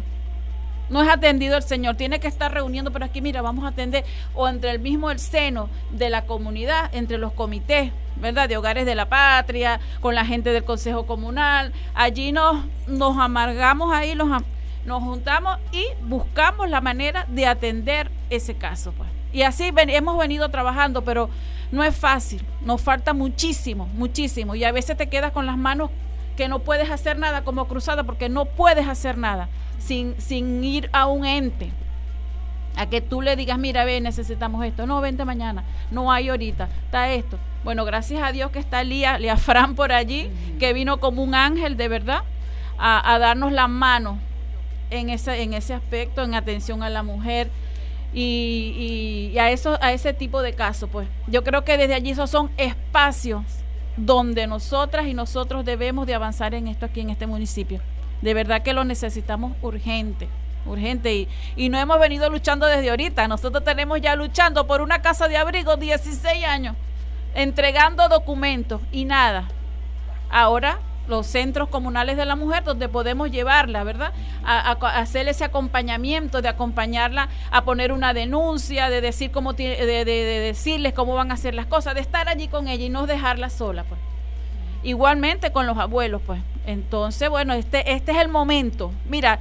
[0.89, 4.03] No es atendido el Señor, tiene que estar reuniendo, pero aquí mira, vamos a atender
[4.33, 8.49] o entre el mismo el seno de la comunidad, entre los comités, ¿verdad?
[8.49, 11.71] De hogares de la patria, con la gente del Consejo Comunal.
[11.93, 14.43] Allí nos, nos amargamos ahí, nos,
[14.85, 18.91] nos juntamos y buscamos la manera de atender ese caso.
[18.91, 19.20] Pues.
[19.33, 21.29] Y así hemos venido trabajando, pero
[21.71, 24.55] no es fácil, nos falta muchísimo, muchísimo.
[24.55, 25.89] Y a veces te quedas con las manos
[26.35, 29.49] que no puedes hacer nada como cruzada, porque no puedes hacer nada
[29.79, 31.71] sin, sin ir a un ente.
[32.77, 34.85] A que tú le digas, mira, ve, necesitamos esto.
[34.85, 35.63] No, vente mañana.
[35.91, 36.69] No hay ahorita.
[36.85, 37.37] Está esto.
[37.63, 41.35] Bueno, gracias a Dios que está Lía, Lía Fran por allí, que vino como un
[41.35, 42.23] ángel de verdad
[42.77, 44.17] a, darnos la mano
[44.89, 47.51] en ese, en ese aspecto, en atención a la mujer.
[48.13, 51.07] Y, a a ese tipo de casos pues.
[51.27, 53.43] Yo creo que desde allí esos son espacios
[53.97, 57.81] donde nosotras y nosotros debemos de avanzar en esto aquí en este municipio.
[58.21, 60.27] De verdad que lo necesitamos urgente
[60.63, 61.11] urgente.
[61.15, 63.27] Y, y no hemos venido luchando desde ahorita.
[63.27, 66.75] Nosotros tenemos ya luchando por una casa de abrigo 16 años
[67.33, 69.47] entregando documentos y nada.
[70.29, 74.13] Ahora los centros comunales de la mujer donde podemos llevarla, ¿verdad?
[74.43, 80.05] A, hacer ese acompañamiento, de acompañarla a poner una denuncia, de decir cómo de, de,
[80.05, 83.49] decirles cómo van a hacer las cosas, de estar allí con ella y no dejarla
[83.49, 83.99] sola, pues.
[84.83, 86.41] Igualmente con los abuelos, pues.
[86.65, 88.91] Entonces, bueno, este, este es el momento.
[89.07, 89.39] Mira,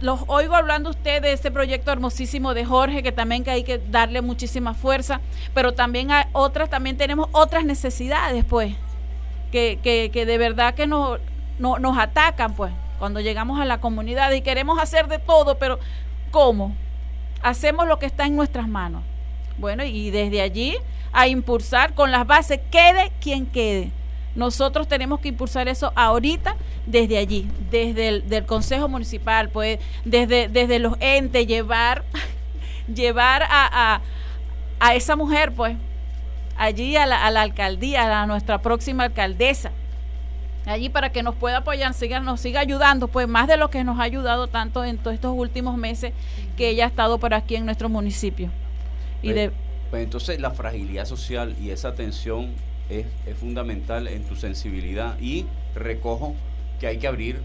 [0.00, 3.78] los oigo hablando usted de ese proyecto hermosísimo de Jorge, que también que hay que
[3.78, 5.20] darle muchísima fuerza,
[5.54, 8.74] pero también hay otras, también tenemos otras necesidades, pues,
[9.52, 11.20] que, que, que de verdad que nos,
[11.58, 15.78] no, nos atacan, pues, cuando llegamos a la comunidad y queremos hacer de todo, pero
[16.30, 16.74] ¿cómo?
[17.42, 19.02] Hacemos lo que está en nuestras manos.
[19.58, 20.76] Bueno, y desde allí
[21.12, 23.90] a impulsar con las bases, quede quien quede
[24.36, 30.48] nosotros tenemos que impulsar eso ahorita desde allí, desde el del Consejo Municipal, pues desde,
[30.48, 32.04] desde los entes, llevar,
[32.94, 34.02] llevar a,
[34.78, 35.76] a, esa mujer, pues,
[36.58, 39.72] allí a la, a la alcaldía, a nuestra próxima alcaldesa,
[40.66, 43.84] allí para que nos pueda apoyar, siga, nos siga ayudando, pues más de lo que
[43.84, 46.12] nos ha ayudado tanto en todos estos últimos meses
[46.56, 48.50] que ella ha estado por aquí en nuestro municipio.
[49.22, 49.52] Y pues, de,
[49.90, 52.50] pues entonces la fragilidad social y esa atención
[52.88, 53.06] es,
[53.38, 56.34] fundamental en tu sensibilidad y recojo
[56.80, 57.40] que hay que abrir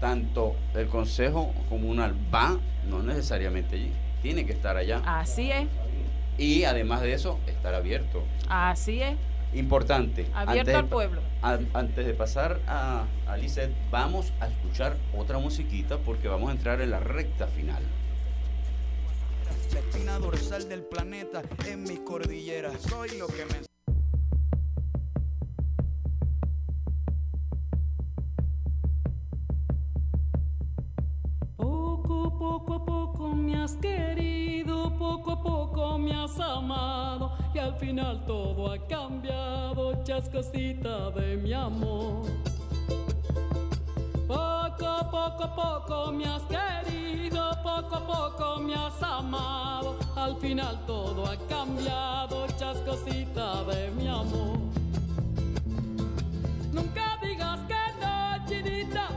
[0.00, 5.00] tanto el Consejo Comunal va, no necesariamente allí, tiene que estar allá.
[5.06, 5.66] Así es.
[6.38, 8.24] Y además de eso, estar abierto.
[8.48, 9.16] Así es.
[9.54, 10.26] Importante.
[10.34, 11.20] Abierto al pueblo.
[11.42, 13.36] antes de pasar a, a
[13.90, 17.82] vamos a escuchar otra musiquita porque vamos a entrar en la recta final.
[19.72, 22.80] La espina dorsal del planeta en mis cordilleras.
[22.82, 23.71] Soy lo que me
[36.40, 42.26] amado y al final todo ha cambiado, chascosita de mi amor.
[44.26, 51.26] Poco poco poco me has querido, poco a poco me has amado, al final todo
[51.26, 54.58] ha cambiado, chascosita de mi amor.
[56.72, 59.08] Nunca digas que no, chinita,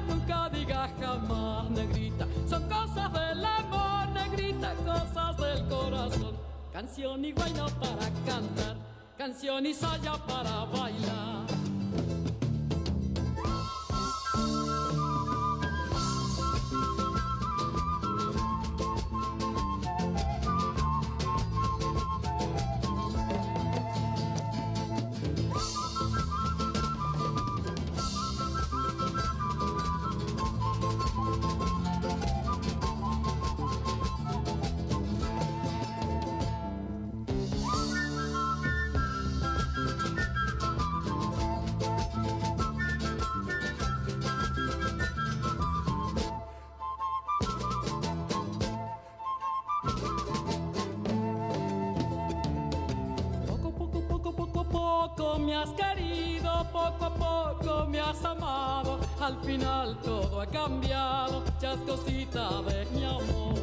[6.76, 8.76] Canción y guayna para cantar,
[9.18, 11.48] canción y saya para bailar.
[59.46, 63.54] Final todo ha cambiado, chascosita de mi amor.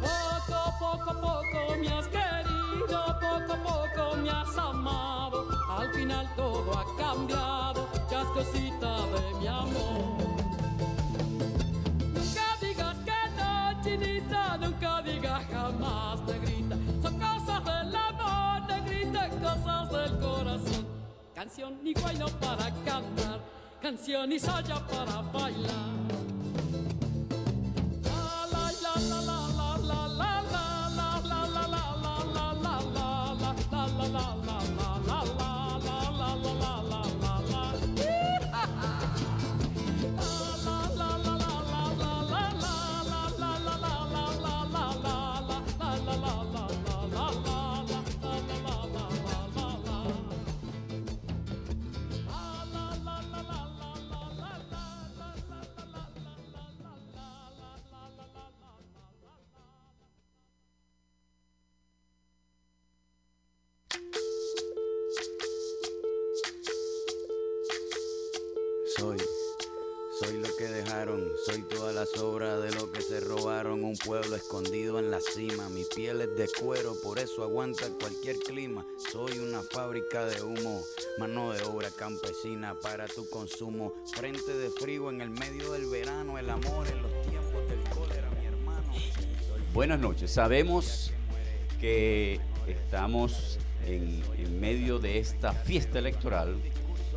[0.00, 6.96] Poco, poco, poco me has querido, poco, poco me has amado, al final todo ha
[6.96, 10.16] cambiado, chascosita de mi amor.
[12.14, 19.90] Nunca digas que no, chinita, nunca digas jamás, negrita, son cosas del amor, negrita, cosas
[19.90, 20.86] del corazón.
[21.34, 23.40] Canción y guayno para cantar,
[23.82, 25.92] canción y saya para bailar.
[28.04, 28.70] la la
[29.10, 32.46] la la la la la la la la
[33.32, 34.91] la la la la
[73.92, 75.68] Un pueblo escondido en la cima.
[75.68, 78.86] Mi piel es de cuero, por eso aguanta cualquier clima.
[78.96, 80.80] Soy una fábrica de humo,
[81.18, 83.92] mano de obra campesina para tu consumo.
[84.14, 88.30] Frente de frío en el medio del verano, el amor en los tiempos del cólera,
[88.30, 88.94] mi hermano.
[89.74, 90.30] Buenas noches.
[90.30, 91.12] Sabemos
[91.78, 96.56] que estamos en, en medio de esta fiesta electoral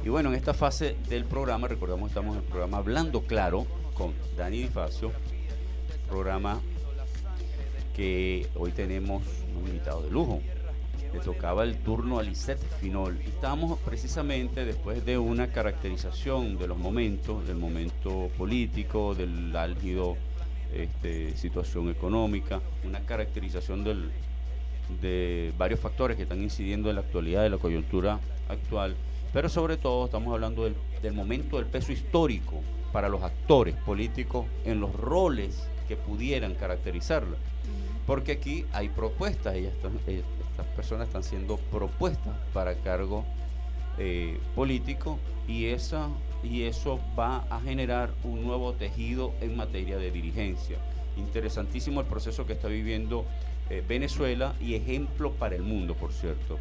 [0.04, 4.14] y bueno, en esta fase del programa, recordamos, estamos en el programa Hablando Claro con
[4.36, 5.14] Dani Difacio,
[6.06, 6.62] programa
[7.96, 9.24] que hoy tenemos
[9.60, 10.42] un invitado de lujo.
[11.14, 13.20] Le tocaba el turno a Lisette Finol.
[13.24, 20.18] Y estábamos precisamente después de una caracterización de los momentos, del momento político, del álgido
[20.74, 23.84] este, situación económica, una caracterización
[25.02, 28.20] de varios factores que están incidiendo en la actualidad de la coyuntura
[28.50, 28.96] actual
[29.36, 32.62] pero sobre todo estamos hablando del, momento del peso histórico
[32.94, 37.38] para los actores políticos en los roles que pudieran caracterizarla.
[38.06, 39.74] Porque aquí hay propuestas, ellas
[40.52, 43.26] estas personas están siendo propuestas para cargo
[43.98, 46.08] eh, político y, esa,
[46.44, 50.78] y eso va a generar un nuevo tejido en materia de dirigencia.
[51.18, 53.26] Interesantísimo el proceso que está viviendo
[53.70, 56.58] eh, Venezuela y ejemplo para el mundo, por cierto.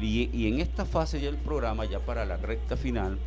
[0.00, 3.18] Y, en esta fase del programa, ya para la recta final,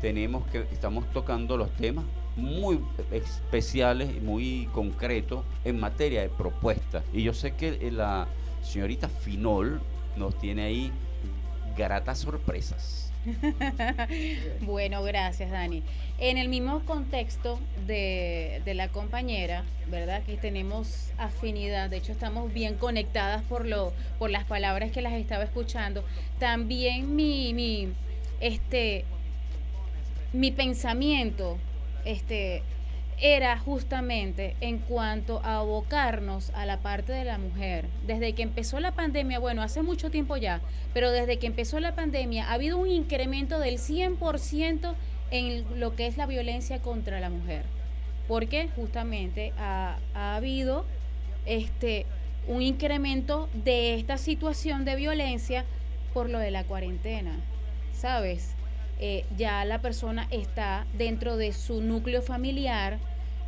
[0.00, 2.04] tenemos que estamos tocando los temas
[2.36, 2.80] muy
[3.10, 7.02] especiales y muy concretos en materia de propuestas.
[7.12, 8.28] Y yo sé que la
[8.62, 9.80] señorita Finol
[10.16, 10.92] nos tiene ahí
[11.76, 13.06] gratas sorpresas.
[14.60, 15.82] bueno, gracias Dani.
[16.18, 20.22] En el mismo contexto de, la compañera, ¿verdad?
[20.22, 25.14] Que tenemos afinidad, de hecho estamos bien conectadas por, lo, por las palabras que las
[25.14, 26.04] estaba escuchando.
[26.38, 27.88] También mi, mi,
[28.40, 29.04] este,
[30.32, 31.58] mi pensamiento,
[32.06, 32.62] este,
[33.20, 37.86] era justamente en cuanto a abocarnos a la parte de la mujer.
[38.06, 40.60] Desde que empezó la pandemia, bueno, hace mucho tiempo ya,
[40.92, 44.94] pero desde que empezó la pandemia ha habido un incremento del 100%
[45.30, 47.64] en lo que es la violencia contra la mujer.
[48.28, 50.84] Porque justamente ha, habido
[51.46, 52.06] este,
[52.48, 55.64] un incremento de esta situación de violencia
[56.12, 57.32] por lo de la cuarentena,
[57.92, 58.56] ¿sabes?
[58.98, 62.98] Eh, ya la persona está dentro de su núcleo familiar,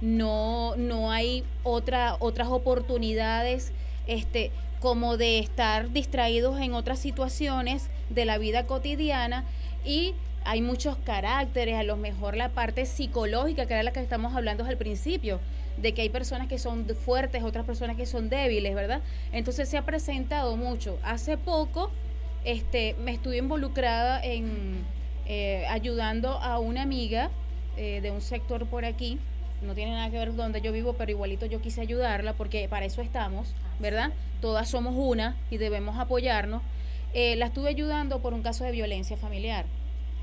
[0.00, 3.72] no, no hay otra, otras oportunidades
[4.06, 9.44] este, como de estar distraídos en otras situaciones de la vida cotidiana
[9.84, 10.14] y
[10.44, 14.64] hay muchos caracteres, a lo mejor la parte psicológica, que era la que estamos hablando
[14.64, 15.40] al principio,
[15.76, 19.02] de que hay personas que son fuertes, otras personas que son débiles, ¿verdad?
[19.32, 20.98] Entonces se ha presentado mucho.
[21.02, 21.90] Hace poco
[22.44, 24.84] este, me estuve involucrada en
[25.28, 27.30] eh, ayudando a una amiga
[27.76, 29.18] eh, de un sector por aquí.
[29.62, 32.86] No tiene nada que ver donde yo vivo, pero igualito yo quise ayudarla porque para
[32.86, 34.12] eso estamos, ¿verdad?
[34.40, 36.62] Todas somos una y debemos apoyarnos.
[37.12, 39.66] Eh, la estuve ayudando por un caso de violencia familiar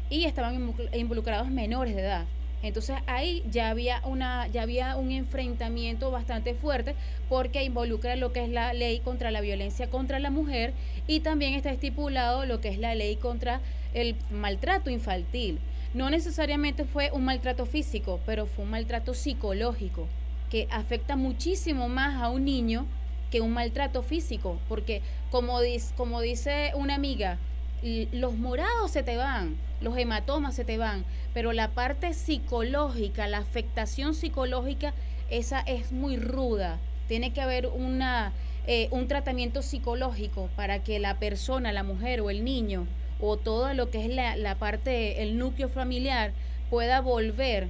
[0.09, 2.25] y estaban involucrados menores de edad.
[2.65, 6.95] Entonces ahí ya había una ya había un enfrentamiento bastante fuerte
[7.29, 10.73] porque involucra lo que es la ley contra la violencia contra la mujer
[11.05, 13.61] y también está estipulado lo que es la ley contra
[13.93, 15.59] el maltrato infantil.
[15.93, 20.07] No necesariamente fue un maltrato físico, pero fue un maltrato psicológico
[20.49, 22.87] que afecta muchísimo más a un niño
[23.31, 27.37] que un maltrato físico, porque como dice, como dice una amiga,
[27.85, 33.37] los morados se te van, los hematomas se te van, pero la parte psicológica, la
[33.37, 34.93] afectación psicológica,
[35.29, 36.79] esa es muy ruda.
[37.07, 38.33] Tiene que haber una,
[38.65, 42.87] eh, un tratamiento psicológico para que la persona, la mujer o el niño,
[43.19, 46.33] o todo lo que es la, la parte, el núcleo familiar,
[46.71, 47.67] pueda volver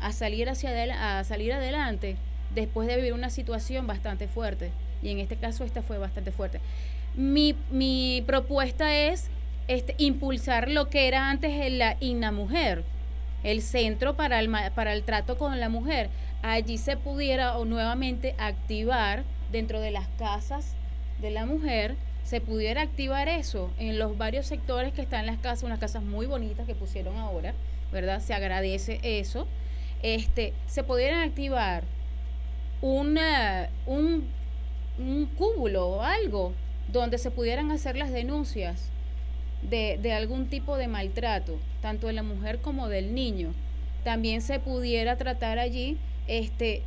[0.00, 2.16] a salir, hacia a salir adelante
[2.54, 4.72] después de vivir una situación bastante fuerte.
[5.00, 6.60] Y en este caso esta fue bastante fuerte.
[7.14, 9.30] Mi, mi propuesta es
[9.68, 12.84] este, impulsar lo que era antes la INA Mujer,
[13.42, 16.10] el centro para el, para el trato con la mujer.
[16.42, 20.74] Allí se pudiera o nuevamente activar dentro de las casas
[21.20, 25.38] de la mujer, se pudiera activar eso en los varios sectores que están en las
[25.38, 27.54] casas, unas casas muy bonitas que pusieron ahora,
[27.92, 28.20] ¿verdad?
[28.20, 29.46] Se agradece eso.
[30.02, 31.84] Este, se pudieran activar
[32.80, 34.28] una, un,
[34.98, 36.52] un o algo
[36.92, 38.90] donde se pudieran hacer las denuncias
[39.68, 43.52] de, de algún tipo de maltrato, tanto de la mujer como del niño.
[44.04, 45.96] También se pudiera tratar allí
[46.26, 46.82] este,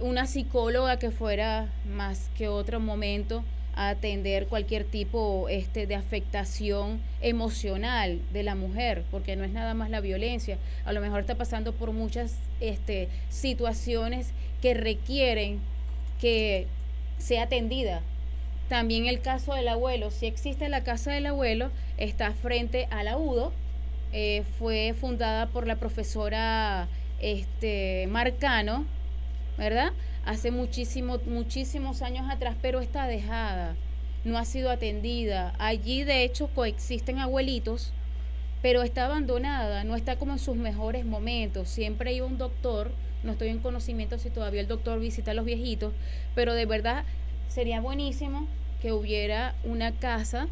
[0.00, 3.44] una psicóloga que fuera más que otro momento
[3.74, 9.74] a atender cualquier tipo este, de afectación emocional de la mujer, porque no es nada
[9.74, 10.58] más la violencia.
[10.84, 15.60] A lo mejor está pasando por muchas este, situaciones que requieren
[16.20, 16.66] que
[17.18, 18.02] sea atendida.
[18.72, 23.52] También el caso del abuelo, si existe la casa del abuelo, está frente al AUDO,
[24.14, 26.88] eh, fue fundada por la profesora
[27.20, 28.86] este, Marcano,
[29.58, 29.92] ¿verdad?
[30.24, 33.76] Hace muchísimo, muchísimos años atrás, pero está dejada,
[34.24, 35.52] no ha sido atendida.
[35.58, 37.92] Allí, de hecho, coexisten abuelitos,
[38.62, 41.68] pero está abandonada, no está como en sus mejores momentos.
[41.68, 42.90] Siempre hay un doctor,
[43.22, 45.92] no estoy en conocimiento si todavía el doctor visita a los viejitos,
[46.34, 47.04] pero de verdad
[47.48, 48.48] sería buenísimo
[48.82, 50.48] que hubiera una casa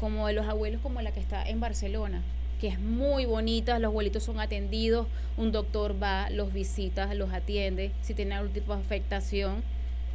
[0.00, 2.22] como de los abuelos, como la que está en Barcelona
[2.60, 7.90] que es muy bonita, los abuelitos son atendidos, un doctor va, los visita, los atiende,
[8.02, 9.62] si tienen algún tipo de afectación,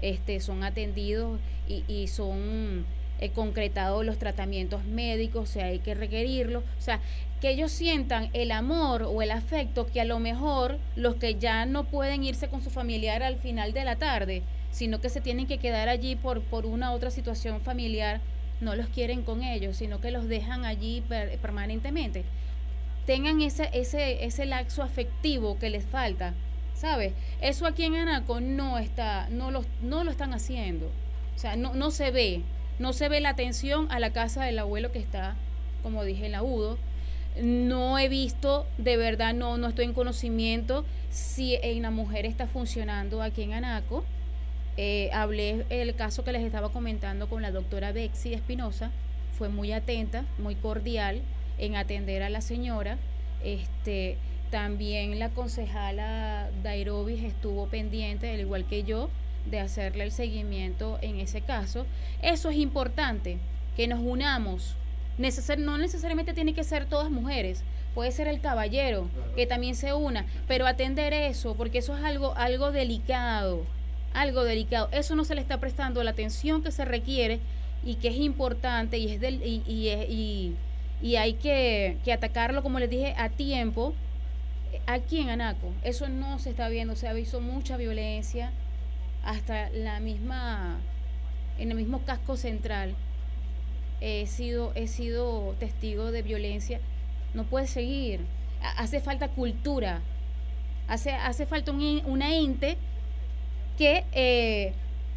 [0.02, 2.86] este, son atendidos y, y son
[3.20, 7.00] eh, concretados los tratamientos médicos, o sea, hay que requerirlo, o sea,
[7.40, 11.66] que ellos sientan el amor o el afecto que a lo mejor los que ya
[11.66, 14.42] no pueden irse con su familiar al final de la tarde,
[14.72, 18.22] sino que se tienen que quedar allí por, por una otra situación familiar,
[18.62, 21.04] no los quieren con ellos, sino que los dejan allí
[21.42, 22.24] permanentemente.
[23.06, 26.34] Tengan ese, ese, ese laxo afectivo que les falta,
[26.74, 27.14] ¿sabes?
[27.42, 30.88] Eso aquí en Anaco no está, no lo, no lo están haciendo.
[31.36, 32.44] O sea, no, no se ve,
[32.80, 35.36] no se ve la atención a la casa del abuelo que está,
[35.84, 36.78] como dije, en la UDO.
[37.42, 42.46] No he visto, de verdad, no, no estoy en conocimiento si en la mujer está
[42.46, 44.06] funcionando aquí en Anaco
[44.84, 48.90] eh, hablé el caso que les estaba comentando con la doctora Bexi Espinosa,
[49.38, 51.22] fue muy atenta, muy cordial
[51.60, 52.98] en atender a la señora.
[53.44, 54.18] Este,
[54.50, 59.12] también la concejala Dairobis estuvo pendiente, al igual que yo,
[59.46, 61.86] de hacerle el seguimiento en ese caso.
[62.24, 63.38] Eso es importante,
[63.78, 64.78] que nos unamos.
[65.60, 67.62] no necesariamente tiene que ser todas mujeres,
[67.94, 72.36] puede ser el caballero que también se una, pero atender eso, porque eso es algo,
[72.36, 73.64] algo delicado
[74.14, 74.90] algo delicado.
[74.92, 77.40] Eso no se le está prestando la atención que se requiere
[77.84, 80.56] y que es importante y, es del, y, y,
[81.02, 83.94] y, hay que, que, atacarlo, como les dije, a tiempo.
[84.88, 88.52] Aquí en Anaco, eso no se está viendo, se ha visto mucha violencia,
[89.24, 90.80] hasta la misma,
[91.58, 92.96] en el mismo casco central.
[94.00, 96.80] He sido, he sido testigo de violencia.
[97.34, 98.22] No puede seguir.
[98.78, 100.02] Hace falta cultura.
[100.88, 102.78] Hace, hace falta un, una ente
[103.82, 104.74] que, eh,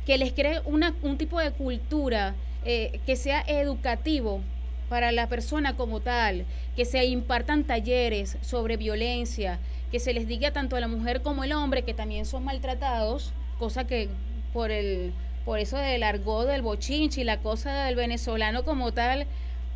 [0.07, 2.35] que les cree una, un tipo de cultura
[2.65, 4.41] eh, que sea educativo
[4.89, 9.59] para la persona como tal, que se impartan talleres sobre violencia,
[9.93, 13.35] que se les diga tanto a la mujer como el hombre que también son maltratados,
[13.59, 14.09] cosa que
[14.55, 15.13] por el
[15.45, 19.27] por eso del argot del bochinche y la cosa del venezolano como tal,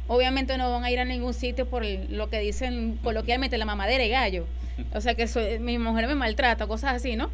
[0.07, 4.03] obviamente no van a ir a ningún sitio por lo que dicen coloquialmente la mamadera
[4.03, 4.47] y gallo.
[4.95, 5.27] O sea que
[5.61, 7.29] mi mujer me maltrata, cosas así, ¿no?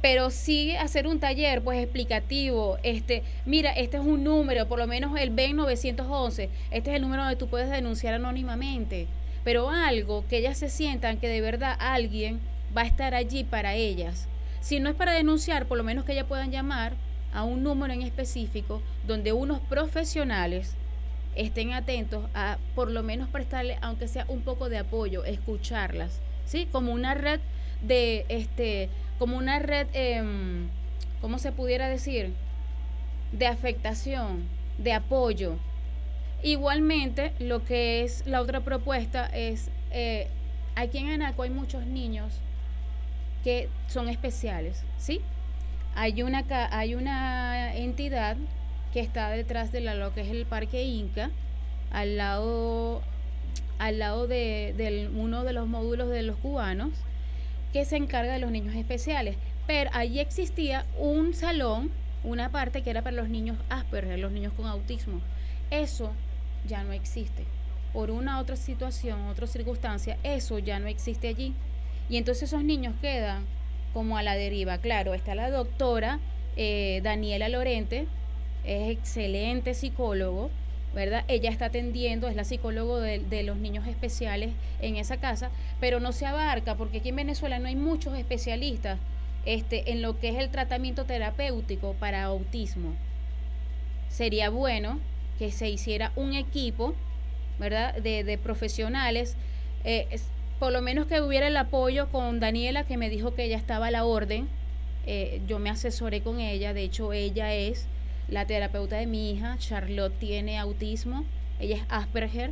[0.00, 4.86] Pero sí hacer un taller pues explicativo, este, mira, este es un número, por lo
[4.86, 9.08] menos el B 911, este es el número donde tú puedes denunciar anónimamente,
[9.44, 12.40] pero algo que ellas se sientan que de verdad alguien
[12.76, 14.28] va a estar allí para ellas.
[14.60, 16.94] Si no es para denunciar, por lo menos que ellas puedan llamar
[17.32, 20.74] a un número en específico donde unos profesionales
[21.34, 26.68] estén atentos a por lo menos prestarle aunque sea un poco de apoyo, escucharlas, ¿sí?
[26.70, 27.40] Como una red
[27.82, 28.88] de este
[29.18, 30.22] como una red, eh,
[31.20, 32.32] ¿cómo se pudiera decir?
[33.32, 34.44] De afectación,
[34.78, 35.56] de apoyo.
[36.42, 40.28] Igualmente, lo que es la otra propuesta es, eh,
[40.76, 42.32] aquí en Anaco hay muchos niños
[43.42, 45.20] que son especiales, ¿sí?
[45.96, 48.36] Hay una, hay una entidad
[48.92, 51.30] que está detrás de lo que es el Parque Inca,
[51.90, 53.02] al lado,
[53.80, 56.90] al lado de uno de los módulos de los cubanos,
[57.72, 59.36] que se encarga de los niños especiales.
[59.66, 61.90] Pero allí existía un salón,
[62.24, 65.20] una parte que era para los niños Asperger, los niños con autismo.
[65.70, 66.12] Eso
[66.66, 67.44] ya no existe.
[67.92, 71.54] Por una otra situación, otra circunstancia, eso ya no existe allí.
[72.08, 73.44] Y entonces esos niños quedan
[73.92, 74.78] como a la deriva.
[74.78, 76.20] Claro, está la doctora
[76.56, 78.06] eh, Daniela Lorente,
[78.64, 80.50] es excelente psicólogo,
[80.94, 81.24] ¿verdad?
[81.28, 84.50] Ella está atendiendo, es la psicólogo de, los niños especiales
[84.80, 85.50] en esa casa,
[85.80, 88.98] pero no se abarca porque aquí en Venezuela no hay muchos especialistas
[89.44, 92.94] este, en lo que es el tratamiento terapéutico para autismo.
[94.08, 94.98] Sería bueno
[95.38, 96.94] que se hiciera un equipo,
[97.58, 99.36] ¿verdad?, de, profesionales,
[99.84, 100.08] eh,
[100.58, 103.88] por lo menos que hubiera el apoyo con Daniela, que me dijo que ella estaba
[103.88, 104.48] a la orden.
[105.06, 107.86] Eh, yo me asesoré con ella, de hecho ella es
[108.28, 111.24] La terapeuta de mi hija, Charlotte, tiene autismo,
[111.58, 112.50] ella es Asperger,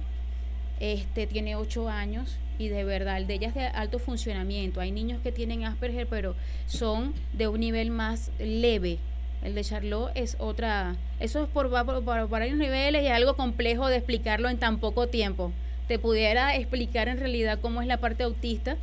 [0.80, 4.80] este, tiene 8 años y de verdad, el de ella es de alto funcionamiento.
[4.80, 6.34] Hay niños que tienen Asperger, pero
[6.66, 8.98] son de un nivel más leve.
[9.42, 13.36] El de Charlotte es otra, eso es por, por, por varios niveles y es algo
[13.36, 15.52] complejo de explicarlo en tan poco tiempo.
[15.88, 18.78] Te pudiera explicar en realidad cómo es la parte autista,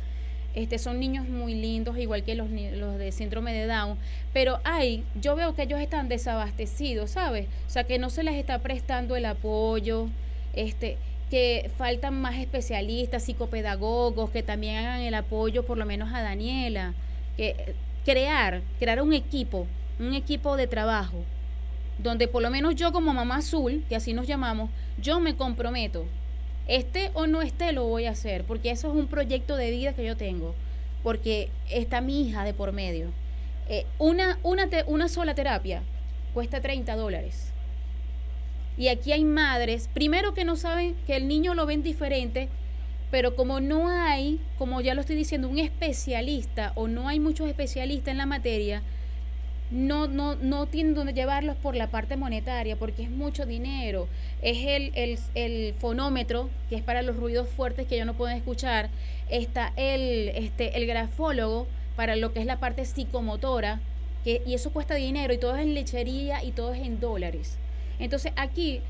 [0.54, 3.98] este, son niños muy lindos, igual que los, los de síndrome de Down,
[4.32, 7.48] pero hay, yo veo que ellos están desabastecidos, ¿sabes?
[7.66, 10.08] O sea, que no se les está prestando el apoyo,
[10.54, 10.96] este,
[11.28, 16.94] que faltan más especialistas, psicopedagogos, que también hagan el apoyo, por lo menos a Daniela,
[17.36, 17.74] que
[18.04, 19.66] crear, crear un equipo,
[19.98, 21.24] un equipo de trabajo,
[21.98, 26.06] donde por lo menos yo como mamá azul, que así nos llamamos, yo me comprometo
[26.66, 29.94] esté o no esté, lo voy a hacer, porque eso es un proyecto de vida
[29.94, 30.54] que yo tengo,
[31.02, 33.10] porque está mi hija de por medio.
[33.68, 35.82] Eh, una, una, una sola terapia
[36.32, 37.52] cuesta 30 dólares.
[38.76, 42.48] Y aquí hay madres, primero que no saben que el niño lo ven diferente,
[43.10, 47.48] pero como no hay, como ya lo estoy diciendo, un especialista o no hay muchos
[47.48, 48.82] especialistas en la materia,
[49.70, 54.08] no, no, no tienen donde llevarlos por la parte monetaria, porque es mucho dinero.
[54.42, 58.36] Es el, el, el, fonómetro, que es para los ruidos fuertes que ellos no pueden
[58.36, 58.90] escuchar.
[59.30, 61.66] Está el, este, el grafólogo,
[61.96, 63.80] para lo que es la parte psicomotora,
[64.24, 67.58] que, y eso cuesta dinero, y todo es en lechería y todo es en dólares.
[67.98, 68.80] Entonces aquí,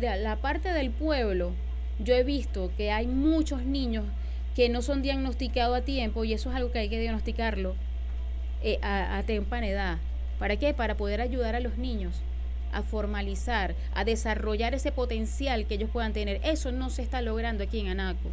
[0.00, 1.52] de la parte del pueblo,
[1.98, 4.04] yo he visto que hay muchos niños
[4.54, 7.74] que no son diagnosticados a tiempo, y eso es algo que hay que diagnosticarlo
[8.62, 9.98] eh, a, a temprana edad.
[10.38, 10.74] ¿Para qué?
[10.74, 12.22] Para poder ayudar a los niños
[12.72, 16.40] a formalizar, a desarrollar ese potencial que ellos puedan tener.
[16.44, 18.30] Eso no se está logrando aquí en Anaco.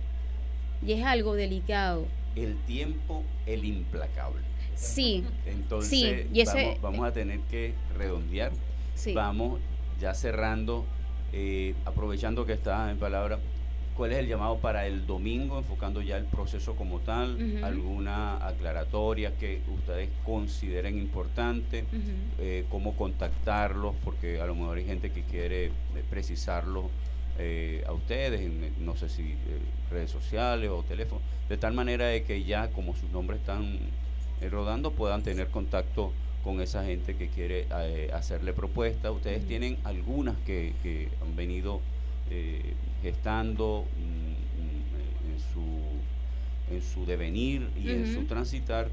[0.85, 2.05] Y es algo delicado.
[2.35, 4.41] El tiempo, el implacable.
[4.75, 5.23] Sí.
[5.45, 6.27] Entonces, sí.
[6.33, 8.51] Y vamos, vamos, a tener que redondear.
[8.93, 9.13] Sí.
[9.13, 9.59] Vamos
[9.99, 10.85] ya cerrando,
[11.31, 13.39] eh, aprovechando que está en palabra,
[13.95, 17.35] ¿Cuál es el llamado para el domingo, enfocando ya el proceso como tal?
[17.35, 17.63] Uh -huh.
[17.63, 21.85] ¿Alguna aclaratoria que ustedes consideren importante?
[21.93, 22.01] Uh -huh.
[22.39, 23.95] eh, ¿Cómo contactarlos?
[24.03, 25.71] Porque a lo mejor hay gente que quiere
[26.09, 26.89] precisarlo
[27.39, 29.37] eh, a ustedes, en, no sé si eh,
[29.89, 33.79] redes sociales o teléfono, de tal manera de que ya como sus nombres están
[34.41, 36.11] eh, rodando puedan tener contacto
[36.43, 39.11] con esa gente que quiere eh, hacerle propuestas.
[39.11, 39.47] Ustedes uh -huh.
[39.47, 41.79] tienen algunas que, que han venido
[42.29, 47.95] eh, gestando mm, en, su, en su devenir y uh -huh.
[47.95, 48.89] en su transitar,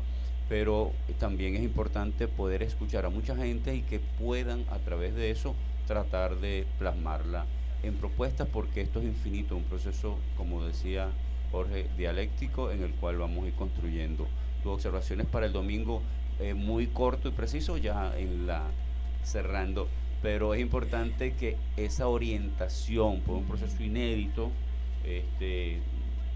[0.49, 5.31] pero también es importante poder escuchar a mucha gente y que puedan a través de
[5.31, 5.55] eso
[5.87, 7.47] tratar de plasmarla
[7.83, 11.09] en propuestas, porque esto es infinito, un proceso, como decía
[11.51, 14.27] Jorge, dialéctico en el cual vamos a ir construyendo.
[14.63, 16.03] Tus observaciones para el domingo,
[16.39, 18.63] eh, muy corto y preciso, ya en la
[19.25, 19.89] cerrando
[20.23, 24.51] pero es importante que esa orientación por un proceso inédito,
[25.05, 25.79] este,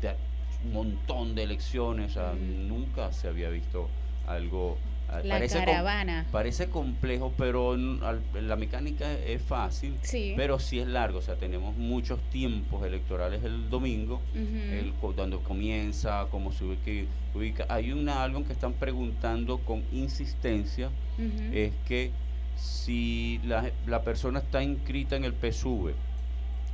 [0.03, 0.17] de
[0.65, 3.89] un montón de elecciones, o sea, nunca se había visto
[4.27, 4.77] algo.
[5.09, 6.25] Ah, La parece caravana.
[6.25, 10.35] Com, parece complejo, pero la mecánica es fácil, sí.
[10.37, 11.21] pero sí es largo.
[11.21, 14.73] O sea, tenemos muchos tiempos electorales el domingo, uh -huh.
[14.73, 17.67] el, cuando comienza, cómo se ubica, ubica.
[17.69, 20.89] Hay una, algo que están preguntando con insistencia,
[21.19, 21.55] uh -huh.
[21.55, 22.11] es que
[22.57, 25.93] si la, la, persona está inscrita en el PSV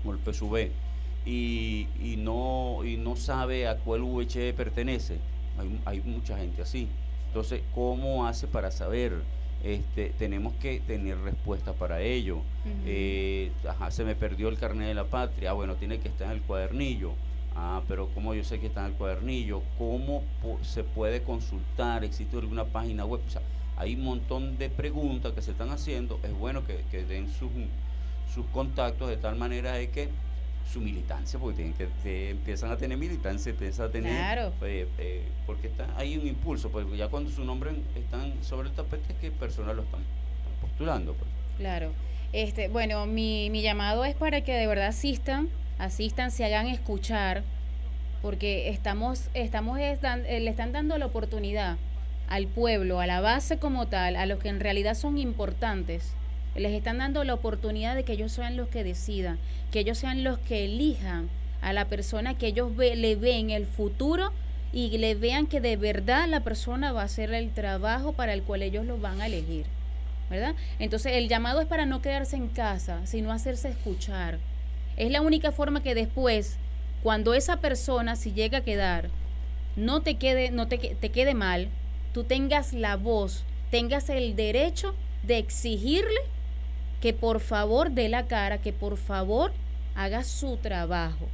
[0.04, 0.70] o el PSV
[1.26, 5.18] y, y, no, y no sabe a cuál VH pertenece,
[5.58, 6.88] hay, hay, mucha gente así.
[7.28, 9.22] Entonces, ¿cómo hace para saber?
[9.62, 12.38] Este, tenemos que tener respuesta para ello.
[12.38, 12.82] Uh -huh.
[12.86, 15.50] eh, ajá, se me perdió el carnet de la patria.
[15.50, 17.12] Ah, bueno, tiene que estar en el cuadernillo.
[17.54, 19.62] Ah, pero ¿cómo yo sé que está en el cuadernillo?
[19.78, 20.24] ¿Cómo
[20.62, 22.02] se puede consultar?
[22.02, 23.20] ¿Existe alguna página web?
[23.26, 23.42] O sea,
[23.76, 27.50] hay un montón de preguntas que se están haciendo, es bueno que, que den sus,
[28.32, 30.08] sus contactos de tal manera de que
[30.70, 34.52] su militancia, porque tienen que, empiezan a tener militancia, empiezan a tener, claro.
[34.62, 38.74] eh, eh, porque está, hay un impulso, porque ya cuando su nombre están sobre el
[38.74, 41.14] tapete es que personas lo están, están postulando.
[41.14, 41.30] Pues.
[41.58, 41.92] Claro,
[42.32, 47.42] este, bueno, mi, mi llamado es para que de verdad asistan, asistan, se hagan escuchar,
[48.22, 51.76] porque estamos, estamos están, le están dando la oportunidad
[52.32, 56.14] al pueblo, a la base como tal, a los que en realidad son importantes,
[56.56, 59.38] les están dando la oportunidad de que ellos sean los que decidan,
[59.70, 61.28] que ellos sean los que elijan
[61.60, 64.32] a la persona que ellos ve, le ven el futuro
[64.72, 68.44] y le vean que de verdad la persona va a hacer el trabajo para el
[68.44, 69.66] cual ellos lo van a elegir.
[70.30, 70.54] ¿Verdad?
[70.78, 74.38] Entonces el llamado es para no quedarse en casa, sino hacerse escuchar.
[74.96, 76.56] Es la única forma que después,
[77.02, 79.10] cuando esa persona, si llega a quedar,
[79.76, 81.68] no te quede, no te, te quede mal,
[82.12, 86.20] tú tengas la voz, tengas el derecho de exigirle
[87.00, 89.52] que por favor dé la cara, que por favor
[89.94, 91.28] haga su trabajo.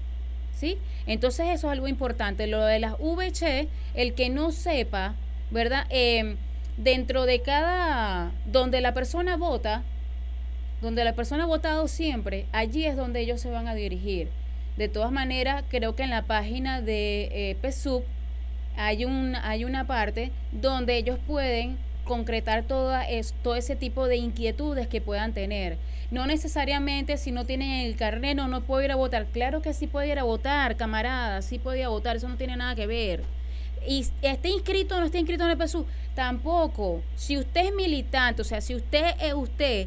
[0.55, 0.79] ¿Sí?
[1.07, 2.47] Entonces eso es algo importante.
[2.47, 5.15] Lo de las VC, el que no sepa,
[5.51, 5.87] ¿verdad?
[5.91, 6.37] Em,
[6.77, 9.85] dentro de cada, donde la persona vota,
[10.81, 14.31] donde la persona ha votado siempre, allí es donde ellos se van a dirigir.
[14.77, 18.05] De todas maneras, creo que en la página de eh, PSUB
[18.79, 23.05] hay, un, hay una parte donde ellos pueden concretar toda
[23.43, 25.77] todo ese tipo de inquietudes que puedan tener.
[26.11, 29.27] No necesariamente si no tienen el carnet no, no puedo ir a votar.
[29.27, 32.75] Claro que sí puede ir a votar, camarada, sí podía votar, eso no tiene nada
[32.75, 33.25] que ver.
[33.87, 37.03] Y esté inscrito o no esté inscrito en el PSU, tampoco.
[37.15, 39.87] Si usted es militante, o sea, si usted es usted,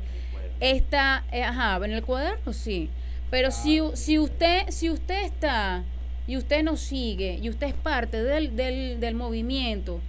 [0.60, 2.90] está, eh, ajá, en el cuaderno sí.
[3.30, 5.84] Pero si, si, usted, si usted está
[6.28, 10.00] y usted nos sigue y usted es parte del, del, del movimiento,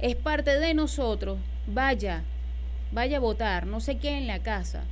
[0.00, 2.24] es parte de nosotros, vaya,
[2.92, 4.84] vaya a votar, no se quede en la casa.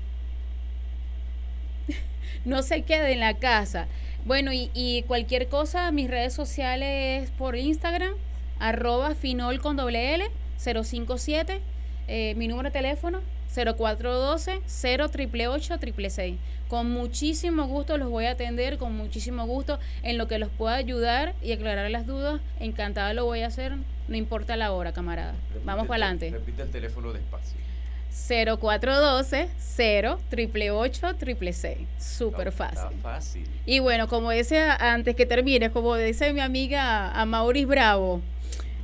[2.45, 3.87] no se quede en la casa.
[4.25, 8.15] Bueno, y, y, cualquier cosa, mis redes sociales por Instagram,
[8.59, 10.27] arroba finol con doble L,
[10.59, 11.61] 057,
[12.09, 13.21] eh, mi número de teléfono,
[13.55, 15.11] 0412 0
[16.69, 20.77] Con muchísimo gusto los voy a atender, con muchísimo gusto en lo que los pueda
[20.77, 22.41] ayudar y aclarar las dudas.
[22.61, 23.77] Encantada lo voy a hacer,
[24.09, 25.35] no importa la hora, camarada.
[25.65, 26.31] Vamos para adelante.
[26.31, 27.67] Repite el teléfono despacio.
[28.17, 32.99] 0412 0 888 Súper fácil.
[33.03, 33.47] fácil.
[33.67, 38.23] Y bueno, como decía antes que termine, como dice mi amiga a Maurice Bravo,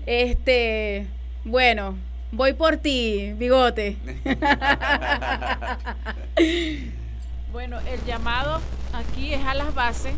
[0.06, 1.06] este,
[1.44, 1.96] bueno,
[2.34, 3.98] Voy por ti, bigote.
[7.52, 8.58] bueno, el llamado
[8.94, 10.14] aquí es a las bases.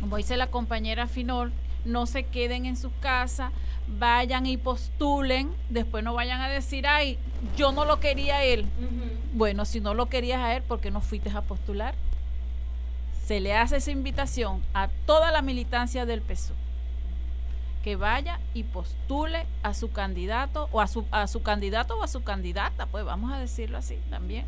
[0.00, 1.52] Como dice la compañera Finol,
[1.84, 3.52] no se queden en sus casas,
[3.86, 7.18] vayan y postulen, después no vayan a decir, ay,
[7.56, 8.66] yo no lo quería a él.
[9.32, 11.94] Bueno, si no lo querías a él, ¿por qué no fuiste a postular?
[13.24, 16.65] Se le hace esa invitación a toda la militancia del PSU
[17.86, 22.08] que vaya y postule a su candidato o a su, a su candidato o a
[22.08, 24.44] su candidata, pues vamos a decirlo así también.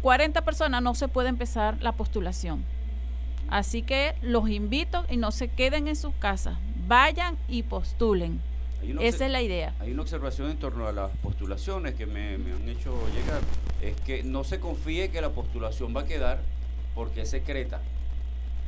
[0.00, 2.64] 40 personas no se puede empezar la postulación.
[3.48, 6.56] Así que los invito y no se queden en sus casas.
[6.86, 8.40] Vayan y postulen.
[9.00, 9.74] Esa es la idea.
[9.80, 13.40] Hay una observación en torno a las postulaciones que me, han hecho llegar.
[13.82, 16.40] Es que no se confíe que la postulación va a quedar
[16.94, 17.80] porque es secreta.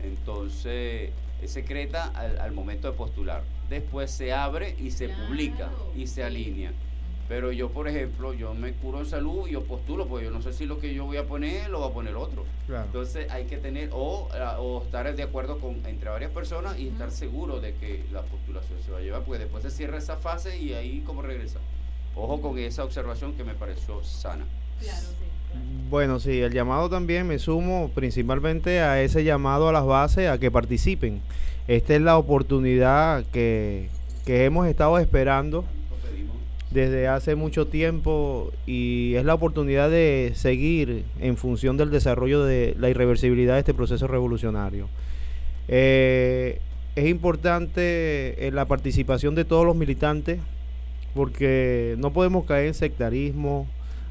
[0.03, 1.11] Entonces,
[1.43, 3.43] es secreta al, momento de postular.
[3.69, 6.73] Después se abre y se publica y se alinea.
[7.29, 10.41] Pero yo, por ejemplo, yo me curo en salud y yo postulo, porque yo no
[10.41, 12.45] sé si lo que yo voy a poner lo va a poner otro.
[12.69, 14.29] Entonces hay que tener, o,
[14.59, 18.79] o, estar de acuerdo con entre varias personas y estar seguro de que la postulación
[18.83, 21.59] se va a llevar, porque después se cierra esa fase y ahí como regresa.
[22.17, 24.47] Ojo con esa observación que me pareció sana.
[24.81, 25.09] Claro,
[25.91, 30.39] Bueno, sí, el llamado también me sumo principalmente a ese llamado a las bases a
[30.39, 31.21] que participen.
[31.67, 33.91] Esta es la oportunidad que,
[34.25, 35.67] que hemos estado esperando
[36.71, 42.77] desde hace mucho tiempo y es la oportunidad de seguir en función del desarrollo de
[42.79, 44.89] la irreversibilidad de este proceso revolucionario.
[45.69, 46.61] Eh,
[46.95, 50.41] es importante eh, la participación de todos los militantes
[51.15, 53.67] porque no podemos caer en sectarismo,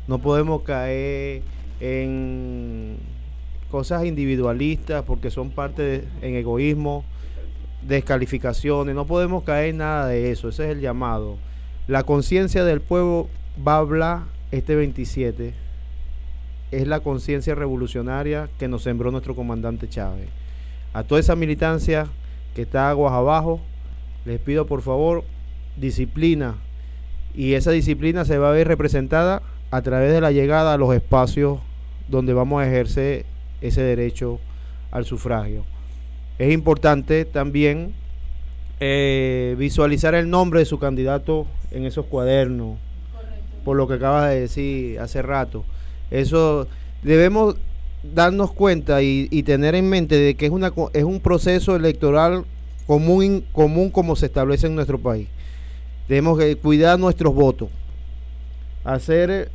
[0.07, 1.43] no podemos caer
[1.79, 2.97] en
[3.69, 7.03] cosas individualistas porque son parte de, en egoísmo,
[7.83, 11.37] descalificaciones, no podemos caer en nada de eso, ese es el llamado
[11.87, 13.29] la conciencia del pueblo
[13.65, 15.53] va a hablar este 27.
[16.71, 20.27] Es la conciencia revolucionaria que nos sembró nuestro comandante Chávez.
[20.93, 22.07] A toda esa militancia
[22.55, 23.61] que está aguas abajo,
[24.25, 25.23] les pido por favor
[25.77, 26.55] disciplina.
[27.33, 29.41] Y esa disciplina se va a ver representada
[29.71, 31.59] a través de la llegada a los espacios
[32.09, 33.25] donde vamos a ejercer
[33.61, 34.39] ese derecho
[34.91, 35.63] al sufragio.
[36.37, 37.93] Es importante también
[38.79, 42.77] eh, visualizar el nombre de su candidato en esos cuadernos,
[43.63, 45.65] por lo que acabas de decir hace rato.
[46.11, 46.67] Eso
[47.03, 47.55] debemos
[48.03, 52.45] darnos cuenta y, tener en mente de que es, una, es un proceso electoral
[52.85, 55.27] común, común como se establece en nuestro país.
[56.07, 57.69] Tenemos que cuidar nuestros votos,
[58.83, 59.51] hacer,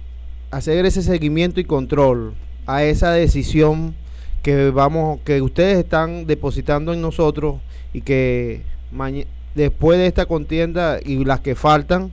[0.50, 2.34] hacer ese seguimiento y control
[2.66, 3.94] a esa decisión
[4.42, 7.56] que vamos, que ustedes están depositando en nosotros
[7.92, 8.62] y que
[9.54, 12.12] después de esta contienda y las que faltan,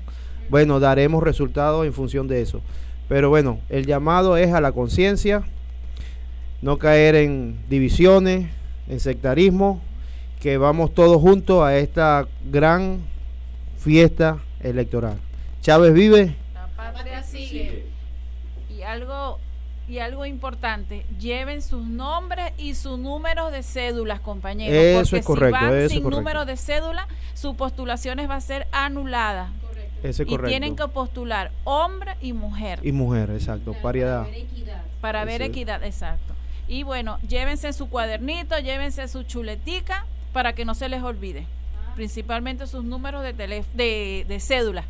[0.49, 2.61] bueno, daremos resultados en función de eso.
[3.07, 5.43] Pero bueno, el llamado es a la conciencia,
[6.61, 8.49] no caer en divisiones,
[8.87, 9.81] en sectarismo,
[10.39, 12.99] que vamos todos juntos a esta gran
[13.77, 15.17] fiesta electoral.
[15.61, 16.35] Chávez vive.
[16.53, 17.85] La patria sigue.
[18.69, 19.39] Y algo
[19.89, 24.77] y algo importante, lleven sus nombres y sus números de cédulas, compañeros.
[24.77, 25.59] Eso porque es correcto.
[25.59, 29.51] Si van sin número de cédula, su postulaciones va a ser anulada.
[30.03, 30.47] Ese es correcto.
[30.47, 32.79] Y tienen que postular hombre y mujer.
[32.83, 34.25] Y mujer, exacto, paridad.
[34.25, 34.81] Para ver equidad.
[35.01, 36.35] Para ver equidad, exacto.
[36.67, 41.47] Y bueno, llévense su cuadernito, llévense su chuletica para que no se les olvide.
[41.75, 41.93] Ah.
[41.95, 44.85] Principalmente sus números de, de, de cédula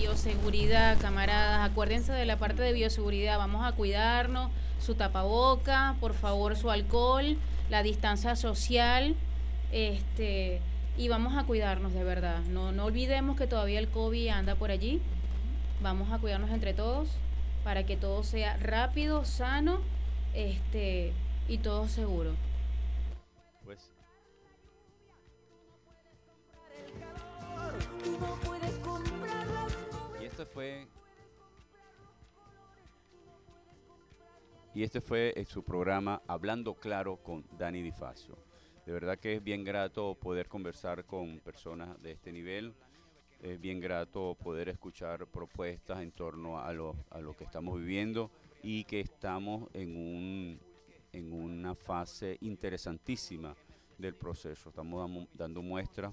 [0.00, 1.70] bioseguridad, camaradas.
[1.70, 3.38] Acuérdense de la parte de bioseguridad.
[3.38, 4.50] Vamos a cuidarnos,
[4.80, 7.36] su tapaboca, por favor, su alcohol,
[7.68, 9.14] la distancia social,
[9.72, 10.60] este,
[10.96, 12.40] y vamos a cuidarnos de verdad.
[12.44, 15.00] No, no olvidemos que todavía el COVID anda por allí.
[15.82, 17.08] Vamos a cuidarnos entre todos
[17.62, 19.80] para que todo sea rápido, sano,
[20.34, 21.12] este,
[21.48, 22.32] y todo seguro.
[23.64, 23.90] Pues
[30.46, 30.86] fue.
[34.74, 38.36] Y este fue eh, su programa Hablando Claro con Dani Difacio.
[38.86, 42.74] De verdad que es bien grato poder conversar con personas de este nivel.
[43.42, 48.30] Es bien grato poder escuchar propuestas en torno a lo, a lo que estamos viviendo
[48.62, 50.60] y que estamos en, un,
[51.12, 53.56] en una fase interesantísima
[53.98, 54.68] del proceso.
[54.68, 56.12] Estamos dando muestra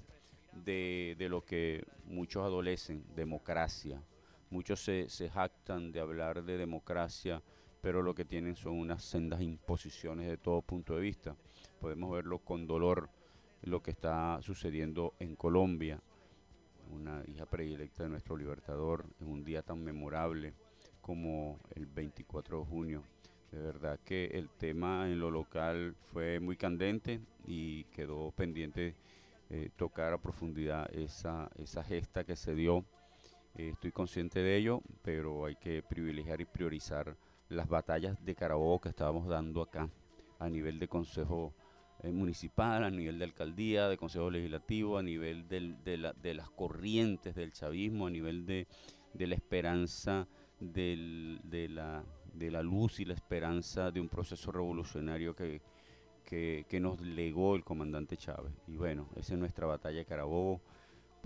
[0.66, 4.02] de, de lo que muchos adolecen, democracia,
[4.50, 7.44] Muchos se, jactan de hablar de democracia,
[7.82, 11.36] pero lo que tienen son unas sendas imposiciones de todo punto de vista.
[11.82, 13.10] Podemos verlo con dolor
[13.64, 16.02] lo que está sucediendo en Colombia,
[16.92, 20.54] una hija predilecta de nuestro libertador, en un día tan memorable
[21.02, 23.04] como el 24 de junio.
[23.52, 28.96] De verdad que el tema en lo local fue muy candente y quedó pendiente
[29.50, 32.86] eh, tocar a profundidad esa, esa gesta que se dio
[33.58, 37.18] eh, estoy consciente de ello, pero hay que privilegiar y priorizar
[37.50, 39.90] las batallas de Carabobo que estábamos dando acá
[40.38, 41.56] a nivel de consejo
[42.04, 47.52] eh, municipal, a nivel de alcaldía, de consejo legislativo, a nivel de, las corrientes del
[47.52, 48.68] chavismo, a nivel de,
[49.18, 50.28] la esperanza
[50.60, 51.36] de,
[51.72, 55.62] la, luz y la esperanza de un proceso revolucionario que,
[56.24, 58.54] que nos legó el comandante Chávez.
[58.68, 60.62] Y bueno, esa es nuestra batalla de Carabobo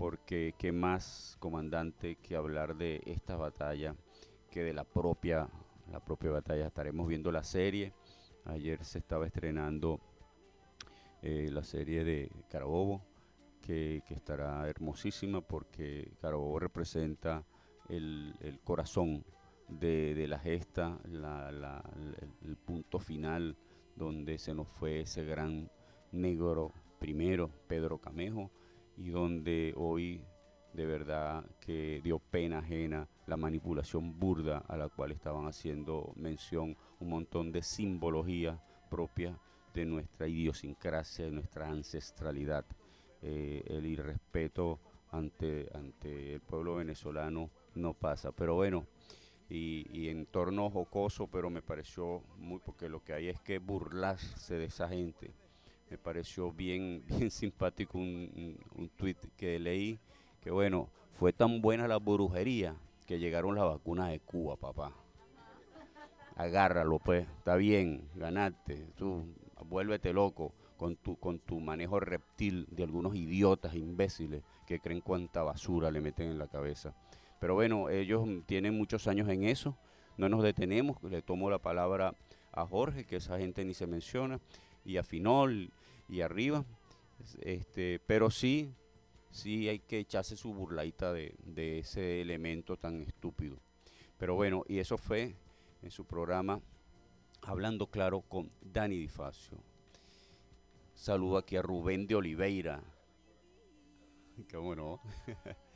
[0.02, 3.94] porque qué más comandante que hablar de esta batalla
[4.50, 5.48] que de la propia,
[5.92, 6.66] la propia batalla.
[6.66, 7.92] Estaremos viendo la serie.
[8.44, 10.00] Ayer se estaba estrenando
[11.22, 13.00] eh, la serie de Carabobo,
[13.60, 17.44] que, estará hermosísima porque Carabobo representa
[17.88, 18.34] el,
[18.64, 19.24] corazón
[19.68, 23.56] de, la gesta, el punto final
[23.94, 25.70] donde se nos fue ese gran
[26.10, 28.50] negro primero, Pedro Camejo,
[28.96, 30.24] y donde hoy
[30.72, 36.76] de verdad que dio pena ajena la manipulación burda a la cual estaban haciendo mención
[37.00, 39.38] un montón de simbología propia
[39.74, 42.64] de nuestra idiosincrasia, de nuestra ancestralidad.
[43.22, 48.32] Eh, el irrespeto ante, ante el pueblo venezolano no pasa.
[48.32, 48.86] Pero bueno,
[49.48, 53.58] y, y, en torno jocoso, pero me pareció muy, porque lo que hay es que
[53.58, 55.34] burlarse de esa gente
[55.92, 59.98] me pareció bien, bien simpático un, un, tuit que leí,
[60.40, 60.88] que bueno,
[61.18, 62.74] fue tan buena la brujería
[63.06, 64.92] que llegaron las vacunas de Cuba, papá.
[66.34, 69.22] Agárralo, pues, está bien, ganaste, tú
[69.66, 75.42] vuélvete loco con tu, con tu manejo reptil de algunos idiotas imbéciles que creen cuánta
[75.42, 76.94] basura le meten en la cabeza.
[77.38, 79.76] Pero bueno, ellos tienen muchos años en eso,
[80.16, 82.14] no nos detenemos, le tomo la palabra
[82.50, 84.40] a Jorge, que esa gente ni se menciona,
[84.84, 85.46] y afinó
[86.12, 86.64] y arriba.
[87.40, 88.74] Este, pero sí,
[89.30, 93.56] sí hay que echarse su burlaita de, de ese elemento tan estúpido.
[94.18, 95.34] Pero bueno, y eso fue
[95.80, 96.60] en su programa
[97.40, 99.56] Hablando Claro con Dani Difacio.
[100.94, 102.82] Saludo aquí a Rubén de Oliveira.
[104.52, 105.00] ¿Cómo no?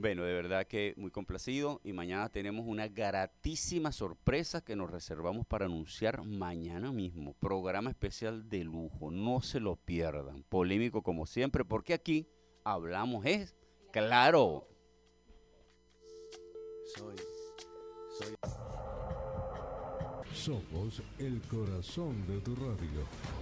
[0.00, 5.46] bueno, de verdad que muy complacido y mañana tenemos una gratísima sorpresa que nos reservamos
[5.46, 7.34] para anunciar mañana mismo.
[7.34, 10.42] Programa especial de lujo, no se lo pierdan.
[10.44, 12.26] Polémico como siempre, porque aquí
[12.64, 13.54] hablamos es
[13.92, 14.66] claro.
[16.96, 17.16] Soy,
[18.18, 18.34] soy.
[20.32, 23.39] Somos el corazón de tu radio.